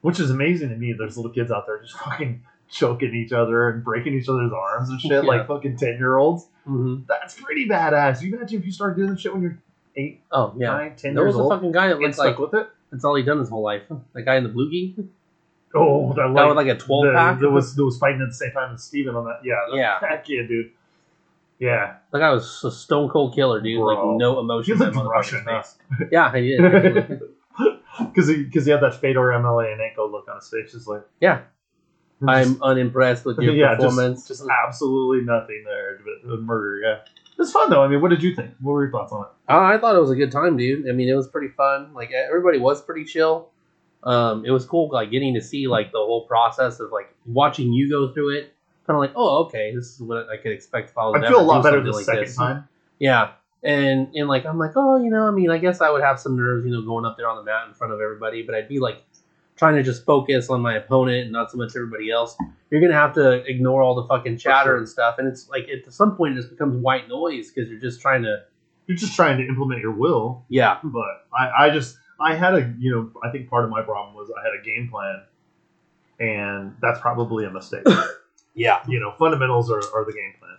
which 0.02 0.20
is 0.20 0.30
amazing 0.30 0.68
to 0.68 0.76
me. 0.76 0.92
There's 0.92 1.16
little 1.16 1.32
kids 1.32 1.50
out 1.50 1.66
there 1.66 1.80
just 1.80 1.94
fucking 2.04 2.42
choking 2.72 3.14
each 3.14 3.32
other 3.32 3.68
and 3.68 3.84
breaking 3.84 4.14
each 4.14 4.28
other's 4.28 4.50
arms 4.52 4.88
and 4.88 5.00
shit 5.00 5.10
Yeah. 5.12 5.20
like 5.20 5.46
fucking 5.46 5.76
ten 5.76 5.98
year 5.98 6.16
olds. 6.16 6.44
Mm-hmm. 6.66 7.02
That's 7.06 7.34
pretty 7.40 7.68
badass. 7.68 8.22
You 8.22 8.34
imagine 8.34 8.58
if 8.60 8.66
you 8.66 8.72
started 8.72 8.96
doing 8.96 9.10
this 9.10 9.20
shit 9.20 9.32
when 9.32 9.42
you're 9.42 9.58
eight, 9.96 10.20
Oh 10.32 10.54
yeah, 10.56 10.88
ten. 10.96 11.14
there 11.14 11.24
years 11.24 11.36
was 11.36 11.46
a 11.46 11.48
fucking 11.48 11.70
guy 11.72 11.88
that 11.88 12.14
stuck 12.14 12.26
like 12.26 12.38
with 12.38 12.54
it. 12.54 12.68
that's 12.90 13.04
all 13.04 13.14
he 13.14 13.22
done 13.22 13.38
his 13.38 13.48
whole 13.50 13.62
life. 13.62 13.82
That 14.14 14.22
guy 14.22 14.36
in 14.36 14.42
the 14.42 14.48
blue 14.48 14.70
gi, 14.70 14.96
Oh, 15.74 16.12
that 16.14 16.34
guy 16.34 16.46
with 16.46 16.56
like 16.56 16.66
a 16.68 16.76
twelve 16.78 17.04
the, 17.06 17.12
pack. 17.12 17.40
that 17.40 17.50
was 17.50 17.74
that 17.76 17.84
was 17.84 17.98
fighting 17.98 18.22
at 18.22 18.28
the 18.28 18.34
same 18.34 18.52
time 18.52 18.74
as 18.74 18.82
Steven 18.84 19.14
on 19.16 19.24
that. 19.26 19.40
Yeah, 19.44 19.54
that, 19.70 19.76
Yeah. 19.76 19.98
that 20.00 20.24
kid, 20.24 20.48
dude. 20.48 20.70
Yeah, 21.58 21.94
That 22.10 22.18
guy 22.18 22.30
was 22.32 22.64
a 22.64 22.72
stone 22.72 23.08
cold 23.08 23.34
killer, 23.36 23.60
dude. 23.60 23.78
Bro. 23.78 24.08
Like 24.08 24.18
no 24.18 24.40
emotion. 24.40 24.78
He 24.78 24.84
in 24.84 24.90
looked 24.94 25.08
Russian? 25.10 25.46
Yeah, 26.10 26.34
he 26.34 26.56
did. 26.56 27.20
because 27.98 28.28
he 28.28 28.42
because 28.44 28.64
he 28.64 28.72
had 28.72 28.80
that 28.80 28.94
Fedor 28.94 29.20
Emelianenko 29.28 30.10
look 30.10 30.26
on 30.28 30.36
his 30.36 30.48
face, 30.48 30.72
just 30.72 30.88
like 30.88 31.02
yeah, 31.20 31.42
I'm 32.28 32.58
unimpressed 32.62 33.24
with 33.24 33.38
your 33.38 33.54
yeah, 33.54 33.74
performance. 33.74 34.28
just, 34.28 34.40
just 34.40 34.50
absolutely 34.64 35.24
nothing 35.24 35.64
there, 35.66 36.00
but 36.24 36.40
murder. 36.40 36.78
Yeah, 36.78 36.98
it's 37.38 37.52
fun 37.52 37.70
though. 37.70 37.82
I 37.82 37.88
mean, 37.88 38.00
what 38.00 38.10
did 38.10 38.22
you 38.22 38.34
think? 38.34 38.52
What 38.60 38.72
were 38.72 38.84
your 38.84 38.92
thoughts 38.92 39.12
on 39.12 39.22
it? 39.22 39.28
Uh, 39.48 39.60
I 39.60 39.78
thought 39.78 39.96
it 39.96 40.00
was 40.00 40.10
a 40.10 40.16
good 40.16 40.32
time, 40.32 40.56
dude. 40.56 40.88
I 40.88 40.92
mean, 40.92 41.08
it 41.08 41.14
was 41.14 41.28
pretty 41.28 41.48
fun. 41.48 41.92
Like 41.94 42.12
everybody 42.12 42.58
was 42.58 42.82
pretty 42.82 43.04
chill. 43.04 43.50
Um, 44.04 44.44
it 44.44 44.50
was 44.50 44.64
cool, 44.64 44.90
like 44.90 45.10
getting 45.10 45.34
to 45.34 45.40
see 45.40 45.68
like 45.68 45.92
the 45.92 45.98
whole 45.98 46.26
process 46.26 46.80
of 46.80 46.90
like 46.90 47.14
watching 47.26 47.72
you 47.72 47.88
go 47.88 48.12
through 48.12 48.38
it. 48.38 48.54
Kind 48.86 48.96
of 48.96 49.00
like, 49.00 49.12
oh, 49.14 49.44
okay, 49.44 49.72
this 49.74 49.94
is 49.94 50.00
what 50.00 50.28
I 50.28 50.36
could 50.36 50.50
expect 50.50 50.90
if 50.90 50.98
I 50.98 51.04
was. 51.04 51.22
I 51.22 51.28
feel 51.28 51.40
a 51.40 51.42
lot 51.42 51.62
better 51.62 51.80
the 51.80 51.92
like 51.92 52.04
second 52.04 52.24
this. 52.24 52.36
time. 52.36 52.68
Yeah, 52.98 53.30
and 53.62 54.08
and 54.14 54.28
like 54.28 54.44
I'm 54.44 54.58
like, 54.58 54.72
oh, 54.74 54.96
you 54.96 55.10
know, 55.10 55.28
I 55.28 55.30
mean, 55.30 55.50
I 55.50 55.58
guess 55.58 55.80
I 55.80 55.90
would 55.90 56.02
have 56.02 56.18
some 56.18 56.36
nerves, 56.36 56.66
you 56.66 56.72
know, 56.72 56.82
going 56.82 57.04
up 57.04 57.16
there 57.16 57.28
on 57.28 57.36
the 57.36 57.44
mat 57.44 57.68
in 57.68 57.74
front 57.74 57.92
of 57.92 58.00
everybody, 58.00 58.42
but 58.42 58.56
I'd 58.56 58.68
be 58.68 58.80
like 58.80 59.04
trying 59.56 59.76
to 59.76 59.82
just 59.82 60.04
focus 60.04 60.50
on 60.50 60.60
my 60.60 60.76
opponent 60.76 61.24
and 61.24 61.32
not 61.32 61.50
so 61.50 61.58
much 61.58 61.76
everybody 61.76 62.10
else, 62.10 62.36
you're 62.70 62.80
gonna 62.80 62.94
have 62.94 63.14
to 63.14 63.44
ignore 63.50 63.82
all 63.82 63.94
the 63.94 64.06
fucking 64.08 64.38
chatter 64.38 64.70
sure. 64.70 64.76
and 64.76 64.88
stuff. 64.88 65.16
And 65.18 65.28
it's 65.28 65.48
like 65.48 65.68
at 65.68 65.92
some 65.92 66.16
point 66.16 66.34
it 66.34 66.36
just 66.36 66.50
becomes 66.50 66.76
white 66.76 67.08
noise 67.08 67.50
because 67.50 67.70
you're 67.70 67.80
just 67.80 68.00
trying 68.00 68.22
to 68.22 68.42
You're 68.86 68.96
just 68.96 69.14
trying 69.14 69.38
to 69.38 69.46
implement 69.46 69.80
your 69.80 69.92
will, 69.92 70.44
yeah 70.48 70.78
but 70.82 71.26
I, 71.32 71.66
I 71.66 71.70
just 71.70 71.98
I 72.20 72.34
had 72.34 72.54
a 72.54 72.74
you 72.78 72.90
know 72.90 73.10
I 73.22 73.30
think 73.30 73.48
part 73.48 73.64
of 73.64 73.70
my 73.70 73.82
problem 73.82 74.14
was 74.14 74.30
I 74.30 74.42
had 74.44 74.58
a 74.58 74.64
game 74.64 74.88
plan, 74.90 75.22
and 76.20 76.76
that's 76.80 77.00
probably 77.00 77.44
a 77.44 77.50
mistake. 77.50 77.86
yeah 78.54 78.82
you 78.88 79.00
know, 79.00 79.14
fundamentals 79.18 79.70
are, 79.70 79.82
are 79.94 80.04
the 80.04 80.12
game 80.12 80.32
plan. 80.38 80.52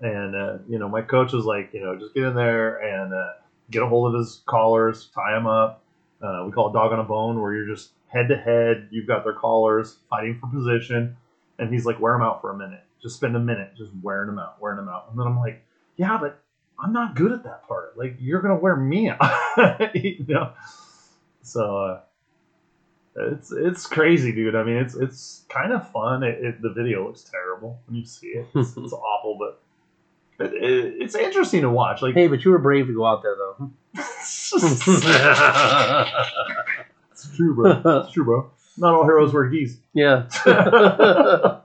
And, 0.00 0.36
uh, 0.36 0.58
you 0.68 0.78
know, 0.78 0.88
my 0.88 1.02
coach 1.02 1.32
was 1.32 1.44
like, 1.44 1.72
you 1.72 1.80
know, 1.80 1.96
just 1.96 2.14
get 2.14 2.24
in 2.24 2.34
there 2.34 2.76
and 2.76 3.14
uh, 3.14 3.32
get 3.70 3.82
a 3.82 3.86
hold 3.86 4.12
of 4.12 4.18
his 4.18 4.42
collars, 4.44 5.10
tie 5.14 5.36
him 5.36 5.46
up. 5.46 5.82
Uh, 6.20 6.44
we 6.46 6.52
call 6.52 6.68
it 6.68 6.72
dog 6.72 6.92
on 6.92 7.00
a 7.00 7.04
bone, 7.04 7.40
where 7.40 7.54
you're 7.54 7.66
just 7.66 7.90
head 8.14 8.28
to 8.28 8.36
head. 8.36 8.88
You've 8.90 9.06
got 9.06 9.24
their 9.24 9.34
collars, 9.34 9.96
fighting 10.08 10.38
for 10.40 10.46
position. 10.46 11.16
And 11.58 11.72
he's 11.72 11.84
like, 11.84 12.00
wear 12.00 12.12
them 12.12 12.22
out 12.22 12.40
for 12.40 12.50
a 12.50 12.56
minute. 12.56 12.82
Just 13.02 13.16
spend 13.16 13.36
a 13.36 13.40
minute 13.40 13.72
just 13.76 13.90
wearing 14.02 14.28
them 14.28 14.38
out, 14.38 14.60
wearing 14.60 14.76
them 14.76 14.88
out. 14.88 15.08
And 15.10 15.18
then 15.18 15.26
I'm 15.26 15.38
like, 15.38 15.62
yeah, 15.96 16.16
but 16.20 16.40
I'm 16.78 16.92
not 16.92 17.14
good 17.14 17.32
at 17.32 17.44
that 17.44 17.68
part. 17.68 17.98
Like, 17.98 18.16
you're 18.18 18.40
going 18.40 18.56
to 18.56 18.60
wear 18.60 18.76
me 18.76 19.10
out. 19.10 19.20
you 19.94 20.24
know? 20.26 20.52
So, 21.42 21.76
uh, 21.76 22.00
it's 23.16 23.52
it's 23.52 23.86
crazy, 23.86 24.32
dude. 24.32 24.56
I 24.56 24.64
mean, 24.64 24.76
it's 24.76 24.96
it's 24.96 25.44
kind 25.48 25.72
of 25.72 25.88
fun. 25.92 26.24
It, 26.24 26.44
it, 26.44 26.62
the 26.62 26.70
video 26.70 27.06
looks 27.06 27.22
terrible 27.22 27.78
when 27.86 27.96
you 27.96 28.04
see 28.04 28.28
it. 28.28 28.46
It's, 28.56 28.76
it's 28.76 28.92
awful, 28.92 29.38
but 29.38 30.44
it, 30.44 30.52
it, 30.52 30.94
it's 31.00 31.14
interesting 31.14 31.62
to 31.62 31.70
watch. 31.70 32.02
Like, 32.02 32.14
hey 32.14 32.26
but 32.26 32.44
you 32.44 32.50
were 32.50 32.58
brave 32.58 32.88
to 32.88 32.94
go 32.94 33.06
out 33.06 33.22
there 33.22 33.36
though 33.36 33.70
it's 37.26 37.36
true, 37.36 37.54
bro. 37.54 38.02
It's 38.04 38.12
true, 38.12 38.24
bro. 38.24 38.50
Not 38.76 38.94
all 38.94 39.04
heroes 39.04 39.32
wear 39.32 39.46
gis. 39.46 39.78
yeah 39.92 40.26
uh, 40.46 41.60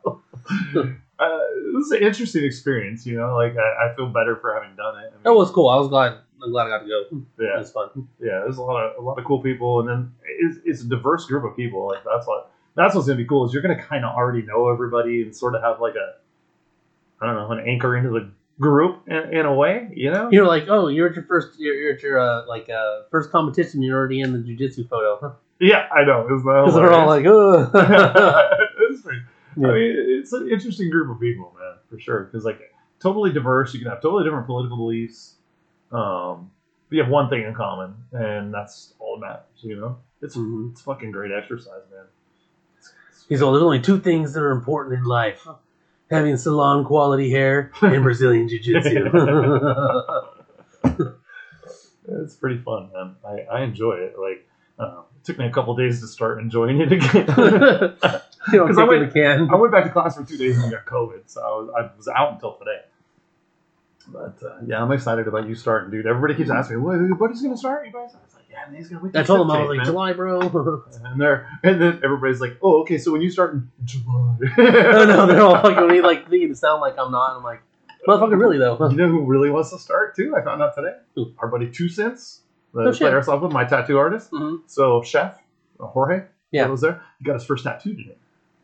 it 1.19 1.75
was 1.75 1.91
an 1.91 2.03
interesting 2.03 2.43
experience, 2.43 3.05
you 3.05 3.17
know. 3.17 3.35
Like, 3.35 3.55
I, 3.57 3.87
I 3.87 3.95
feel 3.95 4.07
better 4.07 4.35
for 4.35 4.53
having 4.53 4.75
done 4.75 4.95
it. 4.97 5.07
I 5.07 5.15
mean, 5.15 5.23
that 5.23 5.33
was 5.33 5.51
cool 5.51 5.69
I 5.69 5.77
was 5.77 5.87
glad 5.89 6.17
I'm 6.41 6.51
glad 6.51 6.67
I 6.67 6.69
got 6.69 6.79
to 6.79 6.87
go 6.87 7.23
Yeah, 7.39 7.55
it 7.55 7.59
was 7.59 7.71
fun 7.71 7.89
yeah. 8.19 8.39
There's 8.43 8.57
a 8.57 8.61
lot 8.61 8.83
of 8.83 8.97
a 8.97 9.01
lot 9.01 9.17
of 9.19 9.25
cool 9.25 9.41
people, 9.41 9.79
and 9.79 9.89
then 9.89 10.13
it's, 10.23 10.59
it's 10.65 10.81
a 10.81 10.87
diverse 10.87 11.25
group 11.25 11.43
of 11.43 11.55
people. 11.55 11.87
Like, 11.87 12.03
that's 12.05 12.27
what 12.27 12.51
that's 12.75 12.95
what's 12.95 13.07
gonna 13.07 13.17
be 13.17 13.25
cool 13.25 13.45
is 13.45 13.53
you're 13.53 13.61
gonna 13.61 13.81
kind 13.81 14.05
of 14.05 14.15
already 14.15 14.43
know 14.43 14.69
everybody 14.69 15.21
and 15.21 15.35
sort 15.35 15.55
of 15.55 15.61
have 15.61 15.81
like 15.81 15.95
a 15.95 16.15
I 17.21 17.25
don't 17.25 17.35
know 17.35 17.51
an 17.51 17.67
anchor 17.67 17.97
into 17.97 18.09
the 18.09 18.31
group 18.59 19.03
in, 19.07 19.33
in 19.33 19.45
a 19.45 19.53
way, 19.53 19.89
you 19.93 20.11
know. 20.11 20.29
you're 20.31 20.47
like 20.47 20.65
oh 20.69 20.87
you're 20.87 21.09
at 21.09 21.15
your 21.15 21.25
first 21.25 21.59
you're, 21.59 21.75
you're 21.75 21.93
at 21.93 22.03
your 22.03 22.19
uh, 22.19 22.45
like 22.45 22.69
uh, 22.69 23.01
first 23.09 23.31
competition 23.31 23.81
you're 23.81 23.97
already 23.97 24.21
in 24.21 24.31
the 24.31 24.39
jujitsu 24.39 24.87
photo 24.87 25.37
Yeah, 25.59 25.87
I 25.93 26.03
know. 26.05 26.23
Because 26.23 26.43
they're 26.75 26.91
all 26.93 27.07
like 27.07 27.25
oh 27.25 27.69
it's 28.89 29.01
pretty, 29.01 29.21
Yeah. 29.57 29.67
I 29.67 29.73
mean, 29.73 29.95
it's 29.97 30.33
an 30.33 30.49
interesting 30.49 30.89
group 30.89 31.09
of 31.13 31.19
people, 31.19 31.53
man, 31.59 31.75
for 31.89 31.99
sure. 31.99 32.23
Because 32.25 32.45
like 32.45 32.73
totally 32.99 33.31
diverse, 33.31 33.73
you 33.73 33.79
can 33.79 33.89
have 33.89 34.01
totally 34.01 34.23
different 34.23 34.45
political 34.45 34.77
beliefs. 34.77 35.35
Um, 35.91 36.51
but 36.89 36.95
you 36.95 37.01
have 37.03 37.11
one 37.11 37.29
thing 37.29 37.43
in 37.43 37.53
common, 37.53 37.93
and 38.13 38.53
that's 38.53 38.93
all 38.99 39.19
that 39.19 39.25
matters. 39.25 39.43
You 39.61 39.75
know, 39.79 39.97
it's 40.21 40.37
Mhm. 40.37 40.71
it's 40.71 40.81
fucking 40.81 41.11
great 41.11 41.31
exercise, 41.31 41.81
man. 41.91 42.05
It's- 42.77 42.93
it's- 43.09 43.25
He's 43.27 43.41
all, 43.41 43.51
there's 43.51 43.63
only 43.63 43.81
two 43.81 43.99
things 43.99 44.33
that 44.33 44.41
are 44.41 44.51
important 44.51 44.97
in 44.97 45.03
life 45.03 45.45
having 46.09 46.37
salon 46.37 46.85
quality 46.85 47.29
hair 47.29 47.71
and 47.81 48.01
Brazilian 48.01 48.47
Jiu 48.47 48.59
Jitsu. 48.59 49.09
It's 52.11 52.35
pretty 52.35 52.57
fun, 52.57 52.89
man. 52.91 53.15
I, 53.23 53.57
I 53.57 53.61
enjoy 53.61 53.93
it. 53.93 54.15
Like, 54.19 54.43
it 54.79 55.03
took 55.23 55.37
me 55.37 55.45
a 55.45 55.51
couple 55.51 55.75
days 55.75 56.01
to 56.01 56.07
start 56.07 56.39
enjoying 56.39 56.79
it 56.81 56.91
again. 56.91 57.25
you 58.51 58.57
know, 58.57 58.67
'Cause 58.67 58.77
I 58.77 58.83
went- 58.83 59.13
can. 59.13 59.49
I 59.49 59.55
went 59.55 59.71
back 59.71 59.83
to 59.85 59.89
class 59.91 60.15
for 60.17 60.23
two 60.23 60.37
days 60.37 60.57
and 60.57 60.65
I 60.67 60.69
got 60.77 60.85
COVID, 60.85 61.23
so 61.27 61.41
I 61.41 61.49
was, 61.59 61.69
I 61.77 61.97
was 61.97 62.07
out 62.07 62.33
until 62.33 62.53
today. 62.53 62.81
But 64.07 64.41
uh, 64.43 64.57
yeah, 64.65 64.81
I'm 64.81 64.91
excited 64.91 65.27
about 65.27 65.47
you 65.47 65.53
starting, 65.55 65.91
dude. 65.91 66.07
Everybody 66.07 66.33
keeps 66.35 66.49
asking 66.49 66.77
me, 66.77 66.81
"What? 66.83 67.19
Going 67.19 67.33
to 67.33 67.57
start?" 67.57 67.85
You 67.85 67.91
guys? 67.91 68.09
I 68.15 68.17
was 68.25 68.33
like, 68.33 68.45
"Yeah, 68.49 68.65
man, 68.65 68.75
he's 68.75 68.89
going 68.89 68.99
to 69.01 69.05
wait." 69.05 69.15
I 69.15 69.21
told 69.23 69.41
him, 69.41 69.51
I 69.51 69.59
was 69.59 69.69
like, 69.69 69.77
man." 69.77 69.85
July, 69.85 70.13
bro. 70.13 70.39
And 71.03 71.21
they're 71.21 71.47
and 71.63 71.79
then 71.79 72.01
everybody's 72.03 72.41
like, 72.41 72.57
"Oh, 72.63 72.81
okay. 72.81 72.97
So 72.97 73.11
when 73.11 73.21
you 73.21 73.29
start 73.29 73.53
in 73.53 73.69
July?" 73.85 74.35
no, 74.57 75.05
no, 75.05 75.27
they're 75.27 75.41
all 75.41 75.61
fucking 75.61 75.87
me, 75.87 76.01
like 76.01 76.27
making 76.29 76.49
it 76.51 76.57
sound 76.57 76.81
like 76.81 76.95
I'm 76.97 77.11
not. 77.11 77.37
I'm 77.37 77.43
like, 77.43 77.61
motherfucker, 78.07 78.39
really 78.39 78.57
though. 78.57 78.89
You 78.89 78.95
know 78.97 79.09
who 79.09 79.25
really 79.25 79.51
wants 79.51 79.69
to 79.71 79.77
start 79.77 80.15
too? 80.15 80.33
I 80.35 80.41
found 80.43 80.63
out 80.63 80.73
today. 80.75 80.95
Who? 81.13 81.31
Our 81.37 81.47
buddy 81.47 81.69
Two 81.69 81.87
Cents, 81.87 82.41
the 82.73 82.81
Oh, 82.89 82.93
player 82.93 83.15
ourselves 83.15 83.41
with 83.43 83.51
my 83.51 83.65
tattoo 83.65 83.97
artist. 83.97 84.31
Mhm. 84.31 84.61
So 84.67 85.01
chef 85.01 85.39
uh, 85.79 85.85
Jorge, 85.87 86.23
Yeah. 86.51 86.67
was 86.67 86.81
there. 86.81 87.01
He 87.19 87.25
got 87.25 87.33
his 87.33 87.45
first 87.45 87.63
tattoo 87.63 87.95
today. 87.95 88.15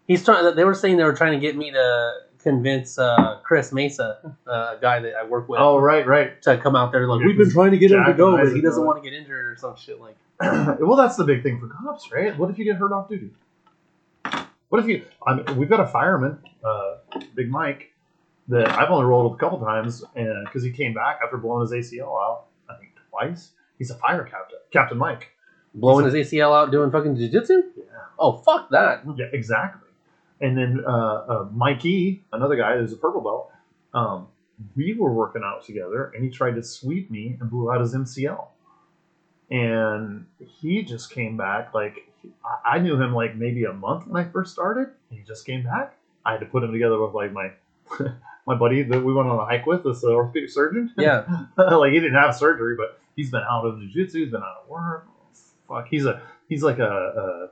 He's 0.08 0.24
trying. 0.24 0.56
They 0.56 0.64
were 0.66 0.74
saying 0.76 0.98
they 0.98 1.04
were 1.04 1.14
trying 1.16 1.34
to 1.34 1.40
get 1.40 1.56
me 1.58 1.72
to 1.72 2.12
convince 2.40 3.00
uh, 3.00 3.40
Chris 3.44 3.72
Mesa, 3.74 4.20
uh, 4.48 4.76
a 4.78 4.78
guy 4.80 5.00
that 5.00 5.16
I 5.16 5.26
work 5.26 5.50
with, 5.50 5.60
Oh, 5.60 5.80
right, 5.80 6.06
right. 6.06 6.40
to 6.44 6.58
come 6.58 6.76
out 6.76 6.92
there. 6.92 7.08
Like, 7.08 7.22
Yeah, 7.22 7.28
we've 7.28 7.38
been 7.38 7.50
trying 7.50 7.72
to 7.72 7.78
get 7.80 7.90
him 7.92 8.04
to 8.06 8.14
go, 8.14 8.38
but 8.38 8.54
he 8.54 8.62
doesn't 8.62 8.86
want 8.86 9.04
to 9.04 9.10
get 9.10 9.18
injured 9.18 9.46
or 9.54 9.56
some 9.58 9.76
shit. 9.76 10.00
Like, 10.00 10.16
well, 10.80 10.96
that's 10.96 11.16
the 11.16 11.24
big 11.24 11.42
thing 11.42 11.60
for 11.60 11.68
cops, 11.68 12.12
right? 12.12 12.38
What 12.38 12.52
if 12.52 12.60
you 12.60 12.66
get 12.66 12.76
hurt 12.76 12.92
off 12.92 13.10
duty? 13.10 13.32
What 14.70 14.80
if 14.84 14.88
you? 14.88 15.06
I 15.26 15.36
mean, 15.36 15.58
we've 15.58 15.70
got 15.70 15.80
a 15.80 15.88
fireman, 15.88 16.40
uh, 16.64 16.96
Big 17.36 17.50
Mike, 17.50 17.92
that 18.50 18.68
I've 18.70 18.90
only 18.90 19.06
rolled 19.06 19.32
with 19.32 19.40
a 19.40 19.44
couple 19.44 19.60
times, 19.60 20.04
and 20.16 20.46
because 20.46 20.64
he 20.64 20.72
came 20.72 20.94
back 20.94 21.20
after 21.24 21.38
blowing 21.38 21.62
his 21.62 21.72
ACL 21.72 22.16
out, 22.22 22.46
I 22.70 22.76
think 22.78 22.92
twice. 23.10 23.52
He's 23.78 23.92
a 23.92 23.96
fire 23.96 24.24
captain, 24.24 24.60
Captain 24.72 24.98
Mike. 24.98 25.32
blowing 25.74 26.06
his 26.06 26.14
ACL 26.14 26.54
out 26.56 26.72
doing 26.72 26.92
fucking 26.92 27.16
jujitsu. 27.18 27.64
Yeah, 27.78 27.84
Oh 28.18 28.34
fuck 28.34 28.70
that. 28.72 29.04
yeah, 29.18 29.26
exactly. 29.34 29.90
And 30.42 30.58
then 30.58 30.84
uh, 30.88 30.92
uh, 30.92 31.48
Mikey, 31.54 32.24
another 32.34 32.56
guy 32.56 32.78
who's 32.78 32.94
a 32.94 32.98
purple 32.98 33.22
belt, 33.22 33.52
um, 33.94 34.28
we 34.76 34.94
were 34.94 35.12
working 35.14 35.42
out 35.44 35.64
together, 35.66 36.12
and 36.16 36.24
he 36.24 36.30
tried 36.30 36.56
to 36.56 36.64
sweep 36.64 37.10
me 37.12 37.38
and 37.40 37.50
blew 37.50 37.72
out 37.72 37.82
his 37.82 37.94
MCL. 37.96 38.48
And 39.52 40.26
he 40.40 40.82
just 40.84 41.12
came 41.12 41.38
back 41.38 41.74
like 41.74 42.10
I- 42.66 42.80
knew 42.80 43.00
him 43.00 43.14
like 43.14 43.36
maybe 43.36 43.66
a 43.66 43.74
month 43.74 44.08
when 44.08 44.26
I 44.26 44.28
first 44.30 44.52
started. 44.54 44.90
And 45.10 45.20
he 45.20 45.26
just 45.26 45.46
came 45.46 45.64
back. 45.64 45.96
I 46.26 46.32
had 46.32 46.40
to 46.40 46.46
put 46.48 46.64
him 46.64 46.72
together 46.72 47.00
with 47.04 47.14
like 47.14 47.32
my 47.32 47.52
my 48.48 48.56
buddy 48.56 48.82
that 48.84 49.04
we 49.04 49.14
went 49.14 49.30
on 49.30 49.38
a 49.40 49.46
hike 49.46 49.66
with, 49.68 49.84
this 49.84 50.04
orthopedic 50.04 50.50
surgeon. 50.50 50.92
Yeah. 50.98 51.26
like 51.58 51.94
he 51.94 52.00
didn't 52.00 52.16
have 52.20 52.36
surgery, 52.36 52.76
but 52.76 53.00
he's 53.16 53.32
been 53.32 53.44
out 53.50 53.66
of 53.66 53.80
jiu-jitsu. 53.80 54.24
He's 54.24 54.32
been 54.32 54.42
out 54.42 54.64
of 54.64 54.70
work. 54.70 55.08
Fuck, 55.68 55.88
he's 55.90 56.06
a 56.06 56.22
he's 56.48 56.64
like 56.64 56.80
a, 56.80 56.84
a 56.84 57.50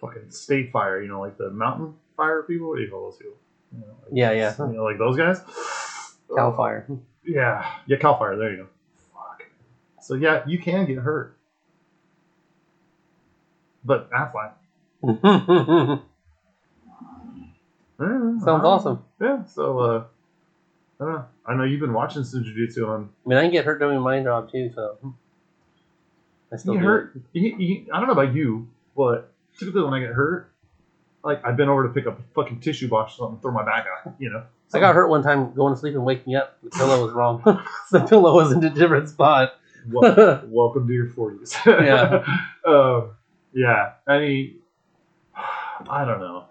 fucking 0.00 0.30
state 0.30 0.72
fire. 0.72 1.00
You 1.00 1.08
know, 1.08 1.20
like 1.20 1.38
the 1.38 1.50
mountain 1.50 1.94
fire 2.16 2.42
people. 2.42 2.68
What 2.68 2.76
do 2.76 2.82
you 2.82 2.90
call 2.90 3.10
those 3.10 3.18
people? 3.18 3.36
You 3.72 3.80
know, 3.80 3.86
like, 4.02 4.10
Yeah, 4.12 4.32
yeah. 4.32 4.54
You 4.58 4.76
know, 4.76 4.84
like 4.84 4.98
those 4.98 5.16
guys. 5.16 5.40
Cal 6.34 6.56
fire. 6.56 6.86
Yeah, 7.24 7.64
yeah, 7.86 7.96
Cal 7.98 8.18
Fire. 8.18 8.36
There 8.36 8.50
you 8.50 8.56
go. 8.58 8.66
Fuck. 9.12 9.44
So 10.00 10.14
yeah, 10.14 10.42
you 10.46 10.58
can 10.58 10.86
get 10.86 10.98
hurt, 10.98 11.36
but 13.84 14.10
Aflac. 14.10 14.52
Sounds 17.98 18.44
Sounds 18.44 18.64
awesome. 18.64 19.04
Yeah. 19.20 19.44
So 19.44 19.78
uh, 19.78 20.04
I 21.00 21.04
don't 21.04 21.12
know. 21.14 21.24
I 21.46 21.54
know 21.54 21.64
you've 21.64 21.80
been 21.80 21.94
watching 21.94 22.24
some 22.24 22.44
jiu-jitsu 22.44 22.86
on. 22.86 23.08
I 23.24 23.28
mean, 23.28 23.38
I 23.38 23.42
can 23.42 23.50
get 23.50 23.64
hurt 23.64 23.78
doing 23.78 23.98
my 24.00 24.22
job 24.22 24.52
too, 24.52 24.70
so 24.74 24.98
I 26.52 26.56
still 26.56 26.74
You 26.74 26.80
hurt. 26.80 27.16
You, 27.32 27.56
you, 27.56 27.86
I 27.92 27.98
don't 27.98 28.06
know 28.06 28.12
about 28.12 28.34
you, 28.34 28.68
but 28.96 29.32
typically 29.58 29.82
when 29.82 29.94
I 29.94 30.00
get 30.00 30.10
hurt, 30.10 30.52
like 31.24 31.44
I 31.44 31.52
bend 31.52 31.70
over 31.70 31.86
to 31.86 31.92
pick 31.92 32.06
up 32.06 32.18
a 32.18 32.22
fucking 32.34 32.60
tissue 32.60 32.88
box 32.88 33.14
or 33.14 33.16
something, 33.24 33.40
throw 33.40 33.52
my 33.52 33.64
back 33.64 33.86
out. 33.86 34.14
You 34.18 34.30
know. 34.30 34.38
it. 34.38 34.44
I 34.74 34.80
got 34.80 34.94
hurt 34.94 35.08
one 35.08 35.22
time 35.22 35.54
going 35.54 35.74
to 35.74 35.80
sleep 35.80 35.94
and 35.94 36.04
waking 36.04 36.36
up. 36.36 36.58
The 36.62 36.70
pillow 36.70 37.04
was 37.04 37.12
wrong. 37.12 37.42
the 37.90 38.00
pillow 38.00 38.34
was 38.34 38.52
in 38.52 38.62
a 38.62 38.70
different 38.70 39.08
spot. 39.08 39.54
Wel- 39.88 40.42
welcome 40.48 40.86
to 40.86 40.92
your 40.92 41.08
forties. 41.08 41.56
Yeah. 41.66 42.24
um, 42.66 43.12
yeah. 43.54 43.92
I 44.06 44.18
mean, 44.18 44.58
I 45.88 46.04
don't 46.04 46.20
know. 46.20 46.44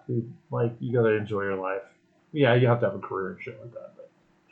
Like 0.49 0.73
you 0.79 0.91
gotta 0.91 1.13
enjoy 1.13 1.43
your 1.43 1.55
life. 1.55 1.83
Yeah, 2.31 2.55
you 2.55 2.67
have 2.67 2.79
to 2.81 2.87
have 2.87 2.95
a 2.95 2.99
career 2.99 3.33
and 3.33 3.43
shit 3.43 3.59
like 3.61 3.73
that. 3.73 3.98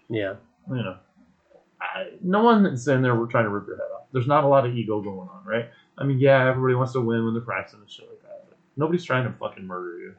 Yeah. 0.10 0.36
you 0.70 0.76
know, 0.76 0.97
I, 1.82 2.10
no 2.22 2.43
one 2.43 2.66
is 2.66 2.88
in 2.88 3.01
there 3.01 3.16
trying 3.26 3.45
to 3.45 3.49
rip 3.49 3.68
your 3.68 3.78
head 3.78 3.88
off. 3.95 4.03
There's 4.12 4.28
not 4.28 4.43
a 4.43 4.47
lot 4.47 4.66
of 4.66 4.76
ego 4.76 5.01
going 5.01 5.30
on, 5.30 5.43
right? 5.45 5.70
I 5.97 6.03
mean, 6.03 6.20
yeah, 6.20 6.47
everybody 6.47 6.76
wants 6.76 6.93
to 6.93 7.01
win 7.01 7.26
when 7.26 7.34
they're 7.34 7.41
practicing 7.41 7.82
and 7.82 7.89
shit 7.89 8.08
like 8.10 8.22
that. 8.22 8.45
But 8.49 8.58
nobody's 8.78 9.03
trying 9.03 9.26
to 9.26 9.38
fucking 9.38 9.66
murder 9.66 9.99
you. 9.99 10.16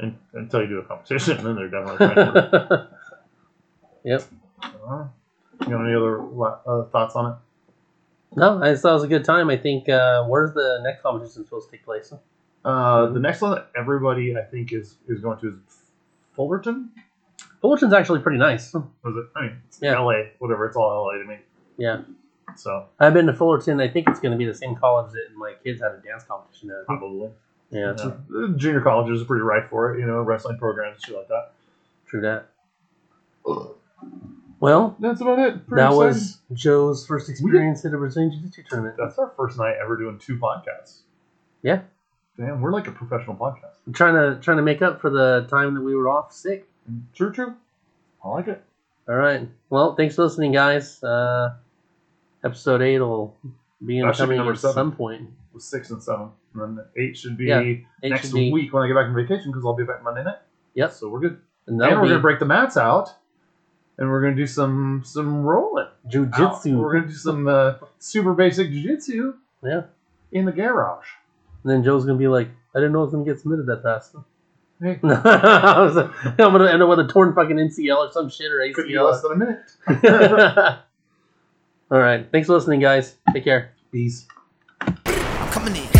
And, 0.00 0.16
until 0.32 0.62
you 0.62 0.68
do 0.68 0.78
a 0.78 0.84
competition, 0.84 1.36
then 1.44 1.56
they're 1.56 1.68
definitely 1.68 2.06
trying 2.06 2.34
to. 2.34 2.88
yep. 4.04 4.24
Uh, 4.62 5.04
you 5.60 5.68
got 5.68 5.84
any 5.84 5.94
other 5.94 6.20
uh, 6.66 6.84
thoughts 6.84 7.14
on 7.14 7.32
it? 7.32 7.38
No, 8.36 8.62
I 8.62 8.70
just 8.70 8.82
thought 8.82 8.90
it 8.90 8.94
was 8.94 9.04
a 9.04 9.08
good 9.08 9.24
time. 9.24 9.48
I 9.50 9.56
think 9.56 9.88
uh, 9.88 10.24
where's 10.24 10.52
the 10.52 10.80
next 10.82 11.02
competition 11.02 11.44
supposed 11.44 11.70
to 11.70 11.76
take 11.76 11.84
place? 11.84 12.12
Uh, 12.64 13.06
the 13.06 13.20
next 13.20 13.40
one 13.40 13.52
that 13.52 13.70
everybody 13.76 14.36
I 14.36 14.42
think 14.42 14.72
is 14.72 14.96
is 15.08 15.20
going 15.20 15.38
to 15.40 15.48
is 15.48 15.78
Fullerton. 16.34 16.90
Fullerton's 17.60 17.92
actually 17.92 18.20
pretty 18.20 18.38
nice. 18.38 18.72
Was 18.74 18.84
it? 19.16 19.26
I 19.36 19.42
mean, 19.42 19.56
it's 19.66 19.78
Yeah. 19.82 19.96
L.A. 19.96 20.32
Whatever. 20.38 20.66
It's 20.66 20.76
all 20.76 21.10
L.A. 21.10 21.18
to 21.22 21.28
me. 21.28 21.38
Yeah. 21.76 22.02
So 22.56 22.86
I've 22.98 23.12
been 23.14 23.26
to 23.26 23.34
Fullerton. 23.34 23.80
I 23.80 23.88
think 23.88 24.08
it's 24.08 24.20
going 24.20 24.32
to 24.32 24.38
be 24.38 24.44
the 24.46 24.54
same 24.54 24.74
college 24.76 25.12
that 25.12 25.26
my 25.36 25.52
kids 25.62 25.80
had 25.82 25.92
a 25.92 25.98
dance 25.98 26.24
competition 26.24 26.70
at. 26.70 26.86
probably. 26.86 27.30
Yeah, 27.70 27.92
the 27.92 28.54
junior 28.56 28.80
colleges 28.80 29.20
are 29.20 29.24
pretty 29.26 29.42
ripe 29.42 29.68
for 29.68 29.94
it. 29.94 30.00
You 30.00 30.06
know, 30.06 30.22
wrestling 30.22 30.56
programs 30.58 30.96
and 30.96 31.04
shit 31.04 31.16
like 31.16 31.28
that. 31.28 31.50
true 32.06 32.22
that. 32.22 32.46
Well, 34.60 34.96
That's 34.98 35.20
about 35.20 35.38
it. 35.38 35.66
Pretty 35.66 35.80
that 35.82 35.88
exciting. 35.90 35.96
was 35.98 36.38
Joe's 36.52 37.06
first 37.06 37.28
experience 37.28 37.84
at 37.84 37.94
a 37.94 37.98
Brazilian 37.98 38.32
Jiu 38.32 38.40
Jitsu 38.42 38.62
tournament. 38.68 38.96
That's 38.98 39.18
our 39.18 39.32
first 39.36 39.58
night 39.58 39.74
ever 39.82 39.96
doing 39.96 40.18
two 40.18 40.36
podcasts. 40.38 41.02
Yeah. 41.62 41.82
Damn, 42.36 42.60
we're 42.60 42.72
like 42.72 42.86
a 42.86 42.92
professional 42.92 43.36
podcast. 43.36 43.76
I'm 43.86 43.92
trying 43.92 44.14
to 44.14 44.40
trying 44.40 44.56
to 44.58 44.62
make 44.62 44.80
up 44.82 45.00
for 45.00 45.10
the 45.10 45.46
time 45.50 45.74
that 45.74 45.82
we 45.82 45.94
were 45.94 46.08
off 46.08 46.32
sick. 46.32 46.68
True, 47.14 47.32
true. 47.32 47.54
I 48.24 48.28
like 48.28 48.48
it. 48.48 48.62
All 49.08 49.14
right. 49.14 49.48
Well, 49.70 49.94
thanks 49.94 50.14
for 50.16 50.24
listening, 50.24 50.52
guys. 50.52 51.02
Uh, 51.02 51.54
episode 52.44 52.82
eight 52.82 52.98
will 53.00 53.34
be 53.84 54.00
That 54.00 54.14
should 54.16 54.28
be 54.28 54.34
incoming 54.34 54.36
number 54.38 54.52
at 54.52 54.58
seven. 54.58 54.74
some 54.74 54.92
point. 54.92 55.30
With 55.52 55.62
six 55.62 55.90
and 55.90 56.02
seven, 56.02 56.28
and 56.54 56.78
then 56.78 56.84
eight 56.96 57.16
should 57.16 57.36
be 57.36 57.46
Yeah, 57.46 57.60
Eight 57.60 57.84
next 58.02 58.26
should 58.28 58.34
be, 58.34 58.52
week 58.52 58.72
when 58.72 58.84
I 58.84 58.86
get 58.86 58.94
back 58.94 59.06
from 59.06 59.14
vacation 59.14 59.50
because 59.50 59.64
I'll 59.64 59.74
be 59.76 59.84
back 59.84 60.02
Monday 60.02 60.24
night. 60.24 60.38
Yep. 60.74 60.92
So 60.92 61.08
we're 61.08 61.20
good. 61.20 61.40
and 61.66 61.80
And 61.80 61.96
we're 61.96 62.02
be 62.02 62.08
gonna 62.10 62.20
break 62.20 62.38
the 62.38 62.44
mats 62.44 62.76
out, 62.76 63.10
and 63.96 64.08
we're 64.10 64.20
gonna 64.20 64.34
do 64.36 64.46
some 64.46 65.02
some 65.04 65.42
rolling. 65.42 65.86
jujitsu. 66.08 66.78
We're 66.78 66.92
gonna 66.94 67.08
do 67.08 67.14
some 67.14 67.48
uh, 67.48 67.74
super 67.98 68.34
basic 68.34 68.70
jiu-jitsu 68.70 69.34
Yeah. 69.62 69.82
in 70.32 70.44
the 70.44 70.52
garage. 70.52 71.06
And 71.64 71.72
then 71.72 71.82
Joe's 71.82 72.04
gonna 72.04 72.18
be 72.18 72.28
like, 72.28 72.48
I 72.74 72.78
didn't 72.78 72.92
know 72.92 73.00
it 73.02 73.06
was 73.06 73.12
gonna 73.14 73.24
get 73.24 73.40
submitted 73.40 73.66
that 73.66 73.82
fast. 73.82 74.14
Hey, 74.80 75.00
I 75.02 75.82
was 75.82 75.96
like, 75.96 76.10
I'm 76.24 76.52
gonna 76.52 76.70
end 76.70 76.82
up 76.82 76.88
with 76.88 77.00
a 77.00 77.08
torn 77.08 77.34
fucking 77.34 77.56
MCL 77.56 77.96
or 77.96 78.12
some 78.12 78.30
shit 78.30 78.52
or 78.52 78.58
ACL. 78.58 78.74
could 78.74 78.86
be 78.86 78.98
less 78.98 79.22
than 79.22 79.32
a 79.32 79.36
minute. 79.36 79.60
All 81.90 81.98
right. 81.98 82.30
Thanks 82.30 82.46
for 82.46 82.54
listening, 82.54 82.80
guys. 82.80 83.16
Take 83.32 83.44
care. 83.44 83.72
Peace. 83.90 84.26
I'm 84.80 84.96
coming 85.50 85.74
in. 85.74 85.97